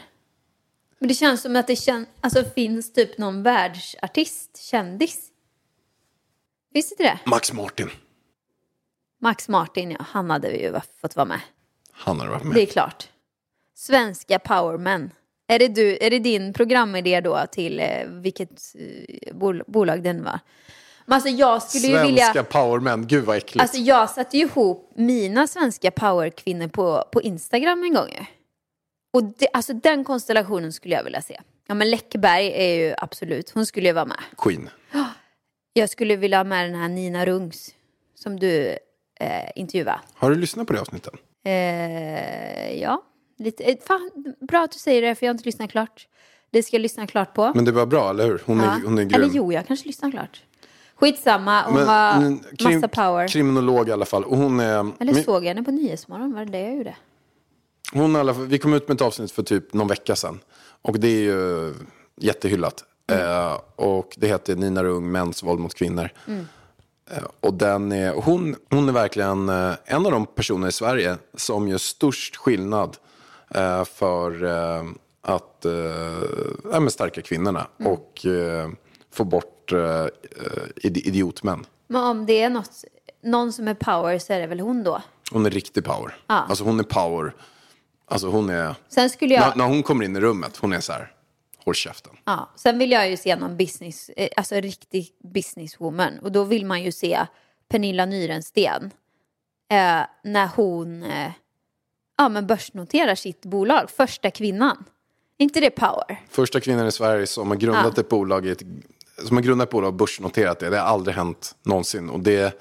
Men 0.98 1.08
det 1.08 1.14
känns 1.14 1.42
som 1.42 1.56
att 1.56 1.66
det 1.66 1.76
kän, 1.76 2.06
alltså, 2.20 2.44
finns 2.44 2.92
typ 2.92 3.18
någon 3.18 3.42
världsartist, 3.42 4.56
kändis. 4.56 5.28
Finns 6.72 6.88
det 6.88 6.92
inte 6.92 7.02
det? 7.02 7.30
Max 7.30 7.52
Martin. 7.52 7.90
Max 9.20 9.48
Martin, 9.48 9.90
ja. 9.90 10.06
Han 10.08 10.30
hade 10.30 10.50
vi 10.50 10.62
ju 10.62 10.80
fått 11.00 11.16
vara 11.16 11.26
med. 11.26 11.40
Han 11.92 12.20
hade 12.20 12.30
varit 12.30 12.44
med. 12.44 12.54
Det 12.54 12.62
är 12.62 12.66
klart. 12.66 13.08
Svenska 13.74 14.38
powermen. 14.38 15.10
Är 15.46 15.58
det, 15.58 15.68
du, 15.68 15.98
är 16.00 16.10
det 16.10 16.18
din 16.18 16.52
programidé 16.52 17.20
då 17.20 17.40
till 17.52 17.80
eh, 17.80 18.06
vilket 18.06 18.50
eh, 18.74 19.34
bol, 19.34 19.62
bolag 19.66 20.02
den 20.02 20.24
var? 20.24 20.40
Men 21.06 21.14
alltså 21.14 21.28
jag 21.28 21.62
skulle 21.62 21.86
ju 21.86 21.94
Svenska 21.94 22.32
vilja... 22.32 22.44
powermän. 22.44 23.06
Gud 23.06 23.24
vad 23.24 23.36
äckligt. 23.36 23.62
Alltså 23.62 23.78
jag 23.78 24.10
satte 24.10 24.36
ju 24.36 24.42
ihop 24.42 24.92
mina 24.94 25.46
svenska 25.46 25.90
powerkvinnor 25.90 26.68
på, 26.68 27.04
på 27.12 27.22
Instagram 27.22 27.82
en 27.82 27.94
gång 27.94 28.08
ju. 28.08 28.24
Och 29.12 29.24
det, 29.24 29.48
alltså 29.52 29.72
den 29.72 30.04
konstellationen 30.04 30.72
skulle 30.72 30.94
jag 30.94 31.04
vilja 31.04 31.22
se. 31.22 31.40
Ja 31.66 31.74
men 31.74 31.90
Läckberg 31.90 32.46
är 32.54 32.74
ju 32.74 32.94
absolut, 32.98 33.50
hon 33.50 33.66
skulle 33.66 33.86
ju 33.88 33.92
vara 33.92 34.04
med. 34.04 34.18
Queen. 34.38 34.70
Jag 35.74 35.90
skulle 35.90 36.16
vilja 36.16 36.36
ha 36.38 36.44
med 36.44 36.70
den 36.70 36.80
här 36.80 36.88
Nina 36.88 37.26
Rungs 37.26 37.70
som 38.14 38.40
du 38.40 38.66
eh, 39.20 39.50
intervjuade. 39.56 40.00
Har 40.14 40.30
du 40.30 40.36
lyssnat 40.36 40.66
på 40.66 40.72
det 40.72 40.80
avsnittet? 40.80 41.14
Eh, 41.44 42.80
ja, 42.80 43.02
lite. 43.38 43.64
Eh, 43.64 43.76
fan, 43.86 44.10
bra 44.40 44.64
att 44.64 44.72
du 44.72 44.78
säger 44.78 45.02
det 45.02 45.14
för 45.14 45.26
jag 45.26 45.30
har 45.30 45.34
inte 45.34 45.44
lyssnat 45.44 45.70
klart. 45.70 46.08
Det 46.50 46.62
ska 46.62 46.76
jag 46.76 46.80
lyssna 46.82 47.06
klart 47.06 47.34
på. 47.34 47.52
Men 47.54 47.64
det 47.64 47.72
var 47.72 47.86
bra, 47.86 48.10
eller 48.10 48.24
hur? 48.26 48.42
Hon 48.46 48.60
är, 48.60 48.64
Ja. 48.64 48.80
hon 48.84 48.98
är 48.98 49.04
grym. 49.04 49.22
Eller 49.22 49.34
jo, 49.34 49.52
jag 49.52 49.66
kanske 49.66 49.86
lyssnar 49.86 50.10
klart. 50.10 50.42
Skitsamma, 50.94 51.62
hon 51.62 51.74
Men, 51.74 51.88
har 51.88 52.38
krim- 52.56 52.74
massa 52.74 52.88
power. 52.88 53.28
Kriminolog 53.28 53.88
i 53.88 53.92
alla 53.92 54.04
fall. 54.04 54.24
Och 54.24 54.36
hon 54.36 54.60
är... 54.60 54.66
Eller 55.00 55.12
men- 55.14 55.24
såg 55.24 55.44
jag 55.44 55.48
henne 55.48 55.62
på 55.62 55.70
Nyhetsmorgon? 55.70 56.32
Var 56.32 56.44
det 56.44 56.52
det 56.52 56.60
jag 56.60 56.76
gjorde? 56.76 56.94
Hon 57.92 58.16
alla 58.16 58.32
vi 58.32 58.58
kom 58.58 58.74
ut 58.74 58.88
med 58.88 58.94
ett 58.94 59.00
avsnitt 59.00 59.32
för 59.32 59.42
typ 59.42 59.72
någon 59.74 59.88
vecka 59.88 60.16
sedan. 60.16 60.40
Och 60.82 61.00
det 61.00 61.08
är 61.08 61.20
ju 61.22 61.74
jättehyllat. 62.20 62.84
Eh, 63.12 63.58
och 63.76 64.14
det 64.16 64.26
heter 64.26 64.56
Nina 64.56 64.84
Rung, 64.84 65.12
mäns 65.12 65.42
våld 65.42 65.60
mot 65.60 65.74
kvinnor. 65.74 66.08
Eh, 67.10 67.22
och 67.40 67.54
den 67.54 67.92
är, 67.92 68.12
hon, 68.12 68.56
hon 68.70 68.88
är 68.88 68.92
verkligen 68.92 69.48
eh, 69.48 69.72
en 69.84 70.06
av 70.06 70.12
de 70.12 70.26
personer 70.26 70.68
i 70.68 70.72
Sverige 70.72 71.16
som 71.36 71.68
gör 71.68 71.78
störst 71.78 72.36
skillnad 72.36 72.96
eh, 73.54 73.84
för 73.84 74.44
eh, 74.44 74.84
att 75.22 75.64
eh, 75.64 76.86
stärka 76.88 77.22
kvinnorna 77.22 77.66
och 77.84 78.26
eh, 78.26 78.70
få 79.12 79.24
bort 79.24 79.72
idi- 80.76 81.06
idiotmän. 81.06 81.66
Men 81.86 82.02
om 82.04 82.26
det 82.26 82.42
är 82.42 82.50
något, 82.50 82.70
någon 83.22 83.52
som 83.52 83.68
är 83.68 83.74
power 83.74 84.18
så 84.18 84.32
är 84.32 84.40
det 84.40 84.46
väl 84.46 84.60
hon 84.60 84.82
då? 84.84 85.02
Hon 85.30 85.46
är 85.46 85.50
riktig 85.50 85.84
power. 85.84 86.16
Ja. 86.26 86.34
Alltså 86.34 86.64
hon 86.64 86.80
är 86.80 86.84
power. 86.84 87.34
Alltså 88.06 88.26
hon 88.28 88.50
är... 88.50 88.74
Sen 88.88 89.10
skulle 89.10 89.34
jag... 89.34 89.48
När, 89.48 89.56
när 89.56 89.64
hon 89.64 89.82
kommer 89.82 90.04
in 90.04 90.16
i 90.16 90.20
rummet, 90.20 90.56
hon 90.56 90.72
är 90.72 90.80
så 90.80 90.92
här, 90.92 91.12
håll 91.64 91.74
käften. 91.74 92.12
Ja, 92.24 92.50
sen 92.56 92.78
vill 92.78 92.90
jag 92.90 93.10
ju 93.10 93.16
se 93.16 93.36
någon 93.36 93.56
business, 93.56 94.08
eh, 94.16 94.28
alltså 94.36 94.54
riktig 94.54 95.08
businesswoman. 95.34 96.18
Och 96.18 96.32
då 96.32 96.44
vill 96.44 96.66
man 96.66 96.82
ju 96.82 96.92
se 96.92 97.26
Pernilla 97.68 98.06
Nyrensten. 98.06 98.90
Eh, 99.70 100.00
när 100.24 100.46
hon 100.56 101.02
eh, 101.02 101.32
ja, 102.18 102.28
men 102.28 102.46
börsnoterar 102.46 103.14
sitt 103.14 103.42
bolag, 103.42 103.90
första 103.90 104.30
kvinnan. 104.30 104.84
Inte 105.38 105.60
det 105.60 105.70
power? 105.70 106.20
Första 106.30 106.60
kvinnan 106.60 106.86
i 106.86 106.92
Sverige 106.92 107.26
som 107.26 107.48
har 107.48 107.56
grundat 107.56 107.92
Ja. 107.96 108.00
ett 108.00 108.08
bolag, 108.08 108.46
ett, 108.46 108.62
som 109.26 109.36
har 109.36 109.44
grundat 109.44 109.68
ett 109.68 109.72
bolag 109.72 109.88
och 109.88 109.94
börsnoterat 109.94 110.58
det. 110.58 110.70
Det 110.70 110.78
har 110.78 110.86
aldrig 110.86 111.16
hänt 111.16 111.54
någonsin. 111.62 112.10
Och 112.10 112.20
det, 112.20 112.60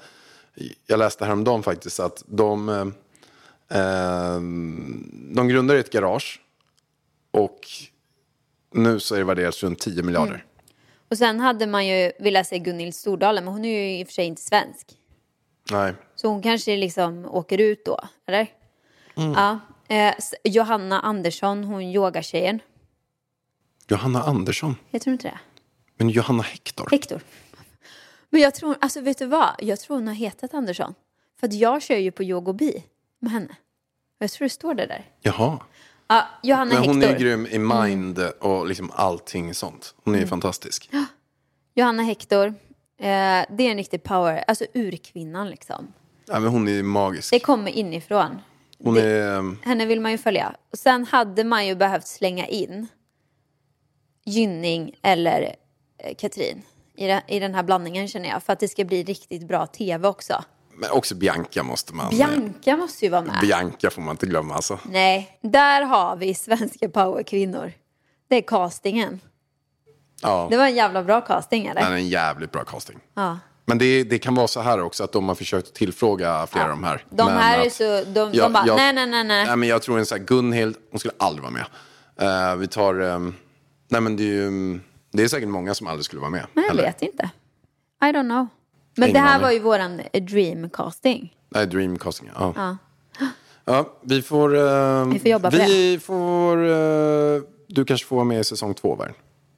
jag 0.86 0.98
läste 0.98 1.24
häromdagen 1.24 1.62
faktiskt 1.62 2.00
att 2.00 2.24
de, 2.26 2.68
eh, 2.68 2.84
de 5.34 5.48
grundade 5.48 5.80
ett 5.80 5.92
garage 5.92 6.40
och 7.30 7.60
nu 8.74 9.00
så 9.00 9.14
är 9.14 9.18
det 9.18 9.24
värderat 9.24 9.62
runt 9.62 9.78
10 9.78 10.02
miljarder. 10.02 10.34
Mm. 10.34 10.46
Och 11.08 11.18
sen 11.18 11.40
hade 11.40 11.66
man 11.66 11.86
ju 11.86 12.12
velat 12.18 12.46
se 12.46 12.58
Gunhild 12.58 12.94
Stordalen, 12.94 13.44
men 13.44 13.52
hon 13.54 13.64
är 13.64 13.68
ju 13.68 14.00
i 14.00 14.04
och 14.04 14.08
för 14.08 14.14
sig 14.14 14.24
inte 14.24 14.42
svensk. 14.42 14.86
Nej, 15.70 15.94
Så 16.14 16.28
hon 16.28 16.42
kanske 16.42 16.76
liksom 16.76 17.24
åker 17.26 17.58
ut 17.58 17.84
då, 17.84 18.00
eller? 18.26 18.46
Mm. 19.16 19.32
Ja. 19.32 19.58
Eh, 19.88 20.14
Johanna 20.44 21.00
Andersson, 21.00 21.64
hon 21.64 21.82
yogatjejen. 21.82 22.60
Johanna 23.88 24.22
Andersson. 24.22 24.76
Heter 24.90 25.04
hon 25.06 25.12
inte 25.12 25.28
det? 25.28 25.38
Men 25.96 26.08
Johanna 26.08 26.42
Hector. 26.42 26.88
Hector. 26.90 27.20
Men 28.30 28.40
jag 28.40 28.54
tror, 28.54 28.76
alltså 28.80 29.00
vet 29.00 29.18
du 29.18 29.26
vad? 29.26 29.54
Jag 29.58 29.80
tror 29.80 29.96
hon 29.96 30.06
har 30.08 30.14
hetat 30.14 30.54
Andersson. 30.54 30.94
För 31.40 31.46
att 31.46 31.52
jag 31.52 31.82
kör 31.82 31.96
ju 31.96 32.10
på 32.10 32.22
yogobi 32.22 32.84
med 33.18 33.32
henne. 33.32 33.56
Jag 34.22 34.30
tror 34.30 34.46
det 34.46 34.50
står 34.50 34.74
det 34.74 34.86
där. 34.86 35.04
Jaha. 35.20 35.58
Ja, 36.08 36.26
Johanna 36.42 36.74
Men 36.74 36.84
hon 36.84 37.00
Hector. 37.02 37.14
är 37.14 37.18
grym 37.20 37.46
i 37.46 37.58
mind 37.58 38.18
och 38.40 38.66
liksom 38.66 38.90
allting 38.94 39.54
sånt. 39.54 39.94
Hon 40.04 40.14
är 40.14 40.18
Mm. 40.18 40.28
fantastisk. 40.28 40.90
Johanna 41.74 42.02
Hector. 42.02 42.46
Eh, 42.46 42.54
det 42.98 43.60
är 43.66 43.70
en 43.70 43.76
riktig 43.76 44.02
power, 44.02 44.44
alltså 44.48 44.64
urkvinnan 44.74 45.50
liksom. 45.50 45.92
Ja, 46.26 46.40
men 46.40 46.50
hon 46.52 46.68
är 46.68 46.82
magisk. 46.82 47.30
Det 47.30 47.40
kommer 47.40 47.70
inifrån. 47.70 48.38
Hon 48.78 48.96
är... 48.96 49.64
Henne 49.66 49.86
vill 49.86 50.00
man 50.00 50.12
ju 50.12 50.18
följa. 50.18 50.54
Och 50.72 50.78
sen 50.78 51.04
hade 51.06 51.44
man 51.44 51.66
ju 51.66 51.74
behövt 51.74 52.06
slänga 52.06 52.46
in 52.46 52.86
Gynning 54.24 54.94
eller 55.02 55.56
eh, 55.98 56.14
Katrin 56.14 56.62
i, 56.96 57.06
det, 57.06 57.22
i 57.28 57.38
den 57.38 57.54
här 57.54 57.62
blandningen 57.62 58.08
känner 58.08 58.28
jag. 58.28 58.42
För 58.42 58.52
att 58.52 58.60
det 58.60 58.68
ska 58.68 58.84
bli 58.84 59.02
riktigt 59.04 59.48
bra 59.48 59.66
tv 59.66 60.08
också. 60.08 60.44
Men 60.76 60.90
också 60.90 61.14
Bianca 61.14 61.62
måste 61.62 61.94
man... 61.94 62.10
Bianca 62.10 62.76
måste 62.76 63.04
ju 63.04 63.10
vara 63.10 63.22
med. 63.22 63.38
Bianca 63.40 63.90
får 63.90 64.02
man 64.02 64.10
inte 64.10 64.26
glömma 64.26 64.54
alltså. 64.54 64.78
Nej, 64.84 65.38
där 65.42 65.82
har 65.82 66.16
vi 66.16 66.34
svenska 66.34 66.88
powerkvinnor. 66.88 67.72
Det 68.28 68.36
är 68.36 68.42
castingen. 68.42 69.20
Ja, 70.22 70.46
Det 70.50 70.56
var 70.56 70.64
en 70.64 70.74
jävla 70.74 71.02
bra 71.02 71.20
casting 71.20 71.66
eller? 71.66 71.80
den 71.80 71.92
är 71.92 71.96
en 71.96 72.08
jävligt 72.08 72.52
bra 72.52 72.64
casting. 72.64 72.98
Ja. 73.14 73.38
Men 73.64 73.78
det, 73.78 74.04
det 74.04 74.18
kan 74.18 74.34
vara 74.34 74.48
så 74.48 74.60
här 74.60 74.80
också 74.82 75.04
att 75.04 75.12
de 75.12 75.28
har 75.28 75.34
försökt 75.34 75.74
tillfråga 75.74 76.46
flera 76.46 76.64
av 76.64 76.70
de 76.70 76.84
här. 76.84 77.04
De 77.10 77.26
men 77.26 77.36
här 77.36 77.58
är 77.66 77.70
så, 77.70 78.04
de, 78.10 78.30
Ja, 78.32 78.42
de 78.44 78.52
bara, 78.52 78.66
jag- 78.66 78.76
nej 78.76 78.92
nej 78.92 79.06
nej 79.06 79.24
nej. 79.24 79.46
Nej, 79.46 79.56
men 79.56 79.68
jag 79.68 79.82
tror 79.82 79.98
en 79.98 80.06
sån 80.06 80.18
här 80.18 80.24
Gunhild, 80.26 80.76
hon 80.90 80.98
skulle 80.98 81.14
aldrig 81.18 81.42
vara 81.42 81.52
med. 81.52 81.64
Eh, 82.50 82.56
vi 82.56 82.66
tar, 82.68 83.00
ehm, 83.00 83.34
nej 83.88 84.00
men 84.00 84.16
det 84.16 84.22
är 84.22 84.26
ju, 84.26 84.80
det 85.12 85.22
är 85.22 85.28
säkert 85.28 85.48
många 85.48 85.74
som 85.74 85.86
aldrig 85.86 86.04
skulle 86.04 86.20
vara 86.20 86.30
med. 86.30 86.46
Men 86.52 86.64
jag 86.64 86.70
heller. 86.70 86.82
vet 86.82 87.02
inte. 87.02 87.30
I 88.02 88.04
don't 88.04 88.22
know. 88.30 88.46
Men 88.94 89.08
Ingen 89.08 89.22
det 89.22 89.28
här 89.28 89.34
aning. 89.34 89.42
var 89.42 89.52
ju 89.52 89.58
våran 89.58 90.00
eh, 90.12 90.22
dream 90.24 90.70
casting. 90.70 91.36
Nej, 91.48 91.66
Dreamcasting, 91.66 92.30
ja. 92.34 92.52
Ja. 92.56 92.76
Ja, 93.64 93.98
vi 94.02 94.22
får... 94.22 94.56
ehm, 94.56 95.10
Vi 95.10 95.18
får 95.18 95.28
jobba 95.30 95.50
på 95.50 95.56
vi 95.56 95.98
får... 95.98 96.56
eh, 96.70 97.42
du 97.68 97.84
kanske 97.84 98.06
får 98.06 98.16
vara 98.16 98.24
med 98.24 98.40
i 98.40 98.44
säsong 98.44 98.74
två, 98.74 98.94
Värn. 98.96 99.14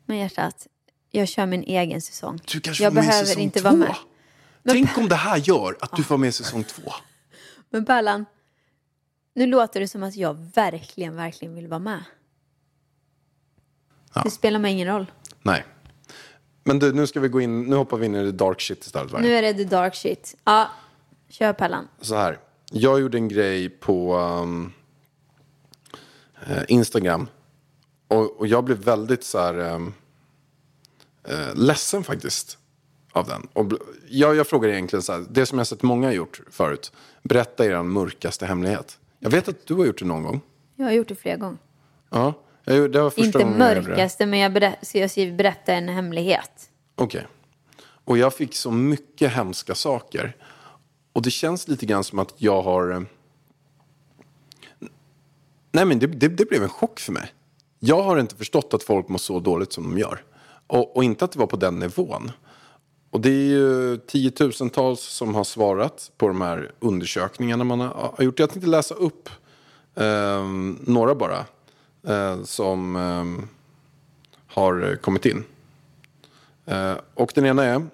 Men 0.07 0.19
hjärtat, 0.19 0.67
jag 1.11 1.29
kör 1.29 1.47
min 1.47 1.63
egen 1.63 2.01
säsong. 2.01 2.41
Du 2.53 2.61
kanske 2.61 2.83
jag 2.85 2.93
får 2.93 2.95
vara 2.97 3.05
med 3.07 3.09
i 3.09 3.11
behöver 3.11 3.27
säsong 3.27 3.43
inte 3.43 3.61
två. 3.61 3.69
vara 3.69 3.77
med. 3.79 3.95
Tänk 4.69 4.99
om 4.99 5.09
det 5.09 5.15
här 5.15 5.37
gör 5.37 5.77
att 5.81 5.97
du 5.97 6.03
får 6.05 6.17
med 6.19 6.29
i 6.29 6.33
säsong 6.33 6.65
två. 6.65 6.93
Men 7.71 7.85
Pärlan, 7.85 8.25
nu 9.35 9.47
låter 9.47 9.81
det 9.81 9.89
som 9.89 10.03
att 10.03 10.17
jag 10.17 10.35
verkligen, 10.55 11.17
verkligen 11.17 11.55
vill 11.55 11.69
vara 11.69 11.79
med. 11.79 12.05
Ja. 14.15 14.23
Det 14.25 14.31
spelar 14.31 14.59
mig 14.59 14.73
ingen 14.73 14.89
roll. 14.89 15.11
Nej. 15.43 15.65
Men 16.65 16.79
du, 16.79 16.93
nu 16.93 17.07
ska 17.07 17.21
vi 17.21 17.29
gå 17.29 17.41
in, 17.41 17.63
nu 17.63 17.77
hoppar 17.77 17.97
vi 17.97 18.07
in 18.07 18.15
i 18.15 18.25
the 18.25 18.37
dark 18.37 18.61
shit 18.61 18.85
istället. 18.85 19.21
Nu 19.21 19.35
är 19.35 19.43
det 19.43 19.55
the 19.55 19.65
dark 19.65 19.95
shit. 19.95 20.37
Ja, 20.45 20.71
kör 21.29 21.53
Pärlan. 21.53 21.89
så 22.01 22.15
här. 22.15 22.39
Jag 22.73 23.01
gjorde 23.01 23.19
en 23.19 23.29
grej 23.29 23.69
på 23.69 24.17
um, 24.17 24.73
eh, 26.47 26.63
Instagram. 26.69 27.27
Och, 28.09 28.41
och 28.41 28.47
jag 28.47 28.65
blev 28.65 28.79
väldigt 28.79 29.25
så 29.25 29.39
här 29.39 29.59
um, 29.59 29.95
eh, 31.29 31.55
ledsen 31.55 32.05
faktiskt 32.05 32.59
av 33.13 33.27
den. 33.27 33.49
Och 33.53 33.73
jag, 34.09 34.37
jag 34.37 34.47
frågar 34.47 34.69
egentligen 34.69 35.03
så 35.03 35.13
här, 35.13 35.25
det 35.31 35.47
som 35.47 35.59
jag 35.59 35.67
sett 35.67 35.83
många 35.83 36.13
gjort 36.13 36.41
förut. 36.51 36.93
Berätta 37.23 37.67
er 37.67 37.83
mörkaste 37.83 38.47
hemlighet. 38.47 38.99
Jag 39.19 39.31
vet 39.31 39.49
att 39.49 39.67
du 39.67 39.75
har 39.75 39.85
gjort 39.85 39.99
det 39.99 40.05
någon 40.05 40.23
gång. 40.23 40.41
Jag 40.77 40.85
har 40.85 40.93
gjort 40.93 41.09
det 41.09 41.15
flera 41.15 41.37
gånger. 41.37 41.59
Ja, 42.11 42.35
gjorde- 42.67 42.89
det 42.93 43.03
var 43.03 43.11
första 43.11 43.25
Inte 43.25 43.39
gången 43.39 43.61
jag 43.61 43.85
mörkaste, 43.87 44.27
men 44.27 44.39
jag, 44.39 44.53
berä- 44.53 44.77
så 44.83 44.99
jag 44.99 45.11
skriver 45.11 45.37
berätta 45.37 45.73
en 45.73 45.89
hemlighet. 45.89 46.71
Okej. 46.95 47.27
Och 48.05 48.19
jag 48.19 48.35
fick 48.35 48.55
så 48.55 48.71
mycket 48.71 49.33
hemska 49.33 49.75
saker. 49.75 50.37
Och 51.13 51.23
det 51.23 51.31
känns 51.31 51.69
lite 51.69 51.87
grann 51.87 52.05
som 52.05 52.19
att 52.19 52.35
jag 52.37 52.63
har... 52.63 52.91
eh, 52.93 53.01
Nej 55.73 55.85
men 55.85 55.99
det, 55.99 56.07
det, 56.07 56.29
det 56.29 56.49
blev 56.49 56.63
en 56.63 56.69
chock 56.69 57.01
för 57.01 57.13
mig. 57.13 57.33
Jag 57.79 58.03
har 58.03 58.19
inte 58.19 58.37
förstått 58.37 58.75
att 58.75 58.83
folk 58.83 59.09
mår 59.09 59.19
så 59.19 59.41
dåligt 59.41 59.73
som 59.73 59.83
de 59.85 59.99
gör. 59.99 60.23
Och, 60.67 60.97
och 60.97 61.05
inte 61.05 61.25
att 61.25 61.33
det 61.33 61.39
var 61.39 61.47
på 61.47 61.57
den 61.57 61.79
nivån. 61.79 62.33
Och 63.11 63.21
det 63.21 63.29
är 63.29 63.33
ju 63.49 63.97
tiotusentals 63.97 65.01
som 65.01 65.35
har 65.35 65.45
svarat 65.45 66.11
på 66.17 66.29
de 66.29 66.41
här 66.41 66.73
undersökningarna 66.81 67.65
man 67.65 67.81
har 67.81 68.15
gjort. 68.19 68.39
Jag 68.39 68.51
tänkte 68.51 68.71
läsa 68.71 68.95
upp 68.95 69.29
eh, 69.97 70.45
några 70.81 71.15
bara. 71.15 71.45
Eh, 72.07 72.43
som 72.43 72.97
eh, 72.97 73.49
har 74.55 74.97
kommit 74.97 75.27
in. 75.27 75.45
Eh, 76.67 76.95
och 77.15 77.33
den 77.35 77.47
ena 77.47 77.65
är. 77.65 77.87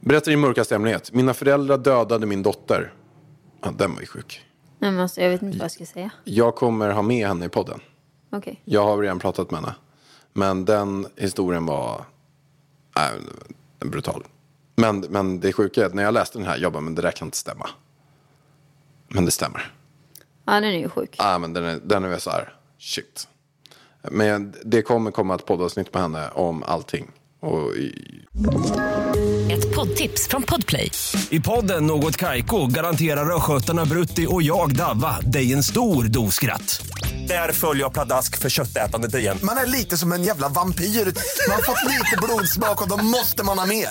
Berätta 0.00 0.30
din 0.30 0.40
mörkaste 0.40 0.74
hemlighet. 0.74 1.12
Mina 1.12 1.34
föräldrar 1.34 1.78
dödade 1.78 2.26
min 2.26 2.42
dotter. 2.42 2.92
Ja, 3.62 3.70
den 3.78 3.94
var 3.94 4.00
ju 4.00 4.06
sjuk. 4.06 4.46
Nej, 4.78 4.90
men 4.90 5.00
alltså, 5.00 5.20
jag 5.20 5.30
vet 5.30 5.42
inte 5.42 5.58
vad 5.58 5.64
jag 5.64 5.70
ska 5.72 5.86
säga. 5.86 6.10
Jag 6.24 6.54
kommer 6.54 6.90
ha 6.90 7.02
med 7.02 7.28
henne 7.28 7.46
i 7.46 7.48
podden. 7.48 7.80
Okej. 8.30 8.60
Jag 8.64 8.84
har 8.84 8.98
redan 8.98 9.18
pratat 9.18 9.50
med 9.50 9.60
henne. 9.60 9.74
Men 10.32 10.64
den 10.64 11.06
historien 11.16 11.66
var 11.66 12.04
äh, 12.96 13.86
brutal. 13.88 14.24
Men, 14.76 15.00
men 15.00 15.40
det 15.40 15.52
sjuka 15.52 15.82
är 15.82 15.86
att 15.86 15.94
när 15.94 16.02
jag 16.02 16.14
läste 16.14 16.38
den 16.38 16.46
här, 16.46 16.58
jag 16.58 16.72
bara, 16.72 16.80
men 16.80 16.94
det 16.94 17.02
där 17.02 17.10
kan 17.10 17.28
inte 17.28 17.36
stämma. 17.36 17.68
Men 19.08 19.24
det 19.24 19.30
stämmer. 19.30 19.72
Ja, 20.44 20.52
den 20.52 20.64
är 20.64 20.78
ju 20.78 20.88
sjuk. 20.88 21.16
Ja, 21.18 21.38
men 21.38 21.52
den 21.52 21.64
är, 21.64 21.80
den 21.84 22.04
är 22.04 22.18
så 22.18 22.30
här, 22.30 22.54
shit. 22.82 23.28
Men 24.10 24.54
det 24.64 24.82
kommer 24.82 25.10
komma 25.10 25.34
ett 25.34 25.46
poddavsnitt 25.46 25.94
med 25.94 26.02
henne 26.02 26.28
om 26.28 26.62
allting. 26.62 27.10
Och 27.40 27.76
Ett 29.50 29.74
poddtips 29.74 30.28
från 30.28 30.42
Podplay. 30.42 30.90
I 31.30 31.40
podden 31.40 31.86
Något 31.86 32.16
Kaiko 32.16 32.66
garanterar 32.66 33.36
östgötarna 33.36 33.84
Brutti 33.84 34.26
och 34.30 34.42
jag, 34.42 34.76
Davva, 34.76 35.20
dig 35.20 35.52
en 35.52 35.62
stor 35.62 36.04
dos 36.04 36.34
skratt. 36.34 36.86
Där 37.28 37.52
följer 37.52 37.82
jag 37.82 37.92
pladask 37.92 38.38
för 38.38 38.48
köttätandet 38.50 39.14
igen. 39.14 39.38
Man 39.42 39.56
är 39.56 39.66
lite 39.66 39.96
som 39.96 40.12
en 40.12 40.22
jävla 40.22 40.48
vampyr. 40.48 40.84
Man 40.84 41.54
har 41.56 41.62
fått 41.62 41.90
lite 41.90 42.16
blodsmak 42.22 42.82
och 42.82 42.88
då 42.88 43.04
måste 43.04 43.44
man 43.44 43.58
ha 43.58 43.66
mer. 43.66 43.88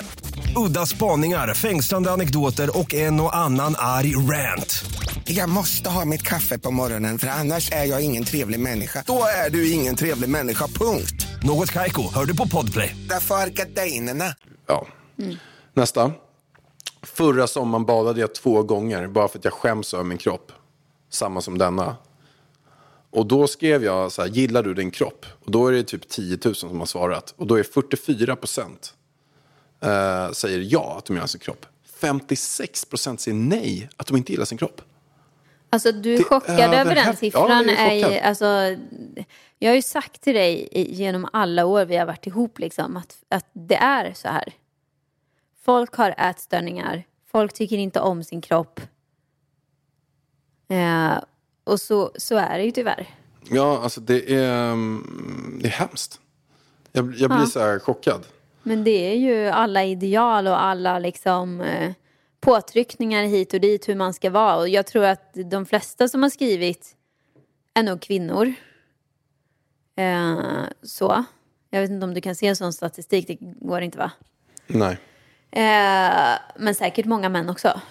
Udda 0.56 0.86
spaningar, 0.86 1.54
fängslande 1.54 2.12
anekdoter 2.12 2.78
och 2.80 2.94
en 2.94 3.20
och 3.20 3.36
annan 3.36 3.76
arg 3.78 4.16
rant. 4.16 4.86
Jag 5.26 5.50
måste 5.50 5.90
ha 5.90 6.06
mitt 6.06 6.22
kaffe 6.22 6.60
på 6.60 6.72
morgonen 6.72 7.20
för 7.20 7.28
annars 7.28 7.72
är 7.72 7.86
jag 7.86 8.02
ingen 8.02 8.24
trevlig 8.24 8.60
människa. 8.60 9.04
Då 9.08 9.24
är 9.46 9.50
du 9.50 9.72
ingen 9.72 9.96
trevlig 9.96 10.30
människa, 10.30 10.68
punkt. 10.68 11.28
Något 11.44 11.72
Kaiko, 11.72 12.02
hör 12.14 12.26
du 12.26 12.36
på 12.36 12.48
Podplay. 12.48 12.96
Därför 13.10 13.36
är 13.36 13.48
gardinerna. 13.48 14.36
ja. 14.68 14.88
Nästa. 15.74 16.12
Förra 17.04 17.48
sommaren 17.48 17.86
badade 17.86 18.20
jag 18.22 18.36
två 18.36 18.64
gånger 18.64 19.08
bara 19.08 19.28
för 19.28 19.40
att 19.40 19.46
jag 19.46 19.54
skäms 19.54 19.94
över 19.94 20.04
min 20.04 20.18
kropp. 20.18 20.52
Samma 21.10 21.42
som 21.42 21.58
denna. 21.58 21.96
Och 23.12 23.26
då 23.26 23.48
skrev 23.48 23.84
jag 23.84 24.12
så 24.12 24.22
här, 24.22 24.30
gillar 24.30 24.64
du 24.64 24.74
din 24.74 24.92
kropp? 24.92 25.26
Och 25.46 25.52
då 25.52 25.68
är 25.68 25.72
det 25.72 25.84
typ 25.84 26.10
10 26.10 26.38
000 26.46 26.56
som 26.56 26.80
har 26.80 26.86
svarat. 26.86 27.34
Och 27.38 27.48
då 27.48 27.56
är 27.60 27.64
44 27.64 28.36
procent 28.36 28.94
eh, 29.82 30.32
säger 30.32 30.60
ja 30.60 30.96
att 30.98 31.06
de 31.06 31.14
gillar 31.14 31.28
sin 31.28 31.40
kropp. 31.42 31.66
56 31.86 32.86
procent 32.86 33.22
säger 33.22 33.38
nej 33.38 33.90
att 33.98 34.08
de 34.08 34.18
inte 34.18 34.32
gillar 34.32 34.46
sin 34.46 34.58
kropp. 34.58 34.82
Alltså 35.70 35.92
du 35.92 36.14
är 36.16 36.24
chockad 36.24 36.60
över 36.60 36.86
den 36.86 36.88
överhäft- 36.88 37.20
siffran. 37.20 37.50
Ja, 37.68 37.74
jag 37.74 38.02
är 38.02 38.12
är, 38.12 38.22
alltså, 38.22 38.46
jag 39.60 39.70
har 39.72 39.76
ju 39.76 39.82
sagt 39.82 40.22
till 40.22 40.36
dig 40.36 40.70
genom 40.74 41.28
alla 41.34 41.66
år 41.66 41.86
vi 41.86 41.98
har 41.98 42.06
varit 42.06 42.28
ihop 42.28 42.60
liksom, 42.60 42.98
att, 42.98 43.18
att 43.30 43.46
det 43.54 43.76
är 43.76 44.14
så 44.14 44.28
här. 44.28 44.54
Folk 45.64 45.94
har 45.96 46.16
ätstörningar. 46.18 47.04
Folk 47.32 47.54
tycker 47.54 47.78
inte 47.78 48.00
om 48.00 48.24
sin 48.24 48.42
kropp. 48.42 48.80
Eh, 50.70 51.18
och 51.64 51.82
så, 51.82 52.12
så 52.16 52.36
är 52.38 52.58
det 52.58 52.64
ju 52.64 52.72
tyvärr. 52.72 53.10
Ja, 53.50 53.80
alltså 53.84 54.02
det 54.02 54.34
är, 54.36 54.72
mm, 54.72 55.60
det 55.62 55.68
är 55.68 55.72
hemskt. 55.72 56.20
Jag, 56.92 57.06
jag 57.18 57.30
blir 57.30 57.40
Ja. 57.40 57.46
så 57.46 57.60
här 57.60 57.80
chockad. 57.80 58.26
Men 58.64 58.84
det 58.84 59.12
är 59.12 59.16
ju 59.16 59.48
alla 59.48 59.84
ideal 59.84 60.48
och 60.48 60.64
alla 60.64 61.00
liksom 61.00 61.62
eh, 61.62 61.92
påtryckningar 62.40 63.24
hit 63.24 63.54
och 63.54 63.62
dit 63.62 63.90
hur 63.90 63.96
man 63.96 64.14
ska 64.14 64.30
vara. 64.30 64.56
Och 64.56 64.70
jag 64.70 64.86
tror 64.88 65.06
att 65.06 65.38
de 65.52 65.66
flesta 65.66 66.08
som 66.08 66.24
har 66.24 66.30
skrivit 66.30 66.96
är 67.74 67.84
nog 67.84 68.02
kvinnor. 68.02 68.54
Eh, 69.96 70.40
så. 70.84 71.26
Jag 71.70 71.82
vet 71.82 71.90
inte 71.90 72.06
om 72.06 72.14
du 72.14 72.22
kan 72.22 72.36
se 72.36 72.48
en 72.48 72.56
sån 72.56 72.74
statistik, 72.74 73.28
det 73.28 73.38
går 73.40 73.82
inte 73.82 73.98
va? 73.98 74.12
Nej. 74.68 74.98
Eh, 75.52 76.40
men 76.58 76.76
säkert 76.76 77.06
många 77.06 77.30
män 77.30 77.50
också. 77.50 77.82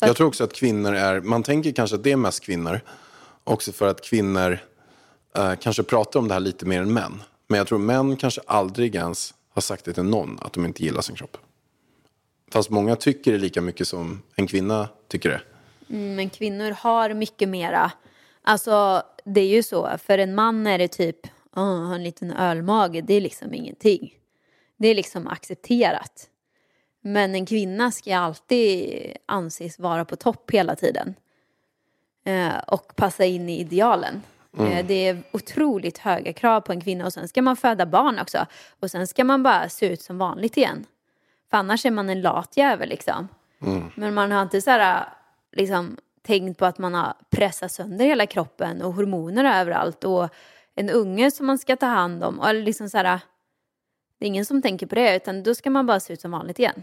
Jag 0.00 0.16
tror 0.16 0.26
också 0.26 0.44
att 0.44 0.52
kvinnor 0.52 0.94
är, 0.94 1.20
man 1.20 1.42
tänker 1.42 1.72
kanske 1.72 1.96
att 1.96 2.02
det 2.02 2.12
är 2.12 2.16
mest 2.16 2.40
kvinnor. 2.42 2.80
Också 3.44 3.72
för 3.72 3.86
att 3.86 4.04
kvinnor 4.04 4.58
eh, 5.36 5.54
kanske 5.54 5.82
pratar 5.82 6.20
om 6.20 6.28
det 6.28 6.34
här 6.34 6.40
lite 6.40 6.66
mer 6.66 6.82
än 6.82 6.92
män. 6.92 7.22
Men 7.48 7.58
jag 7.58 7.66
tror 7.66 7.78
män 7.78 8.16
kanske 8.16 8.40
aldrig 8.46 8.94
ens 8.94 9.34
har 9.50 9.62
sagt 9.62 9.84
det 9.84 9.92
till 9.92 10.02
någon 10.02 10.38
att 10.42 10.52
de 10.52 10.64
inte 10.64 10.84
gillar 10.84 11.00
sin 11.00 11.16
kropp. 11.16 11.36
Fast 12.52 12.70
många 12.70 12.96
tycker 12.96 13.32
det 13.32 13.38
lika 13.38 13.60
mycket 13.60 13.88
som 13.88 14.22
en 14.36 14.46
kvinna 14.46 14.88
tycker 15.08 15.30
det. 15.30 15.40
Mm, 15.90 16.14
men 16.14 16.30
kvinnor 16.30 16.70
har 16.70 17.14
mycket 17.14 17.48
mera. 17.48 17.92
Alltså 18.42 19.02
det 19.24 19.40
är 19.40 19.48
ju 19.48 19.62
så, 19.62 19.98
för 19.98 20.18
en 20.18 20.34
man 20.34 20.66
är 20.66 20.78
det 20.78 20.88
typ, 20.88 21.26
ah, 21.50 21.62
oh, 21.62 21.86
har 21.86 21.94
en 21.94 22.02
liten 22.02 22.32
ölmage, 22.32 23.02
det 23.02 23.14
är 23.14 23.20
liksom 23.20 23.54
ingenting. 23.54 24.14
Det 24.76 24.88
är 24.88 24.94
liksom 24.94 25.26
accepterat. 25.26 26.28
Men 27.00 27.34
en 27.34 27.46
kvinna 27.46 27.90
ska 27.90 28.16
alltid 28.16 28.96
anses 29.26 29.78
vara 29.78 30.04
på 30.04 30.16
topp 30.16 30.50
hela 30.50 30.76
tiden. 30.76 31.14
Eh, 32.24 32.58
och 32.66 32.96
passa 32.96 33.24
in 33.24 33.48
i 33.48 33.60
idealen. 33.60 34.22
Eh, 34.56 34.86
det 34.86 34.94
är 34.94 35.22
otroligt 35.32 35.98
höga 35.98 36.32
krav 36.32 36.60
på 36.60 36.72
en 36.72 36.80
kvinna 36.80 37.06
och 37.06 37.12
sen 37.12 37.28
ska 37.28 37.42
man 37.42 37.56
föda 37.56 37.86
barn 37.86 38.18
också. 38.18 38.46
Och 38.80 38.90
sen 38.90 39.06
ska 39.06 39.24
man 39.24 39.42
bara 39.42 39.68
se 39.68 39.92
ut 39.92 40.02
som 40.02 40.18
vanligt 40.18 40.56
igen. 40.56 40.86
För 41.50 41.56
annars 41.56 41.86
är 41.86 41.90
man 41.90 42.10
en 42.10 42.20
lat 42.20 42.56
jävel 42.56 42.88
liksom. 42.88 43.28
Men 43.94 44.14
man 44.14 44.32
har 44.32 44.42
inte 44.42 44.60
så 44.60 44.70
här, 44.70 45.08
liksom, 45.52 45.96
tänkt 46.22 46.58
på 46.58 46.64
att 46.66 46.78
man 46.78 46.94
har 46.94 47.14
pressat 47.30 47.72
sönder 47.72 48.04
hela 48.04 48.26
kroppen 48.26 48.82
och 48.82 48.92
hormoner 48.92 49.60
överallt 49.60 50.04
och 50.04 50.28
en 50.74 50.90
unge 50.90 51.30
som 51.30 51.46
man 51.46 51.58
ska 51.58 51.76
ta 51.76 51.86
hand 51.86 52.24
om. 52.24 52.40
Och 52.40 52.54
liksom 52.54 52.90
så 52.90 52.98
här, 52.98 53.20
det 54.18 54.24
är 54.24 54.28
ingen 54.28 54.44
som 54.44 54.62
tänker 54.62 54.86
på 54.86 54.94
det 54.94 55.16
utan 55.16 55.42
då 55.42 55.54
ska 55.54 55.70
man 55.70 55.86
bara 55.86 56.00
se 56.00 56.12
ut 56.12 56.20
som 56.20 56.30
vanligt 56.30 56.58
igen. 56.58 56.82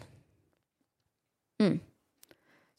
Mm. 1.60 1.80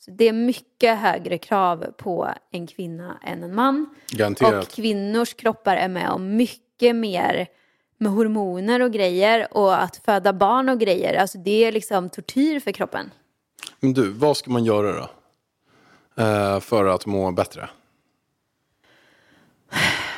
Så 0.07 0.13
det 0.13 0.29
är 0.29 0.33
mycket 0.33 0.99
högre 0.99 1.39
krav 1.39 1.87
på 1.97 2.29
en 2.51 2.67
kvinna 2.67 3.21
än 3.23 3.43
en 3.43 3.55
man. 3.55 3.95
Garanterat. 4.11 4.65
Och 4.67 4.73
kvinnors 4.73 5.35
kroppar 5.35 5.77
är 5.77 5.89
med 5.89 6.11
om 6.11 6.37
mycket 6.37 6.97
mer 6.97 7.47
med 7.99 8.13
hormoner 8.13 8.83
och 8.83 8.93
grejer 8.93 9.57
och 9.57 9.83
att 9.83 9.97
föda 9.97 10.33
barn 10.33 10.69
och 10.69 10.81
grejer. 10.81 11.15
Alltså 11.15 11.39
det 11.39 11.65
är 11.65 11.73
liksom 11.73 12.11
tortyr 12.11 12.61
för 12.61 12.73
kroppen. 12.73 13.11
Men 13.81 13.93
du, 13.93 14.11
vad 14.11 14.37
ska 14.37 14.51
man 14.51 14.65
göra 14.65 14.93
då? 14.93 15.09
Eh, 16.23 16.61
för 16.61 16.85
att 16.85 17.07
må 17.07 17.33
bättre? 17.33 17.69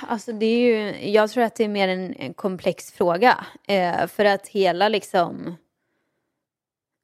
Alltså 0.08 0.32
det 0.32 0.46
är 0.46 0.58
ju, 0.58 1.10
jag 1.10 1.30
tror 1.30 1.44
att 1.44 1.54
det 1.54 1.64
är 1.64 1.68
mer 1.68 1.88
en, 1.88 2.14
en 2.14 2.34
komplex 2.34 2.92
fråga. 2.92 3.46
Eh, 3.68 4.06
för 4.06 4.24
att 4.24 4.48
hela 4.48 4.88
liksom, 4.88 5.56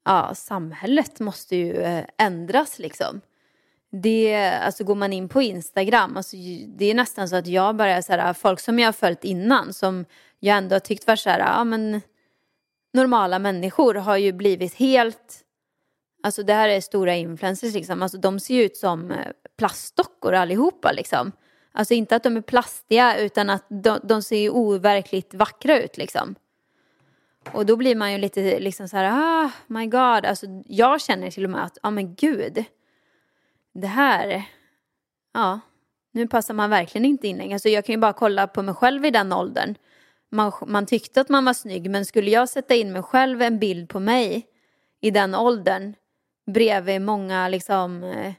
ja, 0.05 0.35
samhället 0.35 1.21
måste 1.21 1.57
ju 1.57 1.83
eh, 1.83 2.05
ändras 2.19 2.79
liksom. 2.79 3.21
Det, 4.03 4.51
alltså 4.51 4.85
går 4.85 4.95
man 4.95 5.13
in 5.13 5.29
på 5.29 5.43
Instagram, 5.43 6.17
alltså, 6.17 6.37
det 6.67 6.85
är 6.85 6.95
nästan 6.95 7.29
så 7.29 7.37
att 7.37 7.47
jag 7.47 7.77
börjar 7.77 8.01
så 8.01 8.13
här, 8.13 8.31
ah, 8.31 8.35
folk 8.35 8.61
som 8.61 8.79
jag 8.79 8.89
har 8.89 8.93
följt 8.93 9.25
innan 9.25 9.73
som 9.73 10.05
jag 10.41 10.59
ändå 10.59 10.75
har 10.75 10.81
tyckt 10.81 11.07
var 11.07 11.17
så 11.17 11.31
här, 11.31 11.39
ja 11.39 11.65
men 11.65 12.01
normala 12.93 13.39
människor 13.39 13.95
har 13.95 14.17
ju 14.17 14.33
blivit 14.33 14.75
helt, 14.75 15.41
alltså 16.23 16.43
det 16.43 16.53
här 16.53 16.69
är 16.69 16.81
stora 16.81 17.15
influencers 17.15 17.75
liksom, 17.75 18.03
alltså 18.03 18.19
de 18.19 18.41
ser 18.41 18.55
ju 18.55 18.63
ut 18.63 18.77
som 18.77 19.11
eh, 19.11 19.27
plastdockor 19.59 20.35
allihopa 20.35 20.93
liksom. 20.93 21.33
Alltså 21.73 21.95
inte 21.95 22.17
att 22.17 22.23
de 22.23 22.37
är 22.37 22.41
plastiga 22.41 23.19
utan 23.19 23.51
att 23.51 23.67
de, 23.69 24.01
de 24.03 24.23
ser 24.23 24.39
ju 24.39 24.51
overkligt 24.51 25.35
vackra 25.35 25.83
ut 25.83 25.97
liksom. 25.97 26.35
Och 27.53 27.67
då 27.67 27.77
blir 27.77 27.97
man 27.97 28.13
ju 28.13 28.19
lite 28.19 28.59
liksom 28.59 28.89
så 28.89 28.97
här, 28.97 29.11
ah 29.13 29.51
my 29.67 29.87
god, 29.87 30.25
alltså 30.25 30.47
jag 30.67 31.01
känner 31.01 31.31
till 31.31 31.45
och 31.45 31.51
med 31.51 31.65
att, 31.65 31.79
ja 31.83 31.91
men 31.91 32.15
gud, 32.15 32.65
det 33.75 33.87
här, 33.87 34.43
ja, 35.35 35.61
nu 36.13 36.29
passar 36.29 36.55
man 36.55 36.71
verkligen 36.71 37.05
inte 37.05 37.29
in 37.29 37.37
längre. 37.37 37.55
Alltså 37.55 37.69
jag 37.69 37.85
kan 37.85 37.93
ju 37.93 38.01
bara 38.01 38.13
kolla 38.13 38.47
på 38.47 38.63
mig 38.63 38.75
själv 38.75 39.05
i 39.05 39.11
den 39.11 39.33
åldern. 39.33 39.75
Man, 40.31 40.53
man 40.67 40.87
tyckte 40.87 41.21
att 41.21 41.29
man 41.29 41.45
var 41.45 41.55
snygg, 41.55 41.91
men 41.91 42.05
skulle 42.05 42.31
jag 42.31 42.49
sätta 42.49 42.75
in 42.75 42.93
mig 42.93 43.03
själv 43.03 43.43
en 43.43 43.59
bild 43.59 43.89
på 43.89 44.01
mig 44.01 44.47
i 45.01 45.11
den 45.11 45.35
åldern 45.35 45.95
bredvid 46.47 47.03
många 47.03 47.49
liksom 47.49 48.03
eh, 48.03 48.35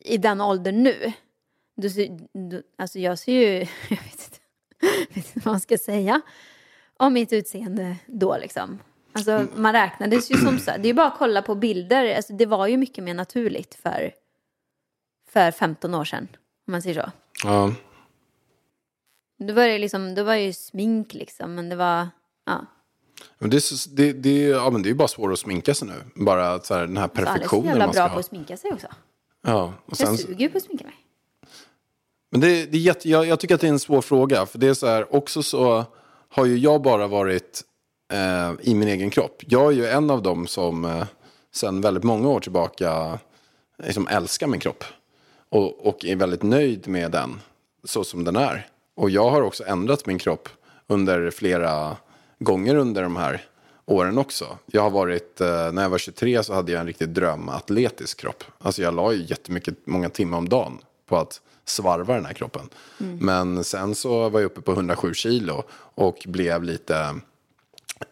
i 0.00 0.18
den 0.18 0.40
åldern 0.40 0.82
nu. 0.82 1.12
Då, 1.76 1.88
då, 2.50 2.62
alltså 2.78 2.98
jag 2.98 3.18
ser 3.18 3.32
ju, 3.32 3.58
jag 3.88 3.96
vet 3.96 4.12
inte, 4.12 4.38
jag 4.80 5.14
vet 5.14 5.16
inte 5.16 5.40
vad 5.44 5.52
man 5.52 5.60
ska 5.60 5.78
säga 5.78 6.20
om 7.06 7.12
mitt 7.12 7.32
utseende 7.32 7.96
då 8.06 8.36
liksom. 8.36 8.78
Alltså 9.12 9.46
man 9.56 9.72
räknades 9.72 10.30
ju 10.30 10.36
som 10.36 10.58
så 10.58 10.70
det 10.70 10.82
är 10.82 10.86
ju 10.86 10.94
bara 10.94 11.06
att 11.06 11.18
kolla 11.18 11.42
på 11.42 11.54
bilder, 11.54 12.16
alltså 12.16 12.32
det 12.32 12.46
var 12.46 12.66
ju 12.66 12.76
mycket 12.76 13.04
mer 13.04 13.14
naturligt 13.14 13.74
för, 13.74 14.12
för 15.30 15.50
15 15.50 15.94
år 15.94 16.04
sedan, 16.04 16.28
om 16.66 16.72
man 16.72 16.82
säger 16.82 17.02
så. 17.02 17.10
Ja. 17.44 17.74
Då 19.38 19.54
var 19.54 19.68
det 19.68 19.78
liksom, 19.78 20.14
då 20.14 20.24
var 20.24 20.34
det 20.34 20.42
ju 20.42 20.52
smink 20.52 21.14
liksom, 21.14 21.54
men 21.54 21.68
det 21.68 21.76
var, 21.76 22.08
ja. 22.46 22.66
Men 23.38 23.50
det, 23.50 23.56
är 23.56 23.96
det, 23.96 24.12
det, 24.12 24.42
ja, 24.42 24.70
men 24.70 24.82
det 24.82 24.86
är 24.86 24.90
ju 24.90 24.96
bara 24.96 25.08
svårt 25.08 25.32
att 25.32 25.38
sminka 25.38 25.74
sig 25.74 25.88
nu. 25.88 26.24
Bara 26.24 26.60
så 26.60 26.74
här, 26.74 26.86
den 26.86 26.96
här 26.96 27.10
Så 27.14 27.20
Alice 27.20 27.22
är 27.22 27.26
så 27.26 27.32
perfektionen 27.32 27.66
jävla 27.66 27.86
man 27.86 27.94
ska 27.94 28.02
bra 28.02 28.08
på 28.08 28.14
ha. 28.14 28.20
att 28.20 28.26
sminka 28.26 28.56
sig 28.56 28.72
också. 28.72 28.86
Ja, 29.46 29.72
och 29.86 29.96
sen, 29.96 30.06
Jag 30.06 30.18
suger 30.18 30.48
på 30.48 30.58
att 30.58 30.64
sminka 30.64 30.84
mig. 30.84 30.94
Men 32.30 32.40
det, 32.40 32.66
det 32.66 32.76
är 32.76 32.80
jätte, 32.80 33.08
jag, 33.08 33.26
jag 33.26 33.40
tycker 33.40 33.54
att 33.54 33.60
det 33.60 33.66
är 33.66 33.72
en 33.72 33.78
svår 33.78 34.02
fråga. 34.02 34.46
För 34.46 34.58
det 34.58 34.68
är 34.68 34.74
så 34.74 34.86
här, 34.86 35.14
också 35.14 35.42
så 35.42 35.84
har 36.32 36.46
ju 36.46 36.58
jag 36.58 36.82
bara 36.82 37.06
varit 37.06 37.62
eh, 38.12 38.52
i 38.60 38.74
min 38.74 38.88
egen 38.88 39.10
kropp. 39.10 39.42
Jag 39.46 39.66
är 39.66 39.76
ju 39.76 39.86
en 39.86 40.10
av 40.10 40.22
dem 40.22 40.46
som 40.46 40.84
eh, 40.84 41.04
sedan 41.52 41.80
väldigt 41.80 42.04
många 42.04 42.28
år 42.28 42.40
tillbaka 42.40 43.18
liksom 43.82 44.08
älskar 44.08 44.46
min 44.46 44.60
kropp. 44.60 44.84
Och, 45.48 45.86
och 45.86 46.04
är 46.04 46.16
väldigt 46.16 46.42
nöjd 46.42 46.88
med 46.88 47.10
den 47.10 47.40
så 47.84 48.04
som 48.04 48.24
den 48.24 48.36
är. 48.36 48.66
Och 48.96 49.10
jag 49.10 49.30
har 49.30 49.42
också 49.42 49.64
ändrat 49.64 50.06
min 50.06 50.18
kropp 50.18 50.48
under 50.86 51.30
flera 51.30 51.96
gånger 52.38 52.74
under 52.74 53.02
de 53.02 53.16
här 53.16 53.44
åren 53.86 54.18
också. 54.18 54.58
Jag 54.66 54.82
har 54.82 54.90
varit, 54.90 55.40
eh, 55.40 55.72
när 55.72 55.82
jag 55.82 55.90
var 55.90 55.98
23 55.98 56.42
så 56.42 56.54
hade 56.54 56.72
jag 56.72 56.80
en 56.80 56.86
riktigt 56.86 57.14
drömatletisk 57.14 58.20
kropp. 58.20 58.44
Alltså 58.58 58.82
jag 58.82 58.94
la 58.94 59.12
ju 59.12 59.24
jättemycket, 59.24 59.86
många 59.86 60.08
timmar 60.08 60.38
om 60.38 60.48
dagen 60.48 60.78
på 61.12 61.18
att 61.18 61.40
svarva 61.64 62.14
den 62.14 62.26
här 62.26 62.32
kroppen. 62.32 62.68
Men 62.98 63.64
sen 63.64 63.94
så 63.94 64.28
var 64.28 64.40
jag 64.40 64.46
uppe 64.46 64.60
på 64.60 64.72
107 64.72 65.14
kilo 65.14 65.64
och 65.94 66.24
blev 66.26 66.62
lite 66.62 67.14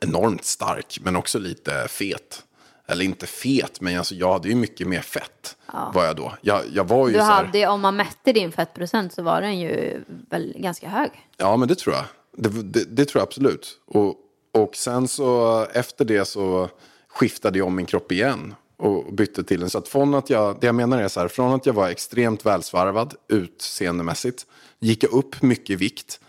enormt 0.01 0.45
stark 0.45 0.99
men 1.03 1.17
också 1.17 1.39
lite 1.39 1.89
fet. 1.89 2.45
Eller 2.87 3.05
inte 3.05 3.27
fet, 3.27 3.81
men 3.81 3.99
alltså 3.99 4.15
jag 4.15 4.33
hade 4.33 4.49
ju 4.49 4.55
mycket 4.55 4.89
mer 4.89 5.01
fett. 5.01 5.57
Var 5.95 6.05
jag 6.05 6.17
då. 6.17 6.33
Jag, 6.41 6.63
jag 6.73 6.89
var 6.89 7.09
ju 7.09 7.13
Du 7.13 7.19
så 7.19 7.25
här, 7.25 7.45
hade, 7.45 7.67
om 7.67 7.81
man 7.81 7.97
mätte 7.97 8.33
din 8.33 8.53
fettprocent 8.53 9.13
så 9.13 9.23
var 9.23 9.41
den 9.41 9.61
ju 9.61 10.05
väl 10.31 10.55
ganska 10.57 10.89
hög. 10.89 11.11
Ja, 11.37 11.57
men 11.57 11.69
det 11.69 11.75
tror 11.75 11.95
jag. 11.95 12.05
Det, 12.37 12.63
det, 12.63 12.85
det 12.85 13.05
tror 13.05 13.21
jag 13.21 13.27
absolut. 13.27 13.81
Och, 13.87 14.15
och 14.53 14.77
sen 14.77 15.09
så 15.09 15.63
efter 15.73 16.05
det 16.05 16.25
så 16.25 16.69
skiftade 17.09 17.59
jag 17.59 17.67
om 17.67 17.77
min 17.77 17.87
kropp 17.87 18.13
igen 18.13 18.55
och 18.81 19.13
bytte 19.13 19.45
till 19.45 19.63
en. 19.63 19.71
Så 19.71 19.79
att 19.79 19.89
från 19.89 20.15
att 20.15 20.31
jag, 20.31 20.61
det 20.61 20.67
jag 20.67 20.75
menar 20.75 21.03
är 21.03 21.09
så 21.09 21.21
här, 21.21 21.29
från 21.29 21.55
att 21.55 21.67
jag 21.67 21.73
var 21.73 21.89
extremt 21.89 22.47
välsvarvad 22.47 23.15
utseendemässigt, 23.29 24.47
gick 24.79 25.05
jag 25.05 25.13
upp 25.13 25.43
mycket 25.43 25.71
i 25.71 25.77
vikt 25.77 26.21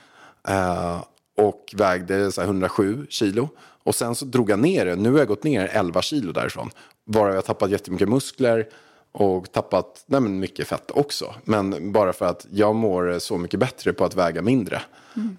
eh, 0.47 1.03
och 1.37 1.73
vägde 1.77 2.31
så 2.31 2.41
här 2.41 2.47
107 2.47 3.05
kilo. 3.09 3.49
Och 3.83 3.95
sen 3.95 4.15
så 4.15 4.25
drog 4.25 4.49
jag 4.49 4.59
ner 4.59 4.85
det, 4.85 4.95
nu 4.95 5.11
har 5.11 5.19
jag 5.19 5.27
gått 5.27 5.43
ner 5.43 5.69
11 5.73 6.01
kilo 6.01 6.31
därifrån. 6.31 6.69
Varav 7.05 7.35
jag 7.35 7.45
tappat 7.45 7.71
jättemycket 7.71 8.09
muskler 8.09 8.67
och 9.11 9.51
tappat 9.51 10.03
nej 10.05 10.21
men 10.21 10.39
mycket 10.39 10.67
fett 10.67 10.91
också. 10.91 11.35
Men 11.43 11.91
bara 11.91 12.13
för 12.13 12.25
att 12.25 12.47
jag 12.51 12.75
mår 12.75 13.19
så 13.19 13.37
mycket 13.37 13.59
bättre 13.59 13.93
på 13.93 14.05
att 14.05 14.15
väga 14.15 14.41
mindre. 14.41 14.81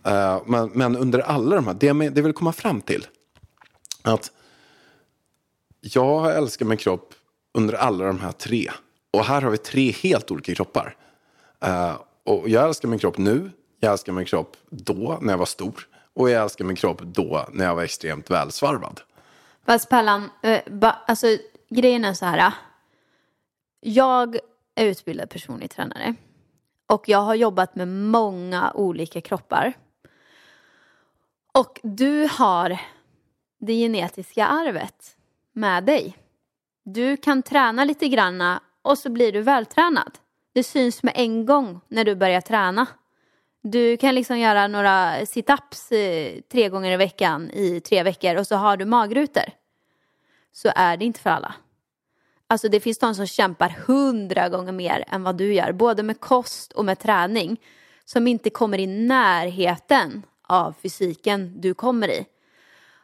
Eh, 0.04 0.40
men, 0.46 0.70
men 0.74 0.96
under 0.96 1.18
alla 1.18 1.56
de 1.56 1.66
här, 1.66 1.74
det 1.74 1.86
jag, 1.86 1.96
det 1.96 2.16
jag 2.16 2.22
vill 2.22 2.32
komma 2.32 2.52
fram 2.52 2.80
till. 2.80 3.06
Att 4.02 4.30
jag 5.82 6.18
har 6.20 6.30
älskat 6.30 6.68
min 6.68 6.78
kropp 6.78 7.14
under 7.54 7.74
alla 7.74 8.04
de 8.04 8.20
här 8.20 8.32
tre. 8.32 8.70
Och 9.10 9.24
här 9.24 9.42
har 9.42 9.50
vi 9.50 9.58
tre 9.58 9.90
helt 9.90 10.30
olika 10.30 10.54
kroppar. 10.54 10.96
Uh, 11.66 12.00
och 12.24 12.48
jag 12.48 12.64
älskar 12.64 12.88
min 12.88 12.98
kropp 12.98 13.18
nu, 13.18 13.50
jag 13.80 13.92
älskar 13.92 14.12
min 14.12 14.24
kropp 14.24 14.56
då 14.70 15.18
när 15.20 15.32
jag 15.32 15.38
var 15.38 15.46
stor. 15.46 15.88
Och 16.14 16.30
jag 16.30 16.42
älskar 16.42 16.64
min 16.64 16.76
kropp 16.76 17.00
då 17.00 17.46
när 17.52 17.64
jag 17.64 17.74
var 17.74 17.82
extremt 17.82 18.30
välsvarvad. 18.30 19.00
Fast 19.66 19.88
Pallan, 19.88 20.30
eh, 20.42 20.60
ba, 20.66 20.90
alltså 21.06 21.26
grejen 21.68 22.04
är 22.04 22.14
så 22.14 22.24
här. 22.24 22.38
Eh. 22.38 22.52
Jag 23.80 24.36
är 24.74 24.86
utbildad 24.86 25.30
personlig 25.30 25.70
tränare. 25.70 26.14
Och 26.86 27.08
jag 27.08 27.18
har 27.18 27.34
jobbat 27.34 27.74
med 27.74 27.88
många 27.88 28.72
olika 28.74 29.20
kroppar. 29.20 29.72
Och 31.52 31.80
du 31.82 32.28
har 32.30 32.78
det 33.60 33.74
genetiska 33.74 34.46
arvet 34.46 35.16
med 35.52 35.84
dig. 35.84 36.18
Du 36.84 37.16
kan 37.16 37.42
träna 37.42 37.84
lite 37.84 38.08
granna 38.08 38.62
och 38.82 38.98
så 38.98 39.10
blir 39.10 39.32
du 39.32 39.40
vältränad. 39.40 40.18
Det 40.54 40.62
syns 40.62 41.02
med 41.02 41.12
en 41.16 41.46
gång 41.46 41.80
när 41.88 42.04
du 42.04 42.14
börjar 42.14 42.40
träna. 42.40 42.86
Du 43.62 43.96
kan 43.96 44.14
liksom 44.14 44.38
göra 44.38 44.66
några 44.66 45.14
sit-ups 45.24 45.92
eh, 45.92 46.40
tre 46.52 46.68
gånger 46.68 46.92
i 46.92 46.96
veckan 46.96 47.50
i 47.50 47.80
tre 47.80 48.02
veckor 48.02 48.36
och 48.36 48.46
så 48.46 48.56
har 48.56 48.76
du 48.76 48.84
magrutor. 48.84 49.44
Så 50.52 50.72
är 50.74 50.96
det 50.96 51.04
inte 51.04 51.20
för 51.20 51.30
alla. 51.30 51.54
Alltså 52.46 52.68
det 52.68 52.80
finns 52.80 52.98
de 52.98 53.14
som 53.14 53.26
kämpar 53.26 53.68
hundra 53.86 54.48
gånger 54.48 54.72
mer 54.72 55.04
än 55.08 55.22
vad 55.22 55.36
du 55.36 55.54
gör, 55.54 55.72
både 55.72 56.02
med 56.02 56.20
kost 56.20 56.72
och 56.72 56.84
med 56.84 56.98
träning, 56.98 57.60
som 58.04 58.26
inte 58.26 58.50
kommer 58.50 58.78
i 58.78 58.86
närheten 58.86 60.22
av 60.42 60.74
fysiken 60.82 61.60
du 61.60 61.74
kommer 61.74 62.08
i. 62.08 62.26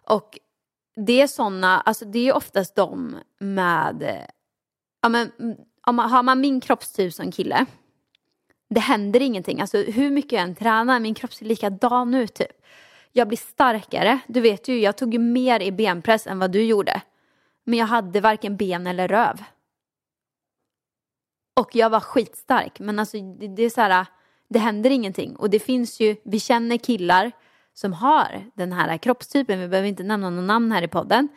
Och 0.04 0.38
det 1.06 1.20
är 1.20 1.26
sådana, 1.26 1.80
alltså 1.80 2.04
det 2.04 2.28
är 2.28 2.36
oftast 2.36 2.74
de 2.74 3.16
med, 3.38 4.26
ja 5.02 5.08
men 5.08 5.32
om 5.86 5.96
man, 5.96 6.10
har 6.10 6.22
man 6.22 6.40
min 6.40 6.60
kroppstyp 6.60 7.14
som 7.14 7.32
kille, 7.32 7.66
det 8.70 8.80
händer 8.80 9.22
ingenting. 9.22 9.60
Alltså 9.60 9.78
hur 9.78 10.10
mycket 10.10 10.32
jag 10.32 10.42
än 10.42 10.54
tränar, 10.54 11.00
min 11.00 11.14
kropp 11.14 11.34
ser 11.34 11.46
likadan 11.46 12.14
ut 12.14 12.34
typ. 12.34 12.64
Jag 13.12 13.28
blir 13.28 13.38
starkare. 13.38 14.18
Du 14.26 14.40
vet 14.40 14.68
ju, 14.68 14.80
jag 14.80 14.96
tog 14.96 15.12
ju 15.12 15.18
mer 15.18 15.60
i 15.60 15.72
benpress 15.72 16.26
än 16.26 16.38
vad 16.38 16.50
du 16.50 16.62
gjorde. 16.62 17.02
Men 17.64 17.78
jag 17.78 17.86
hade 17.86 18.20
varken 18.20 18.56
ben 18.56 18.86
eller 18.86 19.08
röv. 19.08 19.42
Och 21.60 21.76
jag 21.76 21.90
var 21.90 22.00
skitstark. 22.00 22.80
Men 22.80 22.98
alltså 22.98 23.20
det, 23.20 23.48
det 23.48 23.62
är 23.62 23.70
så 23.70 23.80
här, 23.80 24.06
det 24.48 24.58
händer 24.58 24.90
ingenting. 24.90 25.36
Och 25.36 25.50
det 25.50 25.58
finns 25.58 26.00
ju, 26.00 26.16
vi 26.24 26.40
känner 26.40 26.76
killar 26.76 27.32
som 27.78 27.92
har 27.92 28.44
den 28.54 28.72
här 28.72 28.98
kroppstypen. 28.98 29.60
Vi 29.60 29.68
behöver 29.68 29.88
inte 29.88 30.02
nämna 30.02 30.30
någon 30.30 30.46
namn 30.46 30.72
här 30.72 30.82
i 30.82 30.88
podden. 30.88 31.28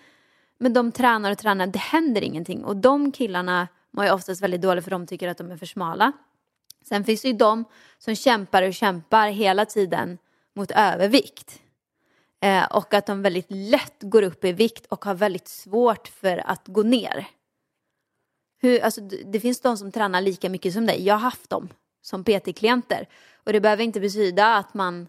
Men 0.58 0.74
de 0.74 0.92
tränar 0.92 1.32
och 1.32 1.38
tränar, 1.38 1.68
det 1.68 1.80
händer 1.80 2.22
ingenting. 2.22 2.64
Och 2.64 2.78
de 2.78 3.12
killarna 3.12 3.68
mår 3.92 4.06
ju 4.06 4.12
oftast 4.12 4.42
väldigt 4.42 4.62
dåligt 4.62 4.84
för 4.84 4.92
de 4.92 5.08
tycker 5.08 5.28
att 5.28 5.38
de 5.38 5.52
är 5.52 5.58
för 5.58 5.66
smala. 5.66 6.12
Sen 6.86 7.04
finns 7.04 7.22
det 7.22 7.28
ju 7.28 7.34
de 7.34 7.66
som 7.98 8.16
kämpar 8.16 8.64
och 8.64 8.74
kämpar 8.74 9.28
hela 9.28 9.66
tiden 9.66 10.18
mot 10.56 10.72
övervikt. 10.72 11.62
Eh, 12.40 12.66
och 12.66 12.94
att 12.94 13.06
de 13.06 13.22
väldigt 13.22 13.48
lätt 13.50 13.98
går 14.00 14.22
upp 14.22 14.46
i 14.46 14.52
vikt 14.52 14.86
och 14.86 15.06
har 15.06 15.14
väldigt 15.14 15.48
svårt 15.48 16.08
för 16.08 16.38
att 16.38 16.68
gå 16.68 16.84
ner. 16.84 17.28
Hur, 18.62 18.84
alltså, 18.84 19.02
det 19.02 19.40
finns 19.40 19.62
de 19.62 19.78
som 19.78 19.92
tränar 19.92 20.22
lika 20.22 20.50
mycket 20.50 20.74
som 20.74 20.86
dig. 20.86 21.06
Jag 21.06 21.16
har 21.16 21.22
haft 21.22 21.50
dem 21.50 21.70
som 22.02 22.24
PT-klienter. 22.24 23.08
Och 23.44 23.54
det 23.54 23.60
behöver 23.60 23.84
inte 23.84 24.00
betyda 24.00 24.56
att 24.56 24.74
man, 24.74 25.08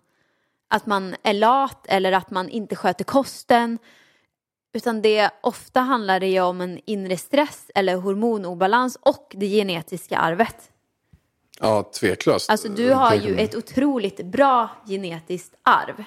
att 0.72 0.87
man 0.87 1.14
är 1.22 1.35
lat 1.35 1.87
eller 1.88 2.12
att 2.12 2.30
man 2.30 2.48
inte 2.48 2.76
sköter 2.76 3.04
kosten. 3.04 3.78
Utan 4.74 5.02
det 5.02 5.30
ofta 5.40 5.80
handlar 5.80 6.20
det 6.20 6.26
ju 6.26 6.40
om 6.40 6.61
en 6.61 6.80
inre 6.87 7.16
stress 7.16 7.70
eller 7.74 7.96
hormonobalans 7.96 8.98
och 9.00 9.32
det 9.37 9.46
genetiska 9.46 10.18
arvet. 10.18 10.56
Ja, 11.61 11.90
tveklöst. 12.00 12.50
Alltså 12.50 12.68
du 12.68 12.90
har 12.90 13.14
ju 13.14 13.37
ett 13.38 13.54
otroligt 13.54 14.24
bra 14.24 14.68
genetiskt 14.87 15.54
arv. 15.62 16.04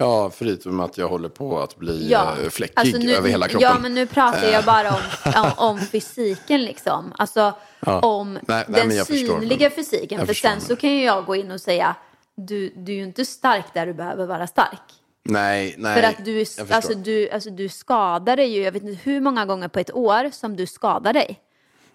Ja, 0.00 0.30
förutom 0.30 0.80
att 0.80 0.98
jag 0.98 1.08
håller 1.08 1.28
på 1.28 1.58
att 1.58 1.76
bli 1.76 2.08
Ja, 2.10 2.34
eh, 2.42 2.48
fläckig 2.48 2.74
alltså 2.76 2.98
nu, 2.98 3.14
över 3.14 3.28
hela 3.28 3.48
kroppen. 3.48 3.68
Ja, 3.70 3.78
men 3.78 3.94
nu 3.94 4.06
pratar 4.06 4.48
jag 4.48 4.64
bara 4.64 4.88
om, 4.88 5.00
om, 5.44 5.50
om 5.56 5.78
fysiken 5.80 6.64
liksom. 6.64 7.12
Alltså 7.18 7.52
om 8.02 8.32
Nej, 8.32 8.64
nej, 8.68 8.80
den 8.86 8.96
jag 8.96 9.06
förstår. 9.06 9.40
synliga 9.40 9.70
fysiken. 9.70 10.18
Jag 10.18 10.26
För 10.26 10.34
sen 10.34 10.60
så 10.60 10.76
kan 10.76 10.90
ju 10.90 11.04
jag 11.04 11.24
gå 11.24 11.36
in 11.36 11.50
och 11.50 11.60
säga, 11.60 11.94
du, 12.38 12.72
du 12.76 12.92
är 12.92 12.96
ju 12.96 13.02
inte 13.02 13.24
stark 13.24 13.74
där 13.74 13.86
du 13.86 13.94
behöver 13.94 14.26
vara 14.26 14.46
stark. 14.46 14.80
Nej, 15.22 15.74
nej. 15.78 15.94
För 16.02 16.08
att 16.08 16.24
du, 16.24 16.44
alltså, 16.74 16.94
du, 16.94 17.30
alltså, 17.30 17.50
du 17.50 17.68
skadar 17.68 18.36
dig 18.36 18.48
ju, 18.56 18.62
jag 18.62 18.72
vet 18.72 18.82
inte 18.82 19.00
hur 19.02 19.20
många 19.20 19.46
gånger 19.46 19.68
på 19.68 19.78
ett 19.78 19.94
år 19.94 20.30
som 20.30 20.56
du 20.56 20.66
skadar 20.66 21.12
dig. 21.12 21.40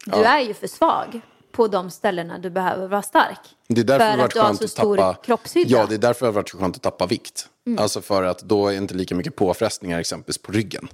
Du 0.06 0.12
Ja. 0.18 0.26
är 0.26 0.40
ju 0.42 0.54
för 0.54 0.68
svag 0.68 1.22
på 1.52 1.68
de 1.68 1.90
ställena 1.90 2.38
du 2.38 2.50
behöver 2.50 2.88
vara 2.88 3.02
stark. 3.02 3.40
Det 3.68 3.82
är 3.82 3.86
därför 3.86 4.00
för 4.00 4.06
det 4.06 4.06
har 4.06 4.14
att 4.14 4.20
varit 4.20 4.34
du 4.34 4.40
har 4.40 4.54
så 4.54 4.64
att 4.64 4.70
stor 4.70 4.98
tappa... 4.98 5.20
kroppshydda. 5.24 5.70
Mm. 5.70 5.80
Ja, 5.82 5.86
det 5.90 5.96
är 5.96 6.00
därför 6.00 6.26
det 6.26 6.28
har 6.28 6.34
varit 6.34 6.50
så 6.50 6.58
skönt 6.58 6.76
att 6.76 6.82
tappa 6.82 7.06
vikt. 7.06 7.50
Alltså 7.78 8.02
för 8.02 8.24
att 8.24 8.40
då 8.40 8.68
är 8.68 8.74
inte 8.78 8.94
lika 8.94 9.16
mycket 9.16 9.36
påfrestningar 9.36 10.00
exempelvis 10.00 10.38
på 10.38 10.52
ryggen. 10.52 10.88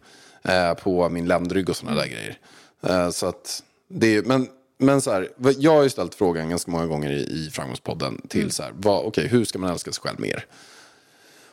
Eh, 0.43 0.73
på 0.73 1.09
min 1.09 1.25
ländrygg 1.27 1.69
och 1.69 1.75
sådana 1.75 1.97
där 2.01 2.07
grejer. 2.07 2.37
Eh, 2.83 3.09
så 3.09 3.25
att 3.27 3.63
det 3.89 4.15
är, 4.15 4.23
men, 4.23 4.47
men 4.81 5.01
så 5.01 5.11
här, 5.11 5.29
jag 5.57 5.71
har 5.75 5.83
ju 5.83 5.89
ställt 5.89 6.15
frågan 6.15 6.49
ganska 6.49 6.71
många 6.71 6.85
gånger 6.87 7.11
i, 7.11 7.21
i 7.21 7.49
Framgångspodden 7.53 8.21
till 8.29 8.39
Mm. 8.41 8.51
så 8.51 8.63
här, 8.63 8.71
vad, 8.75 9.05
okej, 9.05 9.27
hur 9.27 9.45
ska 9.45 9.59
man 9.59 9.69
älska 9.71 9.91
sig 9.91 10.01
själv 10.01 10.19
mer? 10.19 10.45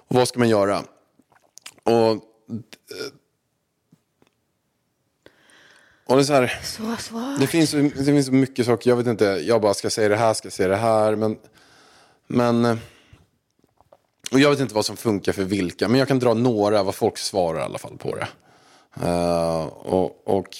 Och 0.08 0.16
vad 0.16 0.28
ska 0.28 0.38
man 0.38 0.48
göra? 0.48 0.82
Och, 1.82 2.10
och 6.06 6.16
det 6.16 6.22
är 6.22 6.24
så 6.24 6.32
här, 6.32 6.60
Så 6.64 6.96
svårt. 7.02 7.40
det 7.40 7.46
finns, 7.46 7.70
det 7.70 8.04
finns 8.04 8.30
mycket 8.30 8.66
saker, 8.66 8.90
jag 8.90 8.96
vet 8.96 9.06
inte, 9.06 9.24
jag 9.24 9.60
bara 9.62 9.74
ska 9.74 9.90
säga 9.90 10.08
det 10.08 10.16
här, 10.16 10.34
ska 10.34 10.50
säga 10.50 10.68
det 10.68 10.76
här, 10.76 11.16
men... 11.16 11.38
Men... 12.26 12.64
eh, 12.64 12.76
Och 14.32 14.40
jag 14.40 14.50
vet 14.50 14.60
inte 14.60 14.74
vad 14.74 14.86
som 14.86 14.96
funkar 14.96 15.32
för 15.32 15.44
vilka, 15.44 15.88
men 15.88 15.98
jag 15.98 16.08
kan 16.08 16.18
dra 16.18 16.34
några, 16.34 16.82
vad 16.82 16.94
folk 16.94 17.18
svarar 17.18 17.60
i 17.60 17.62
alla 17.62 17.78
fall 17.78 17.98
på 17.98 18.16
det. 18.16 18.28
Eh, 19.06 19.64
och, 19.66 20.28
och 20.38 20.56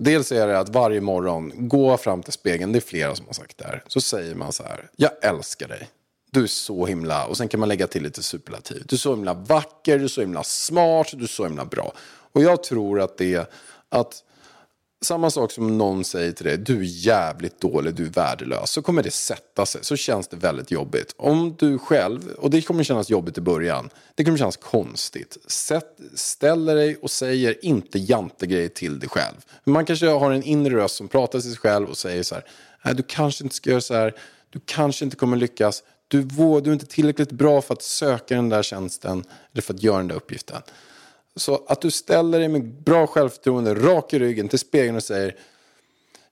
dels 0.00 0.32
är 0.32 0.46
det 0.46 0.58
att 0.58 0.68
varje 0.68 1.00
morgon, 1.00 1.52
gå 1.68 1.96
fram 1.96 2.22
till 2.22 2.32
spegeln, 2.32 2.72
det 2.72 2.78
är 2.78 2.80
flera 2.80 3.14
som 3.14 3.26
har 3.26 3.32
sagt 3.32 3.58
det 3.58 3.64
här, 3.64 3.82
så 3.86 4.00
säger 4.00 4.34
man 4.34 4.52
så 4.52 4.62
här, 4.62 4.90
jag 4.96 5.10
älskar 5.22 5.68
dig. 5.68 5.88
Du 6.30 6.42
är 6.42 6.46
så 6.46 6.86
himla, 6.86 7.26
och 7.26 7.36
sen 7.36 7.48
kan 7.48 7.60
man 7.60 7.68
lägga 7.68 7.86
till 7.86 8.02
lite 8.02 8.22
superlativ. 8.22 8.82
Du 8.86 8.96
är 8.96 8.98
så 8.98 9.14
himla 9.14 9.34
vacker, 9.34 9.98
du 9.98 10.04
är 10.04 10.08
så 10.08 10.20
himla 10.20 10.42
smart, 10.42 11.08
du 11.12 11.22
är 11.22 11.28
så 11.28 11.44
himla 11.44 11.64
bra. 11.64 11.92
Och 12.32 12.42
jag 12.42 12.62
tror 12.62 13.00
att 13.00 13.18
det 13.18 13.34
är 13.34 13.46
att 13.88 14.24
samma 15.02 15.30
sak 15.30 15.52
som 15.52 15.78
någon 15.78 16.04
säger 16.04 16.32
till 16.32 16.46
dig, 16.46 16.58
du 16.58 16.78
är 16.78 16.84
jävligt 16.84 17.60
dålig, 17.60 17.94
du 17.94 18.06
är 18.06 18.10
värdelös, 18.10 18.70
så 18.70 18.82
kommer 18.82 19.02
det 19.02 19.10
sätta 19.10 19.66
sig, 19.66 19.84
så 19.84 19.96
känns 19.96 20.28
det 20.28 20.36
väldigt 20.36 20.70
jobbigt. 20.70 21.14
Om 21.16 21.56
du 21.58 21.78
själv, 21.78 22.30
och 22.38 22.50
det 22.50 22.62
kommer 22.62 22.84
kännas 22.84 23.10
jobbigt 23.10 23.38
i 23.38 23.40
början, 23.40 23.90
det 24.14 24.24
kommer 24.24 24.38
kännas 24.38 24.56
konstigt. 24.56 25.36
Sätt, 25.46 25.98
ställer 26.14 26.74
dig 26.74 26.96
och 26.96 27.10
säger 27.10 27.64
inte 27.64 27.98
jantegrejer 27.98 28.68
till 28.68 28.98
dig 28.98 29.08
själv. 29.08 29.36
Man 29.64 29.84
kanske 29.84 30.06
har 30.06 30.30
en 30.30 30.42
inre 30.42 30.76
röst 30.76 30.96
som 30.96 31.08
pratar 31.08 31.40
till 31.40 31.50
sig 31.50 31.58
själv 31.58 31.88
och 31.88 31.98
säger 31.98 32.22
så 32.22 32.34
här, 32.34 32.44
nej 32.84 32.94
du 32.94 33.02
kanske 33.02 33.44
inte 33.44 33.56
ska 33.56 33.70
göra 33.70 33.80
så 33.80 33.94
här, 33.94 34.14
du 34.50 34.60
kanske 34.64 35.04
inte 35.04 35.16
kommer 35.16 35.36
lyckas, 35.36 35.82
du, 36.08 36.22
du 36.22 36.70
är 36.70 36.72
inte 36.72 36.86
tillräckligt 36.86 37.32
bra 37.32 37.62
för 37.62 37.74
att 37.74 37.82
söka 37.82 38.34
den 38.34 38.48
där 38.48 38.62
tjänsten 38.62 39.24
eller 39.52 39.62
för 39.62 39.74
att 39.74 39.82
göra 39.82 39.96
den 39.96 40.08
där 40.08 40.16
uppgiften. 40.16 40.62
Så 41.36 41.64
att 41.68 41.80
du 41.80 41.90
ställer 41.90 42.38
dig 42.38 42.48
med 42.48 42.82
bra 42.82 43.06
självförtroende, 43.06 43.74
rak 43.74 44.12
i 44.12 44.18
ryggen 44.18 44.48
till 44.48 44.58
spegeln 44.58 44.96
och 44.96 45.02
säger 45.02 45.36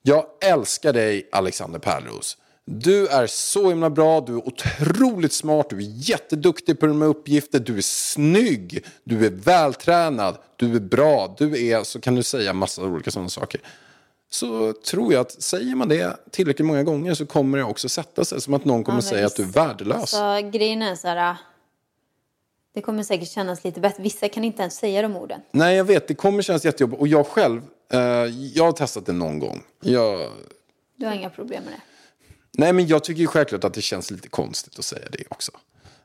Jag 0.01 0.25
älskar 0.41 0.93
dig 0.93 1.29
Alexander 1.31 1.79
Pärleros. 1.79 2.37
Du 2.71 3.07
är 3.07 3.27
så 3.27 3.69
himla 3.69 3.89
bra, 3.89 4.21
du 4.21 4.33
är 4.33 4.47
otroligt 4.47 5.33
smart, 5.33 5.69
du 5.69 5.77
är 5.77 6.09
jätteduktig 6.09 6.79
på 6.79 6.87
här 6.87 7.07
uppgifter, 7.07 7.59
du 7.59 7.77
är 7.77 7.81
snygg, 7.81 8.85
du 9.03 9.25
är 9.25 9.29
vältränad, 9.29 10.37
du 10.55 10.75
är 10.75 10.79
bra, 10.79 11.35
du 11.37 11.67
är, 11.67 11.83
så 11.83 12.01
kan 12.01 12.15
du 12.15 12.23
säga 12.23 12.53
massa 12.53 12.83
olika 12.83 13.11
sådana 13.11 13.29
saker. 13.29 13.61
Så 14.31 14.73
tror 14.73 15.13
jag 15.13 15.21
att 15.21 15.41
säger 15.41 15.75
man 15.75 15.89
det 15.89 16.17
tillräckligt 16.31 16.65
många 16.65 16.83
gånger 16.83 17.13
så 17.13 17.25
kommer 17.25 17.57
det 17.57 17.63
också 17.63 17.89
sätta 17.89 18.25
sig 18.25 18.41
som 18.41 18.53
att 18.53 18.65
någon 18.65 18.83
kommer 18.83 18.97
Ja, 18.97 19.09
säga 19.09 19.25
att 19.25 19.35
du 19.35 19.43
är 19.43 19.47
värdelös. 19.47 20.09
Så 20.09 20.49
grejen 20.53 20.81
är 20.81 20.95
så 20.95 21.07
här, 21.07 21.37
det 22.73 22.81
kommer 22.81 23.03
säkert 23.03 23.29
kännas 23.29 23.63
lite 23.63 23.79
bättre. 23.79 24.03
Vissa 24.03 24.29
kan 24.29 24.43
inte 24.43 24.61
ens 24.61 24.75
säga 24.75 25.01
de 25.01 25.15
orden. 25.17 25.41
Nej, 25.51 25.75
jag 25.77 25.83
vet. 25.83 26.07
Det 26.07 26.15
kommer 26.15 26.41
kännas 26.41 26.65
jättejobbigt. 26.65 26.99
Och 27.01 27.07
jag 27.07 27.27
själv, 27.27 27.61
eh, 27.93 27.99
jag 28.55 28.63
har 28.65 28.71
testat 28.71 29.05
det 29.05 29.13
någon 29.13 29.39
gång. 29.39 29.63
Jag, 29.81 30.29
Du 30.95 31.05
har 31.05 31.13
inga 31.13 31.29
problem 31.29 31.63
med 31.63 31.73
det. 31.73 31.79
nej, 32.51 32.73
men 32.73 32.87
jag 32.87 33.03
tycker 33.03 33.21
ju 33.21 33.27
självklart 33.27 33.63
att 33.63 33.73
det 33.73 33.81
känns 33.81 34.11
lite 34.11 34.29
konstigt 34.29 34.79
att 34.79 34.85
säga 34.85 35.05
det 35.11 35.23
också. 35.29 35.51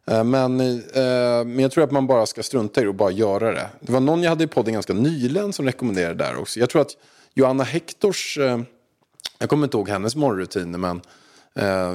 Eh, 0.06 0.24
men, 0.24 0.60
eh, 0.60 1.44
men 1.44 1.58
jag 1.58 1.72
tror 1.72 1.84
att 1.84 1.90
man 1.90 2.06
bara 2.06 2.26
ska 2.26 2.42
strunta 2.42 2.80
i 2.80 2.84
det 2.84 2.88
och 2.88 2.94
bara 2.94 3.10
göra 3.10 3.52
det. 3.52 3.68
Det 3.80 3.92
var 3.92 4.00
någon 4.00 4.22
jag 4.22 4.30
hade 4.30 4.44
i 4.44 4.46
podden 4.46 4.74
ganska 4.74 4.92
nyligen 4.92 5.52
som 5.52 5.64
rekommenderade 5.66 6.14
det 6.14 6.24
där 6.24 6.36
också. 6.38 6.60
Jag 6.60 6.70
tror 6.70 6.82
att 6.82 6.96
Johanna 7.34 7.64
Hektors, 7.64 8.38
eh, 8.38 8.60
jag 9.38 9.48
kommer 9.48 9.64
inte 9.66 9.76
ihåg 9.76 9.88
hennes 9.88 10.16
morgonrutiner, 10.16 10.78
men 10.78 11.00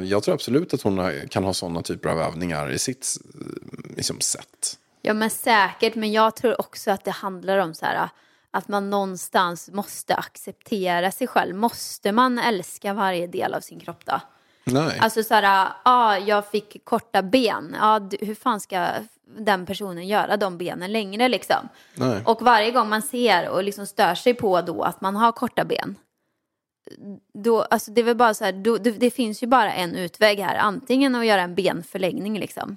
jag 0.03 0.23
tror 0.23 0.33
absolut 0.33 0.73
att 0.73 0.81
hon 0.81 1.11
kan 1.29 1.43
ha 1.43 1.53
sådana 1.53 1.81
typer 1.81 2.09
av 2.09 2.19
övningar 2.19 2.71
i 2.71 2.79
sitt 2.79 3.17
eh, 3.35 3.95
liksom, 3.95 4.19
sätt. 4.19 4.77
Ja 5.01 5.13
men 5.13 5.29
säkert, 5.29 5.95
men 5.95 6.11
jag 6.11 6.35
tror 6.35 6.61
också 6.61 6.91
att 6.91 7.05
det 7.05 7.11
handlar 7.11 7.57
om 7.57 7.73
så 7.73 7.85
här 7.85 8.09
att 8.51 8.67
man 8.67 8.89
någonstans 8.89 9.69
måste 9.69 10.15
acceptera 10.15 11.11
sig 11.11 11.27
själv. 11.27 11.55
Måste 11.55 12.11
man 12.11 12.39
älska 12.39 12.93
varje 12.93 13.27
del 13.27 13.53
av 13.53 13.61
sin 13.61 13.79
kropp 13.79 14.05
då? 14.05 14.21
Nej. 14.63 14.99
Alltså 15.01 15.23
så 15.23 15.33
här, 15.33 15.69
ja 15.85 16.17
jag 16.17 16.47
fick 16.47 16.85
korta 16.85 17.21
ben. 17.21 17.75
Ja, 17.79 18.09
hur 18.19 18.35
fan 18.35 18.59
ska 18.59 18.87
den 19.37 19.65
personen 19.65 20.07
göra 20.07 20.37
de 20.37 20.57
benen 20.57 20.91
längre 20.91 21.27
liksom? 21.27 21.69
Nej. 21.95 22.21
Och 22.25 22.41
varje 22.41 22.71
gång 22.71 22.89
man 22.89 23.01
ser 23.01 23.49
och 23.49 23.63
liksom 23.63 23.85
stör 23.85 24.15
sig 24.15 24.33
på 24.33 24.61
då 24.61 24.83
att 24.83 25.01
man 25.01 25.15
har 25.15 25.31
korta 25.31 25.65
ben. 25.65 25.95
Då, 27.34 27.62
alltså 27.62 27.91
det 27.91 28.02
är 28.02 28.06
väl 28.06 28.15
bara 28.15 28.34
så 28.34 28.45
här, 28.45 28.52
då, 28.52 28.78
det, 28.78 28.91
det 28.91 29.12
finns 29.12 29.43
ju 29.43 29.47
bara 29.47 29.73
en 29.73 29.95
utväg 29.95 30.39
här. 30.39 30.56
Antingen 30.56 31.15
att 31.15 31.25
göra 31.25 31.41
en 31.41 31.56
benförlängning 31.56 32.39
liksom. 32.39 32.75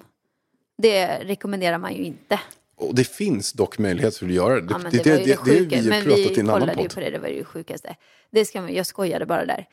Det 0.77 1.07
rekommenderar 1.07 1.77
man 1.77 1.93
ju 1.93 2.03
inte. 2.03 2.39
Och 2.75 2.95
det 2.95 3.03
finns 3.03 3.53
dock 3.53 3.77
möjlighet 3.77 4.17
för 4.17 4.25
att 4.25 4.31
göra 4.31 4.61
det. 4.61 4.67
Ja, 4.83 4.89
det, 4.91 5.03
det, 5.03 5.03
det, 5.03 5.17
det, 5.17 5.25
det, 5.25 5.33
har 5.33 5.45
sjuka. 5.45 5.81
vi 5.81 5.89
men 5.89 6.03
vi 6.03 6.35
kollade 6.35 6.81
ju 6.81 6.89
på 6.89 6.99
det, 6.99 7.09
det 7.09 7.19
var 7.19 7.27
det 7.27 7.43
sjukaste. 7.43 7.95
Det 8.31 8.45
ska 8.45 8.61
man, 8.61 8.73
jag 8.73 8.85
skojade 8.85 9.25
bara 9.25 9.45
där. 9.45 9.65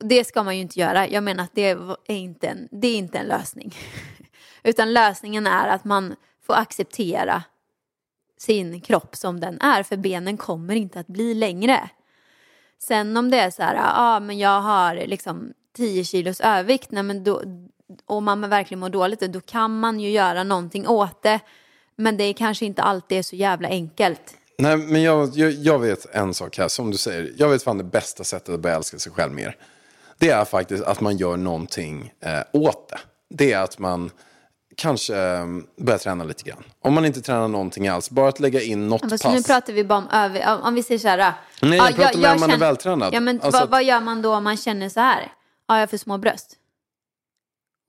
Det 0.00 0.24
ska 0.24 0.42
man 0.42 0.56
ju 0.56 0.62
inte 0.62 0.80
göra. 0.80 1.08
Jag 1.08 1.24
menar 1.24 1.44
att 1.44 1.54
det 1.54 1.70
är 1.70 1.96
inte 2.06 2.46
en, 2.46 2.68
det 2.70 2.88
är 2.88 2.96
inte 2.96 3.18
en 3.18 3.26
lösning. 3.26 3.74
Utan 4.62 4.92
lösningen 4.92 5.46
är 5.46 5.68
att 5.68 5.84
man 5.84 6.16
får 6.46 6.54
acceptera 6.54 7.42
sin 8.38 8.80
kropp 8.80 9.16
som 9.16 9.40
den 9.40 9.60
är. 9.60 9.82
För 9.82 9.96
benen 9.96 10.36
kommer 10.36 10.74
inte 10.74 11.00
att 11.00 11.06
bli 11.06 11.34
längre. 11.34 11.90
Sen 12.82 13.16
om 13.16 13.30
det 13.30 13.38
är 13.38 13.50
så 13.50 13.62
här, 13.62 13.74
ja 13.74 13.92
ah, 13.94 14.20
men 14.20 14.38
jag 14.38 14.60
har 14.60 14.94
liksom 14.94 15.52
10 15.76 16.04
kilos 16.04 16.40
övervikt, 16.40 16.90
nej, 16.90 17.02
men 17.02 17.24
då, 17.24 17.42
och 18.06 18.22
man 18.22 18.50
verkligen 18.50 18.80
mår 18.80 18.88
dåligt, 18.88 19.20
då 19.20 19.40
kan 19.40 19.80
man 19.80 20.00
ju 20.00 20.10
göra 20.10 20.44
någonting 20.44 20.88
åt 20.88 21.22
det. 21.22 21.40
Men 21.96 22.16
det 22.16 22.24
är 22.24 22.32
kanske 22.32 22.66
inte 22.66 22.82
alltid 22.82 23.18
är 23.18 23.22
så 23.22 23.36
jävla 23.36 23.68
enkelt. 23.68 24.34
Nej, 24.58 24.76
men 24.76 25.02
jag, 25.02 25.30
jag, 25.34 25.52
jag 25.52 25.78
vet 25.78 26.06
en 26.14 26.34
sak 26.34 26.58
här, 26.58 26.68
som 26.68 26.90
du 26.90 26.98
säger. 26.98 27.32
Jag 27.36 27.48
vet 27.48 27.62
fan 27.62 27.78
det 27.78 27.84
bästa 27.84 28.24
sättet 28.24 28.54
att 28.54 28.60
börja 28.60 28.76
älska 28.76 28.98
sig 28.98 29.12
själv 29.12 29.32
mer. 29.32 29.56
Det 30.18 30.30
är 30.30 30.44
faktiskt 30.44 30.84
att 30.84 31.00
man 31.00 31.16
gör 31.16 31.36
någonting 31.36 32.12
eh, 32.20 32.40
åt 32.52 32.88
det. 32.88 32.98
Det 33.28 33.52
är 33.52 33.62
att 33.62 33.78
man 33.78 34.10
kanske 34.76 35.16
eh, 35.16 35.46
börjar 35.76 35.98
träna 35.98 36.24
lite 36.24 36.42
grann. 36.42 36.64
Om 36.80 36.94
man 36.94 37.04
inte 37.04 37.22
tränar 37.22 37.48
någonting 37.48 37.88
alls, 37.88 38.10
bara 38.10 38.28
att 38.28 38.40
lägga 38.40 38.62
in 38.62 38.88
något 38.88 39.10
Fast 39.10 39.22
pass. 39.24 39.34
nu 39.34 39.42
pratar 39.42 39.72
vi 39.72 39.84
bara 39.84 39.98
om 39.98 40.08
över... 40.12 40.60
Om, 40.62 40.74
vi 40.74 40.82
säger 40.82 40.98
så 40.98 41.08
här... 41.08 41.32
Nej, 41.62 41.78
jag 41.78 41.94
pratar 41.94 42.18
med 42.18 42.32
om 42.32 42.40
man 42.40 42.50
är 42.50 42.52
känner- 42.54 42.66
vältränad. 42.66 43.14
Ja, 43.14 43.20
men 43.20 43.40
Alltså 43.40 43.60
vad, 43.60 43.70
vad 43.70 43.84
gör 43.84 44.00
man 44.00 44.22
då 44.22 44.34
om 44.34 44.44
man 44.44 44.56
känner 44.56 44.88
så 44.88 45.00
här? 45.00 45.32
Ja, 45.68 45.74
jag 45.74 45.82
har 45.82 45.86
för 45.86 45.96
små 45.96 46.18
bröst. 46.18 46.56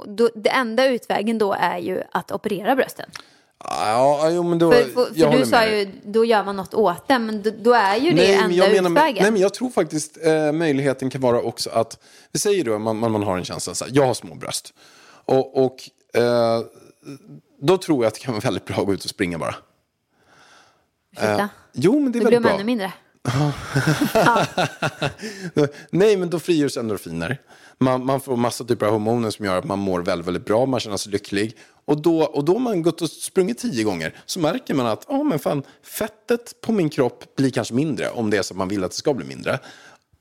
Då, 0.06 0.30
det 0.36 0.50
enda 0.50 0.88
utvägen 0.88 1.38
då 1.38 1.54
är 1.54 1.78
ju 1.78 2.02
att 2.12 2.32
operera 2.32 2.76
brösten. 2.76 3.10
Ja, 3.64 4.30
jo, 4.30 4.44
men 4.44 4.60
då, 4.60 4.72
För, 4.72 4.84
för, 4.84 5.08
jag 5.14 5.32
för 5.32 5.40
du 5.40 5.46
sa 5.46 5.60
med 5.60 5.80
ju, 5.80 5.92
då 6.04 6.26
gör 6.26 6.44
man 6.44 6.56
något 6.56 6.74
åt 6.74 7.08
det, 7.08 7.20
men 7.20 7.42
då, 7.42 7.52
då 7.62 7.74
är 7.74 7.96
ju 7.96 8.10
det 8.10 8.16
Nej, 8.16 8.34
enda 8.36 8.56
jag 8.56 8.72
menar 8.72 8.90
utvägen. 8.92 9.24
nej, 9.24 9.32
men 9.32 9.42
jag 9.42 9.54
tror 9.54 9.70
faktiskt 9.70 10.18
eh, 10.26 10.52
möjligheten 10.52 11.10
kan 11.10 11.22
vara 11.22 11.42
också 11.42 11.70
att, 11.70 12.00
vi 12.32 12.40
säger 12.40 12.64
då 12.64 12.80
man, 12.80 12.98
man, 12.98 13.12
man 13.12 13.24
har 13.24 13.38
en 13.38 13.46
känsla 13.46 13.76
så 13.76 13.86
här, 13.86 13.92
jag 13.96 14.06
har 14.06 14.14
små 14.14 14.36
bröst. 14.36 14.74
Och, 15.26 15.66
och 15.66 15.90
eh, 16.14 16.62
då 17.62 17.78
tror 17.78 18.04
jag 18.04 18.08
att 18.08 18.14
det 18.14 18.20
kan 18.20 18.34
vara 18.34 18.42
väldigt 18.42 18.66
bra 18.66 18.78
att 18.78 18.86
gå 18.86 18.94
ut 18.94 19.04
och 19.04 19.10
springa 19.10 19.38
bara. 19.38 19.56
Ursäkta? 21.12 21.50
Jo, 21.74 22.00
men 22.00 22.12
det 22.12 22.20
är 22.20 22.22
då 22.22 22.28
blir 22.28 22.40
väldigt 22.40 22.42
bra. 22.42 22.54
ännu 22.54 22.64
mindre. 22.64 22.94
Nej, 25.90 26.18
men 26.18 26.30
då 26.30 26.40
frigörs 26.40 26.78
endorfiner. 26.78 27.42
Man, 27.80 28.06
man 28.06 28.20
får 28.20 28.36
massa 28.36 28.64
typer 28.64 28.86
av 28.86 28.92
hormoner 28.92 29.30
som 29.30 29.46
gör 29.46 29.58
att 29.58 29.66
man 29.66 29.80
mår 29.80 30.02
väldigt, 30.02 30.28
väldigt 30.28 30.46
bra, 30.46 30.66
man 30.66 30.80
känner 30.80 30.98
sig 30.98 31.12
lycklig. 31.12 31.58
Och 31.86 32.02
då, 32.02 32.24
och 32.24 32.46
då 32.46 32.54
har 32.54 32.60
man 32.60 32.82
gått 32.82 33.02
och 33.02 33.10
sprungit 33.10 33.58
tio 33.58 33.84
gånger 33.84 34.16
så 34.26 34.40
märker 34.40 34.74
man 34.74 34.88
att 34.88 35.06
ja, 35.08 35.24
men 35.24 35.40
fan, 35.40 35.64
fettet 35.84 36.62
på 36.62 36.72
min 36.72 36.90
kropp 36.90 37.36
blir 37.36 37.50
kanske 37.50 37.74
mindre 37.74 38.10
om 38.10 38.30
det 38.30 38.38
är 38.38 38.42
så 38.42 38.54
att 38.54 38.58
man 38.58 38.68
vill 38.68 38.84
att 38.84 38.92
det 38.92 38.98
ska 38.98 39.14
bli 39.14 39.26
mindre. 39.26 39.60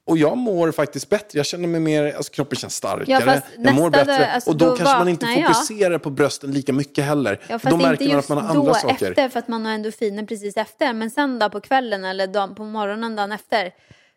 Och 0.06 0.18
jag 0.18 0.38
mår 0.38 0.72
faktiskt 0.72 1.08
bättre. 1.08 1.38
Jag 1.38 1.46
känner 1.46 1.68
mig 1.68 1.80
mer, 1.80 2.16
alltså 2.16 2.32
kroppen 2.32 2.58
känns 2.58 2.74
starkare. 2.74 3.24
fast 3.24 3.46
jag 3.58 3.74
mår 3.74 3.90
bättre. 3.90 4.18
dag, 4.18 4.22
alltså, 4.22 4.50
och 4.50 4.56
då, 4.56 4.66
då 4.66 4.76
kanske 4.76 4.98
man 4.98 5.08
inte 5.08 5.26
vaknar 5.26 5.42
jag. 5.42 5.56
fokuserar 5.56 5.98
på 5.98 6.10
brösten 6.10 6.50
lika 6.52 6.72
mycket 6.72 7.04
heller. 7.04 7.40
Ja, 7.48 7.54
då 7.54 7.58
fast 7.58 7.76
märker 7.76 8.04
inte 8.04 8.14
man 8.14 8.18
att 8.18 8.28
man 8.28 8.38
har 8.38 8.54
då 8.54 8.60
andra 8.60 8.74
saker. 8.74 9.10
efter 9.10 9.28
för 9.28 9.38
att 9.38 9.48
man 9.48 9.66
har 9.66 9.72
endorfiner 9.72 10.26
precis 10.26 10.56
efter. 10.56 10.92
Men 10.92 11.10
sen 11.10 11.38
då 11.38 11.50
på 11.50 11.60
kvällen 11.60 12.04
eller 12.04 12.26
dagen, 12.26 12.54
på 12.54 12.64
morgonen 12.64 13.16
dagen 13.16 13.32
efter. 13.32 13.72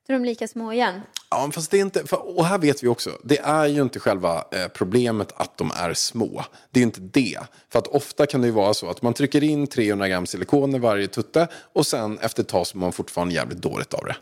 Då 0.08 0.14
är 0.14 0.20
de 0.20 0.26
lika 0.26 0.48
små 0.48 0.74
igen. 0.74 1.02
Ja, 1.30 1.52
fast 1.54 1.72
det 1.72 1.78
är 1.78 1.82
inte, 1.82 2.08
för, 2.08 2.38
och 2.38 2.46
här 2.46 2.58
vet 2.58 2.84
vi 2.84 2.88
också, 2.88 3.10
det 3.24 3.40
är 3.40 3.66
ju 3.66 3.82
inte 3.82 4.00
själva 4.00 4.36
eh, 4.36 4.68
problemet 4.74 5.34
att 5.36 5.58
de 5.58 5.72
är 5.76 5.94
små. 5.94 6.44
Det 6.72 6.80
är 6.80 6.82
ju 6.82 6.86
inte 6.86 7.02
det. 7.02 7.40
För 7.70 7.80
att 7.80 7.88
ofta 7.88 8.26
kan 8.26 8.42
det 8.42 8.48
ju 8.48 8.54
vara 8.54 8.74
så 8.74 8.90
att 8.90 9.02
man 9.02 9.14
trycker 9.14 9.44
in 9.44 9.68
300 9.68 10.08
gram 10.08 10.26
silikon 10.26 10.76
i 10.76 10.80
varje 10.80 11.08
tutte 11.08 11.48
och 11.74 11.86
sen 11.88 12.20
efter 12.20 12.44
ett 12.44 12.50
tag 12.50 12.68
så 12.68 12.78
mår 12.78 12.86
man 12.86 12.92
fortfarande 12.92 13.34
jävligt 13.34 13.62
dåligt 13.62 13.94
av 13.94 14.06
det. 14.06 14.16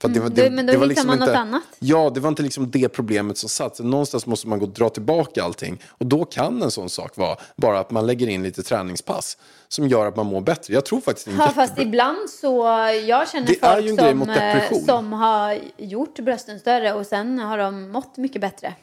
För 0.00 0.08
det, 0.08 0.20
var- 0.20 0.26
Mm, 0.26 0.44
då- 0.50 0.50
men 0.56 0.66
då 0.66 0.78
var 0.78 0.86
hittar 0.86 1.04
man 1.04 1.18
något 1.18 1.28
annat. 1.28 1.62
Ja, 1.78 2.10
det 2.14 2.20
var 2.20 2.28
inte 2.28 2.42
liksom 2.42 2.70
det 2.70 2.88
problemet 2.88 3.38
som 3.38 3.48
satt. 3.48 3.78
Någonstans 3.78 4.26
måste 4.26 4.48
man 4.48 4.58
gå 4.58 4.64
och 4.66 4.72
dra 4.72 4.88
tillbaka 4.88 5.44
allting. 5.44 5.82
Och 5.88 6.06
då 6.06 6.24
kan 6.24 6.62
en 6.62 6.70
sån 6.70 6.90
sak 6.90 7.16
vara 7.16 7.36
bara 7.56 7.78
att 7.80 7.90
man 7.90 8.06
lägger 8.06 8.26
in 8.28 8.42
lite 8.42 8.62
träningspass 8.62 9.36
som 9.68 9.88
gör 9.88 10.06
att 10.06 10.16
man 10.16 10.26
mår 10.26 10.40
bättre. 10.40 10.74
Jag 10.74 10.84
tror 10.84 11.00
faktiskt 11.00 11.26
det 11.26 11.32
en 11.32 11.38
Ja, 11.38 11.48
fast 11.54 11.78
ibland 11.78 12.30
så, 12.30 12.64
jag 13.06 13.28
känner 13.30 13.46
Det 13.46 13.62
är 13.62 13.72
folk 13.74 13.84
ju 13.84 13.90
en 13.90 13.96
grej 13.96 14.08
som, 14.10 14.18
mot 14.18 14.28
eh, 14.28 14.34
depression. 14.34 14.80
som 14.84 15.12
har 15.12 15.58
gjort 15.76 16.18
brösten 16.18 16.60
större 16.60 16.92
och 16.92 17.06
sen 17.06 17.38
har 17.38 17.58
de 17.58 17.90
mått 17.90 18.16
mycket 18.16 18.40
bättre. 18.40 18.74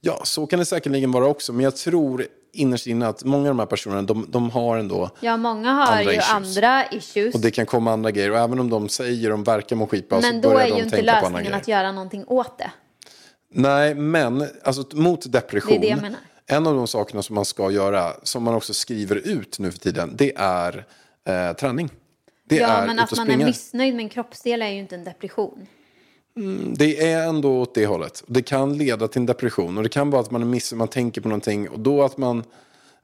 Ja, 0.00 0.20
så 0.24 0.46
kan 0.46 0.58
det 0.58 0.64
säkerligen 0.64 1.12
vara 1.12 1.26
också. 1.26 1.52
Men 1.52 1.64
jag 1.64 1.76
tror 1.76 2.26
innerst 2.54 2.86
inne 2.86 3.06
att 3.06 3.24
många 3.24 3.40
av 3.50 3.54
de 3.56 3.58
här 3.58 3.66
personerna, 3.66 4.02
de, 4.02 4.26
de 4.28 4.50
har 4.50 4.76
ändå... 4.76 5.10
Ja, 5.20 5.36
många 5.36 5.72
har 5.72 5.86
Andra 5.86 6.02
ju 6.02 6.10
issues. 6.18 6.30
andra 6.30 6.84
issues. 6.90 7.34
Och 7.34 7.40
det 7.40 7.50
kan 7.50 7.66
komma 7.66 7.92
andra 7.92 8.10
grejer. 8.10 8.30
Och 8.30 8.38
även 8.38 8.58
om 8.60 8.70
de 8.70 8.88
säger 8.88 9.30
de 9.30 9.44
verkar 9.44 9.76
må 9.76 9.86
skitbra 9.86 10.20
så 10.22 10.26
men 10.26 10.40
då 10.40 10.48
börjar 10.48 10.66
är 10.66 10.70
de 10.70 10.76
ju 10.76 10.82
inte 10.84 10.96
tänka 10.96 11.12
på 11.12 11.16
andra 11.16 11.28
lösningen 11.28 11.44
grejer. 11.44 11.60
att 11.60 11.68
göra 11.68 11.92
någonting 11.92 12.24
åt 12.26 12.58
det. 12.58 12.70
Nej, 13.52 13.94
men 13.94 14.48
alltså, 14.64 14.84
mot 14.96 15.32
depression. 15.32 15.70
Det 15.70 15.76
är 15.76 15.80
det 15.80 15.86
jag 15.88 16.02
menar. 16.02 16.18
En 16.46 16.66
av 16.66 16.74
de 16.74 16.86
sakerna 16.86 17.22
som 17.22 17.34
man 17.34 17.44
ska 17.44 17.70
göra, 17.70 18.12
som 18.22 18.42
man 18.42 18.54
också 18.54 18.74
skriver 18.74 19.16
ut 19.16 19.58
nu 19.58 19.70
för 19.72 19.78
tiden, 19.78 20.12
det 20.16 20.32
är 20.36 20.84
eh, 21.28 21.52
träning. 21.56 21.90
Det 22.48 22.56
Ja, 22.56 22.68
är 22.68 22.86
men 22.86 22.98
att 22.98 23.16
man 23.16 23.30
är 23.30 23.36
missnöjd 23.36 23.94
med 23.94 24.02
en 24.02 24.08
kroppsdel 24.08 24.62
är 24.62 24.68
ju 24.68 24.78
inte 24.78 24.94
en 24.94 25.04
depression. 25.04 25.66
Det 26.76 27.12
är 27.12 27.28
ändå 27.28 27.60
åt 27.60 27.74
det 27.74 27.86
hållet. 27.86 28.24
Det 28.26 28.42
kan 28.42 28.78
leda 28.78 29.08
till 29.08 29.20
en 29.20 29.26
depression. 29.26 29.76
Och 29.76 29.82
det 29.82 29.88
kan 29.88 30.10
vara 30.10 30.22
att 30.22 30.30
man 30.30 30.42
är 30.42 30.46
missnöjd, 30.46 30.78
man 30.78 30.88
tänker 30.88 31.20
på 31.20 31.28
någonting 31.28 31.68
och 31.68 31.80
då 31.80 32.02
att 32.02 32.16
man 32.16 32.44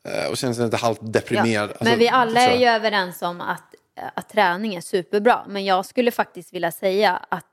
eh, 0.04 0.30
och 0.30 0.36
känner 0.36 0.54
sig 0.54 0.64
lite 0.64 0.76
halvt 0.76 0.98
Ja. 1.02 1.08
deprimerad. 1.08 1.68
Alltså, 1.70 1.84
men 1.84 1.98
vi 1.98 2.08
alla 2.08 2.40
är 2.40 2.58
ju 2.58 2.66
överens 2.66 3.22
om 3.22 3.40
att, 3.40 3.74
att 4.14 4.28
träning 4.28 4.74
är 4.74 4.80
superbra. 4.80 5.44
Men 5.48 5.64
jag 5.64 5.86
skulle 5.86 6.10
faktiskt 6.10 6.54
vilja 6.54 6.72
säga 6.72 7.16
att 7.28 7.46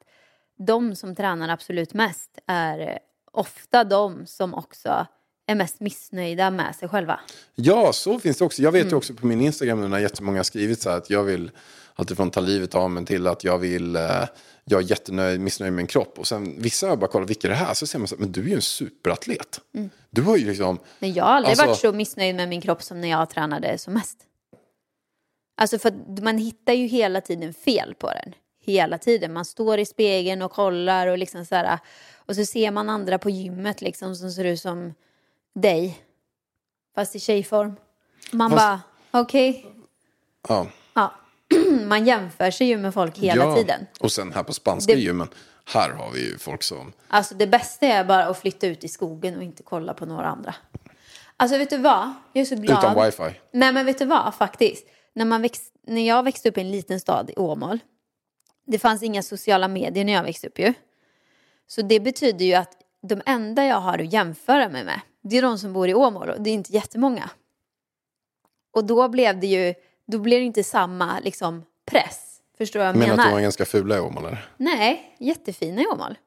de 0.60 0.96
som 0.96 1.16
tränar 1.16 1.50
absolut 1.50 1.94
mest 1.94 2.30
är 2.48 3.00
ofta 3.32 3.84
de 3.84 4.26
som 4.26 4.54
också 4.54 5.06
är 5.48 5.56
mest 5.56 5.80
missnöjda 5.80 6.52
med 6.52 6.76
sig 6.76 6.90
själva. 6.90 7.20
Ja, 7.56 7.94
så 7.94 8.20
finns 8.20 8.38
det 8.38 8.46
också. 8.46 8.62
Jag 8.62 8.72
vet 8.72 8.82
Mm. 8.82 8.92
ju 8.92 8.98
också 8.98 9.14
på 9.14 9.28
min 9.28 9.42
Instagram 9.42 9.82
nu 9.82 9.88
när 9.88 10.00
jättemånga 10.00 10.40
har 10.40 10.44
skrivit 10.44 10.82
så 10.82 10.90
här 10.90 10.98
att 10.98 11.10
jag 11.10 11.24
vill 11.24 11.52
alltifrån 11.98 12.32
ta 12.32 12.40
livet 12.40 12.76
av 12.76 12.92
mig 12.92 13.06
till 13.06 13.28
att 13.28 13.44
jag 13.44 13.58
vill, 13.58 13.96
eh, 13.96 14.24
jag 14.66 14.82
är 14.84 14.86
jättenöjd, 14.90 15.40
missnöjd 15.42 15.72
med 15.74 15.78
min 15.78 15.88
kropp. 15.88 16.20
Och 16.20 16.28
sen 16.28 16.62
vissa 16.62 16.88
jag 16.88 17.00
bara 17.00 17.08
kollat, 17.12 17.30
vilka 17.30 17.48
är 17.48 17.52
det 17.52 17.58
här? 17.58 17.74
Så 17.74 17.88
ser 17.88 18.00
man 18.00 18.08
så 18.08 18.16
här, 18.16 18.20
men 18.20 18.32
du 18.32 18.42
är 18.42 18.46
ju 18.48 18.56
en 18.56 18.62
superatlet. 18.62 19.62
Du 20.10 20.22
har 20.22 20.38
ju 20.38 20.46
liksom, 20.48 20.80
Men 21.00 21.14
jag 21.14 21.24
har 21.24 21.32
aldrig 21.32 21.52
Alltså- 21.52 21.66
varit 21.66 21.80
så 21.80 21.92
missnöjd 21.92 22.36
med 22.36 22.50
min 22.50 22.62
kropp 22.62 22.84
som 22.84 23.02
när 23.02 23.08
jag 23.08 23.30
tränade 23.30 23.78
som 23.78 23.94
mest. 23.94 24.18
Alltså 25.58 25.80
för 25.80 26.22
man 26.22 26.38
hittar 26.38 26.74
ju 26.74 26.88
hela 26.88 27.22
tiden 27.22 27.54
fel 27.54 27.96
på 28.00 28.08
den. 28.08 28.34
Hela 28.66 28.98
tiden. 28.98 29.34
Man 29.34 29.46
står 29.46 29.80
i 29.80 29.86
spegeln 29.86 30.42
och 30.42 30.52
kollar 30.52 31.08
och 31.08 31.18
liksom 31.18 31.46
så 31.46 31.56
här. 31.56 31.80
Och 32.16 32.36
så 32.36 32.46
ser 32.46 32.72
man 32.72 32.90
andra 32.90 33.18
på 33.20 33.30
gymmet 33.30 33.82
liksom 33.82 34.16
som 34.16 34.32
ser 34.32 34.44
ut 34.46 34.60
som 34.60 34.94
dig. 35.56 36.02
Fast 36.96 37.16
i 37.16 37.20
tjejform. 37.20 37.76
Man 38.32 38.52
Fast- 38.52 38.62
bara, 38.62 38.82
okej. 39.22 39.66
ja. 40.48 40.68
Ja. 40.94 41.14
man 41.88 42.06
jämför 42.06 42.52
sig 42.52 42.68
ju 42.68 42.78
med 42.78 42.94
folk 42.94 43.18
hela 43.18 43.44
ja. 43.44 43.56
tiden. 43.56 43.86
Och 44.00 44.12
sen 44.12 44.34
här 44.34 44.44
på 44.44 44.54
spanska 44.54 44.94
Det- 44.94 45.00
gymmen, 45.00 45.28
här 45.66 45.90
har 45.90 46.12
vi 46.12 46.20
ju 46.32 46.38
folk 46.38 46.64
som, 46.64 46.94
Alltså 47.08 47.36
det 47.36 47.48
bästa 47.48 47.86
är 47.86 48.04
bara 48.04 48.26
att 48.26 48.40
flytta 48.40 48.68
ut 48.68 48.84
i 48.84 48.88
skogen 48.88 49.38
och 49.38 49.44
inte 49.44 49.64
kolla 49.64 49.94
på 49.94 50.06
några 50.06 50.28
andra. 50.28 50.56
Alltså 51.38 51.58
vet 51.58 51.70
du 51.70 51.78
vad? 51.78 52.14
Jag 52.34 52.42
är 52.42 52.46
så 52.46 52.56
glad. 52.56 52.78
utan 52.80 53.06
wifi. 53.06 53.40
Nej 53.54 53.74
men 53.74 53.86
vet 53.86 53.98
du 54.00 54.06
vad 54.06 54.36
faktiskt? 54.36 54.88
När, 55.14 55.26
man 55.26 55.42
växt, 55.42 55.74
när 55.88 56.08
jag 56.08 56.24
växte 56.24 56.50
upp 56.50 56.58
i 56.58 56.62
en 56.62 56.72
liten 56.72 57.00
stad 57.00 57.30
i 57.30 57.34
Åmål. 57.36 57.80
Det 58.68 58.80
fanns 58.80 59.04
inga 59.04 59.24
sociala 59.24 59.68
medier 59.68 60.06
när 60.06 60.14
jag 60.14 60.24
växte 60.24 60.48
upp 60.48 60.60
ju. 60.60 60.74
Så 61.68 61.82
det 61.82 62.00
betyder 62.00 62.46
ju 62.46 62.54
att 62.54 62.72
de 63.08 63.22
enda 63.26 63.66
jag 63.66 63.80
har 63.80 64.00
att 64.00 64.14
jämföra 64.14 64.70
mig 64.70 64.84
med. 64.84 65.02
Det 65.24 65.38
är 65.38 65.42
de 65.42 65.58
som 65.58 65.74
bor 65.74 65.90
i 65.90 65.94
Åmål 65.94 66.30
och 66.30 66.42
det 66.42 66.50
är 66.50 66.54
inte 66.54 66.74
jättemånga. 66.74 67.30
Och 68.74 68.86
då 68.86 69.08
blev 69.08 69.40
det 69.40 69.48
ju, 69.48 69.74
då 70.08 70.20
blev 70.20 70.40
det 70.40 70.46
inte 70.46 70.64
samma 70.64 71.20
liksom 71.20 71.66
press. 71.86 72.42
Förstår 72.58 72.80
vad 72.80 72.88
jag 72.88 72.96
menar 72.96 73.08
menar? 73.08 73.24
att 73.24 73.30
de 73.30 73.34
var 73.34 73.42
ganska 73.42 73.66
fula 73.66 73.98
i 73.98 74.00
Åmål 74.00 74.26
eller? 74.26 74.50
Nej, 74.58 75.16
jättefina 75.20 75.82
i 75.82 75.86
Åmål. 75.88 76.18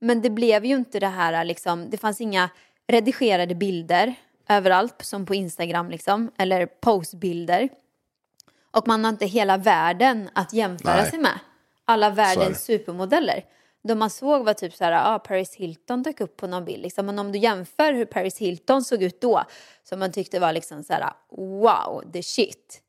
Men 0.00 0.22
det 0.22 0.30
blev 0.30 0.64
ju 0.64 0.74
inte 0.74 1.00
det 1.00 1.06
här 1.06 1.44
liksom, 1.44 1.90
det 1.90 1.96
fanns 1.96 2.20
inga 2.20 2.50
redigerade 2.88 3.54
bilder 3.54 4.14
överallt 4.48 5.02
som 5.02 5.26
på 5.26 5.34
Instagram 5.34 5.90
liksom, 5.90 6.30
eller 6.38 6.66
postbilder. 6.66 7.68
Och 8.70 8.88
man 8.88 9.04
har 9.04 9.10
inte 9.12 9.26
hela 9.26 9.56
världen 9.56 10.30
att 10.32 10.52
jämföra 10.52 10.96
Nej. 10.96 11.10
sig 11.10 11.18
med. 11.18 11.38
Alla 11.84 12.10
världens 12.10 12.64
supermodeller. 12.64 13.44
De 13.82 13.98
man 13.98 14.10
såg 14.10 14.44
var 14.44 14.52
typ 14.52 14.74
så 14.74 14.84
här, 14.84 15.14
ah, 15.14 15.18
Paris 15.18 15.54
Hilton 15.54 16.02
dök 16.02 16.20
upp 16.20 16.36
på 16.36 16.46
någon 16.46 16.64
bild. 16.64 16.82
Liksom. 16.82 17.06
Men 17.06 17.18
om 17.18 17.32
du 17.32 17.38
jämför 17.38 17.92
hur 17.92 18.04
Paris 18.04 18.38
Hilton 18.38 18.84
såg 18.84 19.02
ut 19.02 19.20
då, 19.20 19.44
som 19.82 19.98
man 19.98 20.12
tyckte 20.12 20.38
var 20.38 20.52
liksom 20.52 20.84
så 20.84 20.92
här, 20.92 21.12
wow, 21.30 22.12
the 22.12 22.22
shit. 22.22 22.82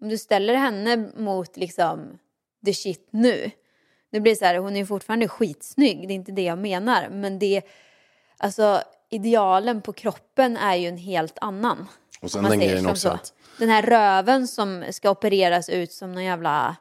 Om 0.00 0.08
du 0.08 0.18
ställer 0.18 0.54
henne 0.54 0.96
mot 1.16 1.56
liksom 1.56 2.18
the 2.66 2.74
shit 2.74 3.08
nu. 3.10 3.50
Det 4.12 4.20
blir 4.20 4.34
så 4.34 4.44
här, 4.44 4.56
hon 4.56 4.76
är 4.76 4.84
fortfarande 4.84 5.28
skitsnygg, 5.28 6.08
det 6.08 6.14
är 6.14 6.16
inte 6.16 6.32
det 6.32 6.42
jag 6.42 6.58
menar. 6.58 7.08
Men 7.08 7.38
det, 7.38 7.62
alltså 8.38 8.82
idealen 9.10 9.82
på 9.82 9.92
kroppen 9.92 10.56
är 10.56 10.74
ju 10.76 10.88
en 10.88 10.96
helt 10.96 11.38
annan. 11.40 11.86
Och 12.20 12.30
sen 12.30 12.44
den 12.44 12.58
grejen 12.60 12.86
också 12.86 13.08
så. 13.08 13.14
att- 13.14 13.32
Den 13.58 13.68
här 13.68 13.82
röven 13.82 14.48
som 14.48 14.84
ska 14.90 15.10
opereras 15.10 15.68
ut 15.68 15.92
som 15.92 16.12
någon 16.12 16.24
jävla 16.24 16.76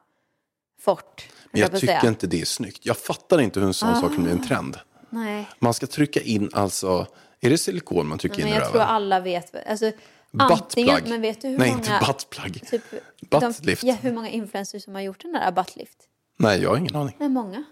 fort. 0.82 1.28
Men 1.52 1.62
jag 1.62 1.74
att 1.74 1.82
tycker. 1.82 2.00
Ah. 2.06 2.08
inte 2.08 2.28
det 2.28 2.42
är 2.42 2.46
snyggt. 2.46 2.86
Jag 2.86 2.98
fattar 2.98 3.42
inte 3.42 3.60
hur 3.60 3.68
en 3.68 3.74
sån 3.74 3.96
sak 4.02 4.14
kan 4.16 4.24
bli 4.24 4.32
en 4.32 4.48
trend. 4.48 4.78
Nej, 5.10 5.50
Man 5.60 5.74
ska 5.74 5.88
trycka 5.88 6.22
in 6.22 6.50
alltså, 6.54 7.08
är 7.40 7.50
det 7.50 7.58
silikon 7.58 8.08
man 8.08 8.18
trycker 8.20 8.38
men 8.38 8.48
in 8.48 8.54
i 8.54 8.56
jag 8.56 8.62
röven? 8.62 8.72
tror 8.72 8.82
alla 8.82 9.20
vet. 9.20 9.68
Alltså, 9.70 9.92
antingen, 10.38 10.96
Buttplug. 10.96 11.10
men 11.12 11.22
vet 11.22 11.42
du 11.42 11.48
hur 11.48 11.58
Nej, 11.58 11.70
många... 11.70 11.80
inte 11.80 12.06
buttplug. 12.08 12.68
Typ, 12.70 12.84
Buttlift. 13.30 13.82
De, 13.82 13.88
ja, 13.88 13.94
hur 14.02 14.14
många 14.14 14.30
influencers 14.30 14.84
som 14.84 14.96
har 14.96 15.02
gjort 15.02 15.22
den 15.22 15.32
där 15.32 15.52
buttlift? 15.52 15.98
Nej, 16.38 16.62
jag 16.62 16.70
har 16.70 16.78
ingen 16.78 16.96
aning. 16.96 17.16
Nej, 17.20 17.30
många. 17.30 17.64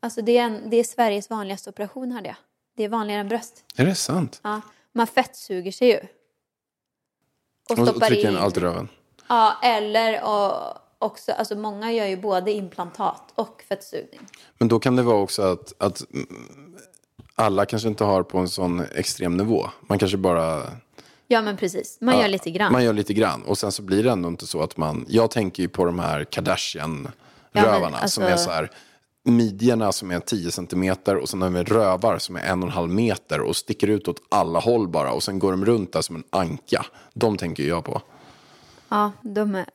Alltså 0.00 0.22
det 0.22 0.38
är, 0.38 0.42
en, 0.44 0.70
det 0.70 0.76
är 0.76 0.84
Sveriges 0.84 1.30
vanligaste 1.30 1.70
operation 1.70 2.12
hörde 2.12 2.26
jag. 2.28 2.36
Det 2.76 2.84
är 2.84 2.88
vanligare 2.88 3.20
än 3.20 3.28
bröst. 3.28 3.64
Är 3.76 3.86
det 3.86 3.94
sant? 3.94 4.40
Ja, 4.42 4.60
man 4.92 5.06
fettsuger 5.06 5.72
sig 5.72 5.88
ju. 5.88 5.96
Och 5.96 6.04
Och, 7.70 7.78
och 7.78 7.88
stoppar 7.88 8.06
trycker 8.06 8.28
in 8.30 8.36
allt 8.36 8.56
i 8.56 8.60
röven. 8.60 8.88
Ja, 9.28 9.56
eller 9.62 10.24
och 10.24 10.78
också, 10.98 11.32
alltså 11.32 11.54
många 11.56 11.92
gör 11.92 12.06
ju 12.06 12.16
både 12.16 12.52
implantat 12.52 13.22
och 13.34 13.64
fettsugning. 13.68 14.20
Men 14.58 14.68
då 14.68 14.78
kan 14.80 14.96
det 14.96 15.02
vara 15.02 15.16
också 15.16 15.42
att, 15.42 15.72
att 15.78 16.02
alla 17.34 17.66
kanske 17.66 17.88
inte 17.88 18.04
har 18.04 18.22
på 18.22 18.38
en 18.38 18.48
sån 18.48 18.80
extrem 18.94 19.36
nivå. 19.36 19.70
Man 19.80 19.98
kanske 19.98 20.16
bara... 20.16 20.62
Ja, 21.28 21.42
men 21.42 21.56
precis. 21.56 21.98
Man 22.00 22.18
gör 22.18 22.28
lite 22.28 22.50
grann. 22.50 22.72
Man 22.72 22.84
gör 22.84 22.92
lite 22.92 23.14
grann. 23.14 23.42
Och 23.42 23.58
sen 23.58 23.72
så 23.72 23.82
blir 23.82 24.02
det 24.04 24.10
ändå 24.10 24.28
inte 24.28 24.46
så 24.46 24.62
att 24.62 24.76
man... 24.76 25.04
Jag 25.08 25.30
tänker 25.30 25.62
ju 25.62 25.68
på 25.68 25.84
de 25.84 25.98
här 25.98 26.18
Ja, 26.18 26.24
Kardashian-rövarna 26.24 27.80
men 27.90 27.94
alltså- 27.94 28.20
som 28.20 28.24
är 28.24 28.36
så 28.36 28.50
här... 28.50 28.70
Midjorna 29.26 29.92
som 29.92 30.10
är 30.10 30.20
10 30.20 30.50
centimeter 30.50 31.16
och 31.16 31.28
sen 31.28 31.42
har 31.42 31.50
vi 31.50 31.62
rövar 31.62 32.18
som 32.18 32.36
är 32.36 32.40
en 32.40 32.62
och 32.62 32.68
en 32.68 32.74
halv 32.74 32.90
meter 32.90 33.40
och 33.40 33.56
sticker 33.56 33.86
ut 33.90 34.08
åt 34.08 34.16
alla 34.30 34.58
håll 34.58 34.88
bara. 34.88 35.12
Och 35.12 35.22
sen 35.22 35.38
går 35.38 35.50
de 35.50 35.64
runt 35.64 35.92
där 35.92 36.00
som 36.02 36.16
en 36.16 36.24
anka. 36.30 36.86
De 37.14 37.36
tänker 37.36 37.62
ju 37.62 37.68
jag 37.68 37.84
på. 37.84 38.02
Ja, 38.88 39.12
de 39.22 39.54
är... 39.54 39.66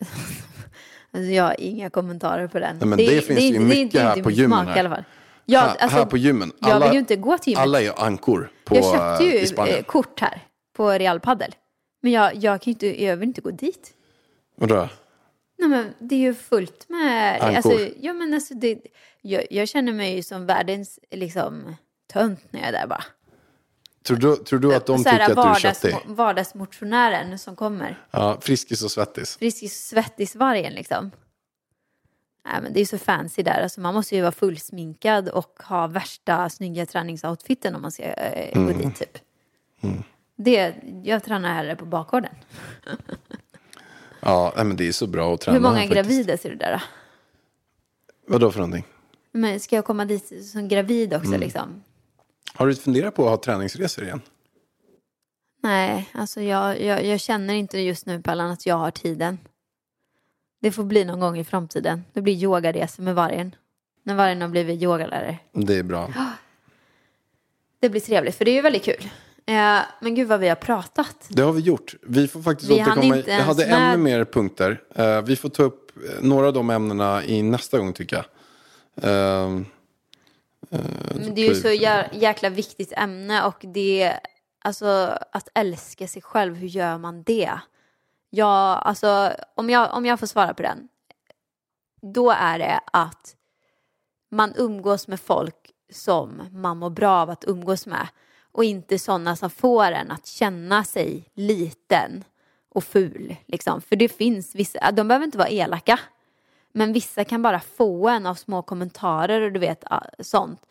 Alltså 1.11 1.31
jag 1.31 1.43
har 1.43 1.55
inga 1.61 1.89
kommentarer 1.89 2.47
på 2.47 2.59
den. 2.59 2.77
Nej, 2.79 2.87
men 2.87 2.97
det 2.97 3.21
finns 3.21 3.39
ju 3.39 3.45
inte- 3.47 3.59
mycket 3.59 3.77
inte 3.77 3.99
här 4.01 4.15
min 4.15 4.23
på 4.23 4.31
gymmen 4.31 4.57
smak 4.59 4.67
här. 4.67 4.75
i 4.75 4.79
alla 4.79 4.89
fall. 4.89 5.03
Ja, 5.45 5.59
här, 5.59 5.67
alltså, 5.79 5.97
här 5.97 6.05
på 6.05 6.17
gymmen. 6.17 6.51
jag 6.59 6.79
vill 6.79 6.93
ju 6.93 6.99
inte 6.99 7.15
gå 7.15 7.37
till 7.37 7.51
gymmet. 7.53 7.63
Alla 7.63 7.79
är 7.79 7.83
ju 7.83 7.91
ankor 7.97 8.51
på, 8.65 8.75
jag 8.75 8.83
köpte 8.83 9.23
eh, 9.25 9.33
i 9.35 9.39
ju 9.39 9.45
Spanien. 9.47 9.77
eh, 9.77 9.83
kort 9.83 10.19
här 10.19 10.43
på 10.79 10.91
Real 10.91 11.19
Padel. 11.19 11.55
Men 12.01 12.11
jag, 12.11 12.35
jag, 12.35 12.61
kan 12.61 12.71
inte, 12.71 13.03
jag 13.03 13.17
vill 13.17 13.27
inte 13.29 13.41
gå 13.41 13.51
dit. 13.51 13.93
Vadå? 14.55 14.89
Nej, 15.57 15.69
men 15.69 15.93
det 15.99 16.15
är 16.15 16.19
ju 16.19 16.33
fullt 16.33 16.89
med... 16.89 17.41
Ankor. 17.41 17.55
Alltså, 17.55 17.89
ja, 17.99 18.13
men 18.13 18.33
alltså 18.33 18.53
det, 18.53 18.79
jag, 19.21 19.43
jag 19.49 19.67
känner 19.67 19.93
mig 19.93 20.15
ju 20.15 20.23
som 20.23 20.45
världens 20.45 20.99
liksom, 21.11 21.75
tönt 22.13 22.39
när 22.49 22.59
jag 22.59 22.69
är 22.69 22.73
där 22.73 22.87
bara. 22.87 23.03
Tror 24.03 24.17
du, 24.17 24.35
tror 24.35 24.59
du 24.59 24.75
att 24.75 24.85
de 24.85 24.97
tycker 24.97 25.19
att 25.19 25.35
du 25.35 25.41
är 25.41 25.55
köttig? 25.55 25.95
vardagsmotionären 26.05 27.39
som 27.39 27.55
kommer. 27.55 28.05
Ja, 28.11 28.37
Friskis 28.41 28.83
och 28.83 28.91
Svettis. 28.91 29.37
Friskis 29.37 29.87
svettisvargen 29.87 30.73
liksom. 30.73 31.11
Nej, 32.45 32.61
men 32.61 32.73
det 32.73 32.81
är 32.81 32.85
så 32.85 32.97
fancy 32.97 33.43
där. 33.43 33.61
Alltså, 33.61 33.81
man 33.81 33.93
måste 33.93 34.15
ju 34.15 34.21
vara 34.21 34.31
fullsminkad 34.31 35.29
och 35.29 35.59
ha 35.63 35.87
värsta 35.87 36.49
snygga 36.49 36.85
träningsoutfiten 36.85 37.75
om 37.75 37.81
man 37.81 37.91
ska 37.91 38.03
eh, 38.03 38.57
Mm. 38.57 38.67
gå 38.67 38.79
dit 38.83 38.95
typ. 38.99 39.17
Det, 40.43 40.75
jag 41.03 41.23
tränar 41.23 41.53
hellre 41.53 41.75
på 41.75 41.85
bakgården. 41.85 42.31
Ja, 44.19 44.53
men 44.55 44.75
det 44.75 44.87
är 44.87 44.91
så 44.91 45.07
bra 45.07 45.33
att 45.33 45.41
träna. 45.41 45.57
Hur 45.57 45.63
många 45.63 45.85
gravida 45.85 46.37
ser 46.37 46.49
du 46.49 46.55
där 46.55 46.71
då? 46.71 46.79
Vadå 48.27 48.51
för 48.51 48.59
någonting? 48.59 48.85
Men 49.31 49.59
ska 49.59 49.75
jag 49.75 49.85
komma 49.85 50.05
dit 50.05 50.45
som 50.45 50.67
gravid 50.67 51.13
också 51.13 51.27
Mm. 51.27 51.39
liksom? 51.39 51.83
Har 52.53 52.67
du 52.67 52.75
funderat 52.75 53.15
på 53.15 53.23
att 53.23 53.29
ha 53.29 53.37
träningsresor 53.37 54.03
igen? 54.03 54.21
Nej, 55.63 56.09
alltså 56.13 56.41
jag, 56.41 56.81
jag, 56.81 57.05
jag 57.05 57.19
känner 57.19 57.53
inte 57.53 57.79
just 57.79 58.05
nu 58.05 58.21
Pallan 58.21 58.51
att 58.51 58.65
jag 58.65 58.75
har 58.75 58.91
tiden. 58.91 59.37
Det 60.61 60.71
får 60.71 60.83
bli 60.83 61.05
någon 61.05 61.19
gång 61.19 61.37
i 61.37 61.43
framtiden. 61.43 62.03
Det 62.13 62.21
blir 62.21 62.33
yogaresor 62.43 63.03
med 63.03 63.15
vargen. 63.15 63.55
När 64.03 64.15
vargen 64.15 64.41
har 64.41 64.47
blivit 64.49 64.81
yogalärare. 64.81 65.37
Det 65.51 65.77
är 65.77 65.83
bra. 65.83 66.13
Det 67.79 67.89
blir 67.89 68.01
trevligt 68.01 68.35
för 68.35 68.45
det 68.45 68.51
är 68.51 68.55
ju 68.55 68.61
väldigt 68.61 68.83
kul. 68.83 69.09
Eh, 69.49 69.81
men 70.01 70.15
gud 70.15 70.27
vad 70.27 70.39
vi 70.39 70.47
har 70.49 70.55
pratat. 70.55 71.27
Det 71.29 71.41
har 71.41 71.51
vi 71.51 71.61
gjort. 71.61 71.95
Vi 72.01 72.27
får 72.27 72.41
faktiskt 72.41 72.71
Vi 72.71 72.81
återkomma. 72.81 73.17
inte 73.17 73.31
Jag 73.31 73.43
hade 73.43 73.67
med- 73.67 73.89
ännu 73.93 74.03
mer 74.03 74.25
punkter. 74.25 74.81
Eh, 74.95 75.21
vi 75.21 75.35
får 75.35 75.49
ta 75.49 75.63
upp 75.63 75.91
eh, 75.97 76.21
några 76.21 76.47
av 76.47 76.53
de 76.53 76.69
ämnena 76.69 77.23
i 77.23 77.41
nästa 77.43 77.77
gång 77.79 77.93
tycker 77.93 78.15
jag. 78.15 78.25
Ehm, 79.01 79.65
Men 81.15 81.35
det 81.35 81.41
är 81.41 81.49
ju 81.49 81.55
så 81.55 81.67
jä- 81.67 82.09
jäkla 82.13 82.49
viktigt 82.49 82.93
ämne 82.97 83.43
och 83.45 83.55
det, 83.61 84.13
alltså 84.61 85.17
att 85.31 85.49
älska 85.53 86.07
sig 86.07 86.21
själv, 86.21 86.55
hur 86.55 86.67
gör 86.67 86.97
man 86.97 87.23
det? 87.23 87.51
Ja, 88.29 88.75
alltså 88.75 89.31
om 89.55 89.69
jag, 89.69 89.93
om 89.93 90.05
jag 90.05 90.19
får 90.19 90.27
svara 90.27 90.53
på 90.53 90.61
den. 90.61 90.87
Då 92.01 92.31
är 92.31 92.59
det 92.59 92.79
att 92.93 93.35
man 94.31 94.53
umgås 94.57 95.07
med 95.07 95.19
folk 95.19 95.55
som 95.93 96.41
man 96.51 96.77
mår 96.77 96.89
bra 96.89 97.11
av 97.21 97.29
att 97.29 97.43
umgås 97.47 97.85
med. 97.85 98.07
Och 98.51 98.63
inte 98.63 98.99
sådana 98.99 99.35
som 99.35 99.49
får 99.49 99.85
en 99.91 100.11
att 100.11 100.27
känna 100.27 100.83
sig 100.83 101.29
liten 101.33 102.23
och 102.69 102.83
ful. 102.83 103.35
Liksom. 103.45 103.81
För 103.81 103.95
det 103.95 104.09
finns 104.09 104.55
vissa, 104.55 104.91
de 104.91 105.07
behöver 105.07 105.25
inte 105.25 105.37
vara 105.37 105.49
elaka. 105.49 105.99
Men 106.71 106.93
vissa 106.93 107.23
kan 107.23 107.41
bara 107.41 107.59
få 107.59 108.09
en 108.09 108.25
av 108.25 108.35
små 108.35 108.61
kommentarer 108.61 109.41
och 109.41 109.51
du 109.51 109.59
vet 109.59 109.83
sånt. 110.19 110.61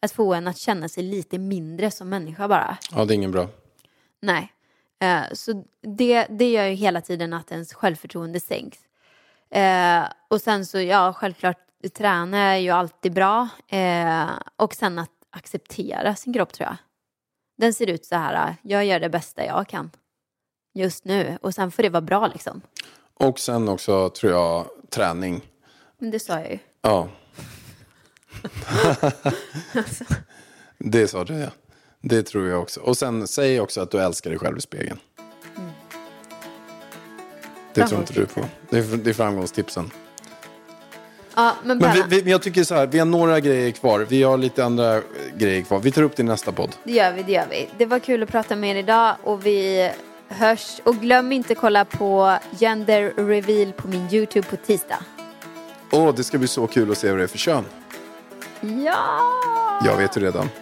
Att 0.00 0.12
få 0.12 0.34
en 0.34 0.48
att 0.48 0.58
känna 0.58 0.88
sig 0.88 1.02
lite 1.02 1.38
mindre 1.38 1.90
som 1.90 2.08
människa 2.08 2.48
bara. 2.48 2.76
ja, 2.92 3.04
det 3.04 3.12
är 3.12 3.16
ingen 3.16 3.32
bra. 3.32 3.48
Nej. 4.20 4.52
Eh, 5.00 5.22
så 5.32 5.64
det, 5.80 6.26
det 6.30 6.50
gör 6.50 6.64
ju 6.66 6.74
hela 6.74 7.00
tiden 7.00 7.32
att 7.32 7.50
ens 7.52 7.74
självförtroende 7.74 8.40
sänks. 8.40 8.78
Eh, 9.50 10.04
och 10.28 10.40
sen 10.40 10.66
så, 10.66 10.80
ja, 10.80 11.12
självklart, 11.12 11.58
träna 11.94 12.38
är 12.38 12.56
ju 12.56 12.70
alltid 12.70 13.12
bra. 13.12 13.48
Eh, 13.68 14.30
och 14.56 14.74
sen 14.74 14.98
att 14.98 15.10
acceptera 15.30 16.14
sin 16.14 16.32
kropp 16.32 16.52
tror 16.52 16.68
jag. 16.68 16.76
Den 17.56 17.74
ser 17.74 17.90
ut 17.90 18.06
så 18.06 18.16
här, 18.16 18.56
jag 18.62 18.84
gör 18.84 19.00
det 19.00 19.08
bästa 19.08 19.44
jag 19.46 19.68
kan 19.68 19.90
just 20.74 21.04
nu. 21.04 21.38
Och 21.42 21.54
sen 21.54 21.70
får 21.70 21.82
det 21.82 21.88
vara 21.88 22.00
bra 22.00 22.26
liksom. 22.26 22.60
Och 23.14 23.38
sen 23.38 23.68
också 23.68 24.10
tror 24.10 24.32
jag 24.32 24.66
träning. 24.90 25.40
Men 25.98 26.10
det 26.10 26.20
sa 26.20 26.40
jag 26.40 26.50
ju. 26.50 26.58
Ja. 26.82 27.08
det 30.78 31.08
sa 31.08 31.24
du 31.24 31.34
ja. 31.34 31.50
Det 32.00 32.22
tror 32.22 32.48
jag 32.48 32.62
också. 32.62 32.80
Och 32.80 32.96
sen 32.96 33.26
säg 33.26 33.60
också 33.60 33.80
att 33.80 33.90
du 33.90 34.00
älskar 34.00 34.30
dig 34.30 34.38
själv 34.38 34.58
i 34.58 34.60
spegeln. 34.60 34.98
Det 37.74 37.86
tror 37.86 38.00
inte 38.00 38.12
du 38.12 38.26
på. 38.26 38.44
Det 38.70 38.78
är, 38.78 38.96
det 38.96 39.10
är 39.10 39.14
framgångstipsen. 39.14 39.90
Ja, 41.36 41.52
men, 41.64 41.78
Men 41.78 41.92
vi, 41.94 42.02
vi, 42.08 42.22
men 42.22 42.30
jag 42.32 42.42
tycker 42.42 42.64
så 42.64 42.74
här, 42.74 42.86
vi 42.86 42.98
har 42.98 43.06
några 43.06 43.40
grejer 43.40 43.70
kvar. 43.70 44.06
Vi 44.08 44.22
har 44.22 44.38
lite 44.38 44.64
andra 44.64 45.00
grejer 45.36 45.62
kvar. 45.62 45.78
Vi 45.78 45.92
tar 45.92 46.02
upp 46.02 46.16
det 46.16 46.22
i 46.22 46.24
nästa 46.26 46.52
podd. 46.52 46.76
Det 46.84 46.92
gör 46.92 47.12
vi, 47.12 47.22
det 47.22 47.32
gör 47.32 47.46
vi. 47.50 47.68
Det 47.78 47.86
var 47.86 47.98
kul 47.98 48.22
att 48.22 48.28
prata 48.28 48.56
med 48.56 48.70
er 48.70 48.74
idag 48.78 49.16
och 49.22 49.46
vi 49.46 49.90
hörs. 50.28 50.80
Och 50.84 50.96
glöm 50.96 51.32
inte 51.32 51.54
kolla 51.54 51.84
på 51.84 52.38
Gender 52.58 53.12
Reveal 53.16 53.72
på 53.72 53.88
min 53.88 54.08
YouTube 54.12 54.48
på 54.48 54.56
tisdag. 54.56 54.98
Åh, 55.90 56.14
det 56.14 56.24
ska 56.24 56.38
bli 56.38 56.48
så 56.48 56.66
kul 56.66 56.90
att 56.92 56.98
se 56.98 57.10
vad 57.10 57.18
det 57.18 57.22
är 57.24 57.28
för 57.28 57.38
kön. 57.38 57.64
Ja! 58.60 59.20
Jag 59.84 59.96
vet 59.96 60.16
ju 60.16 60.20
redan. 60.20 60.50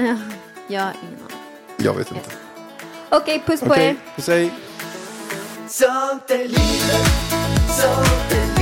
Jag 0.69 0.81
har 0.81 0.93
ingen 1.03 1.19
aning. 1.25 1.39
Jag 1.77 1.95
vet 1.95 2.11
inte. 2.13 2.31
Okej, 3.09 3.43
puss 3.47 3.61
på 3.61 3.67
Okej, 3.67 3.87
er. 3.87 3.97
puss 4.17 4.29
hej. 4.29 4.51
Sånt 5.69 6.31
är 6.31 6.39
livet, 6.39 7.07
sånt 7.69 8.33
är 8.33 8.47
livet 8.47 8.62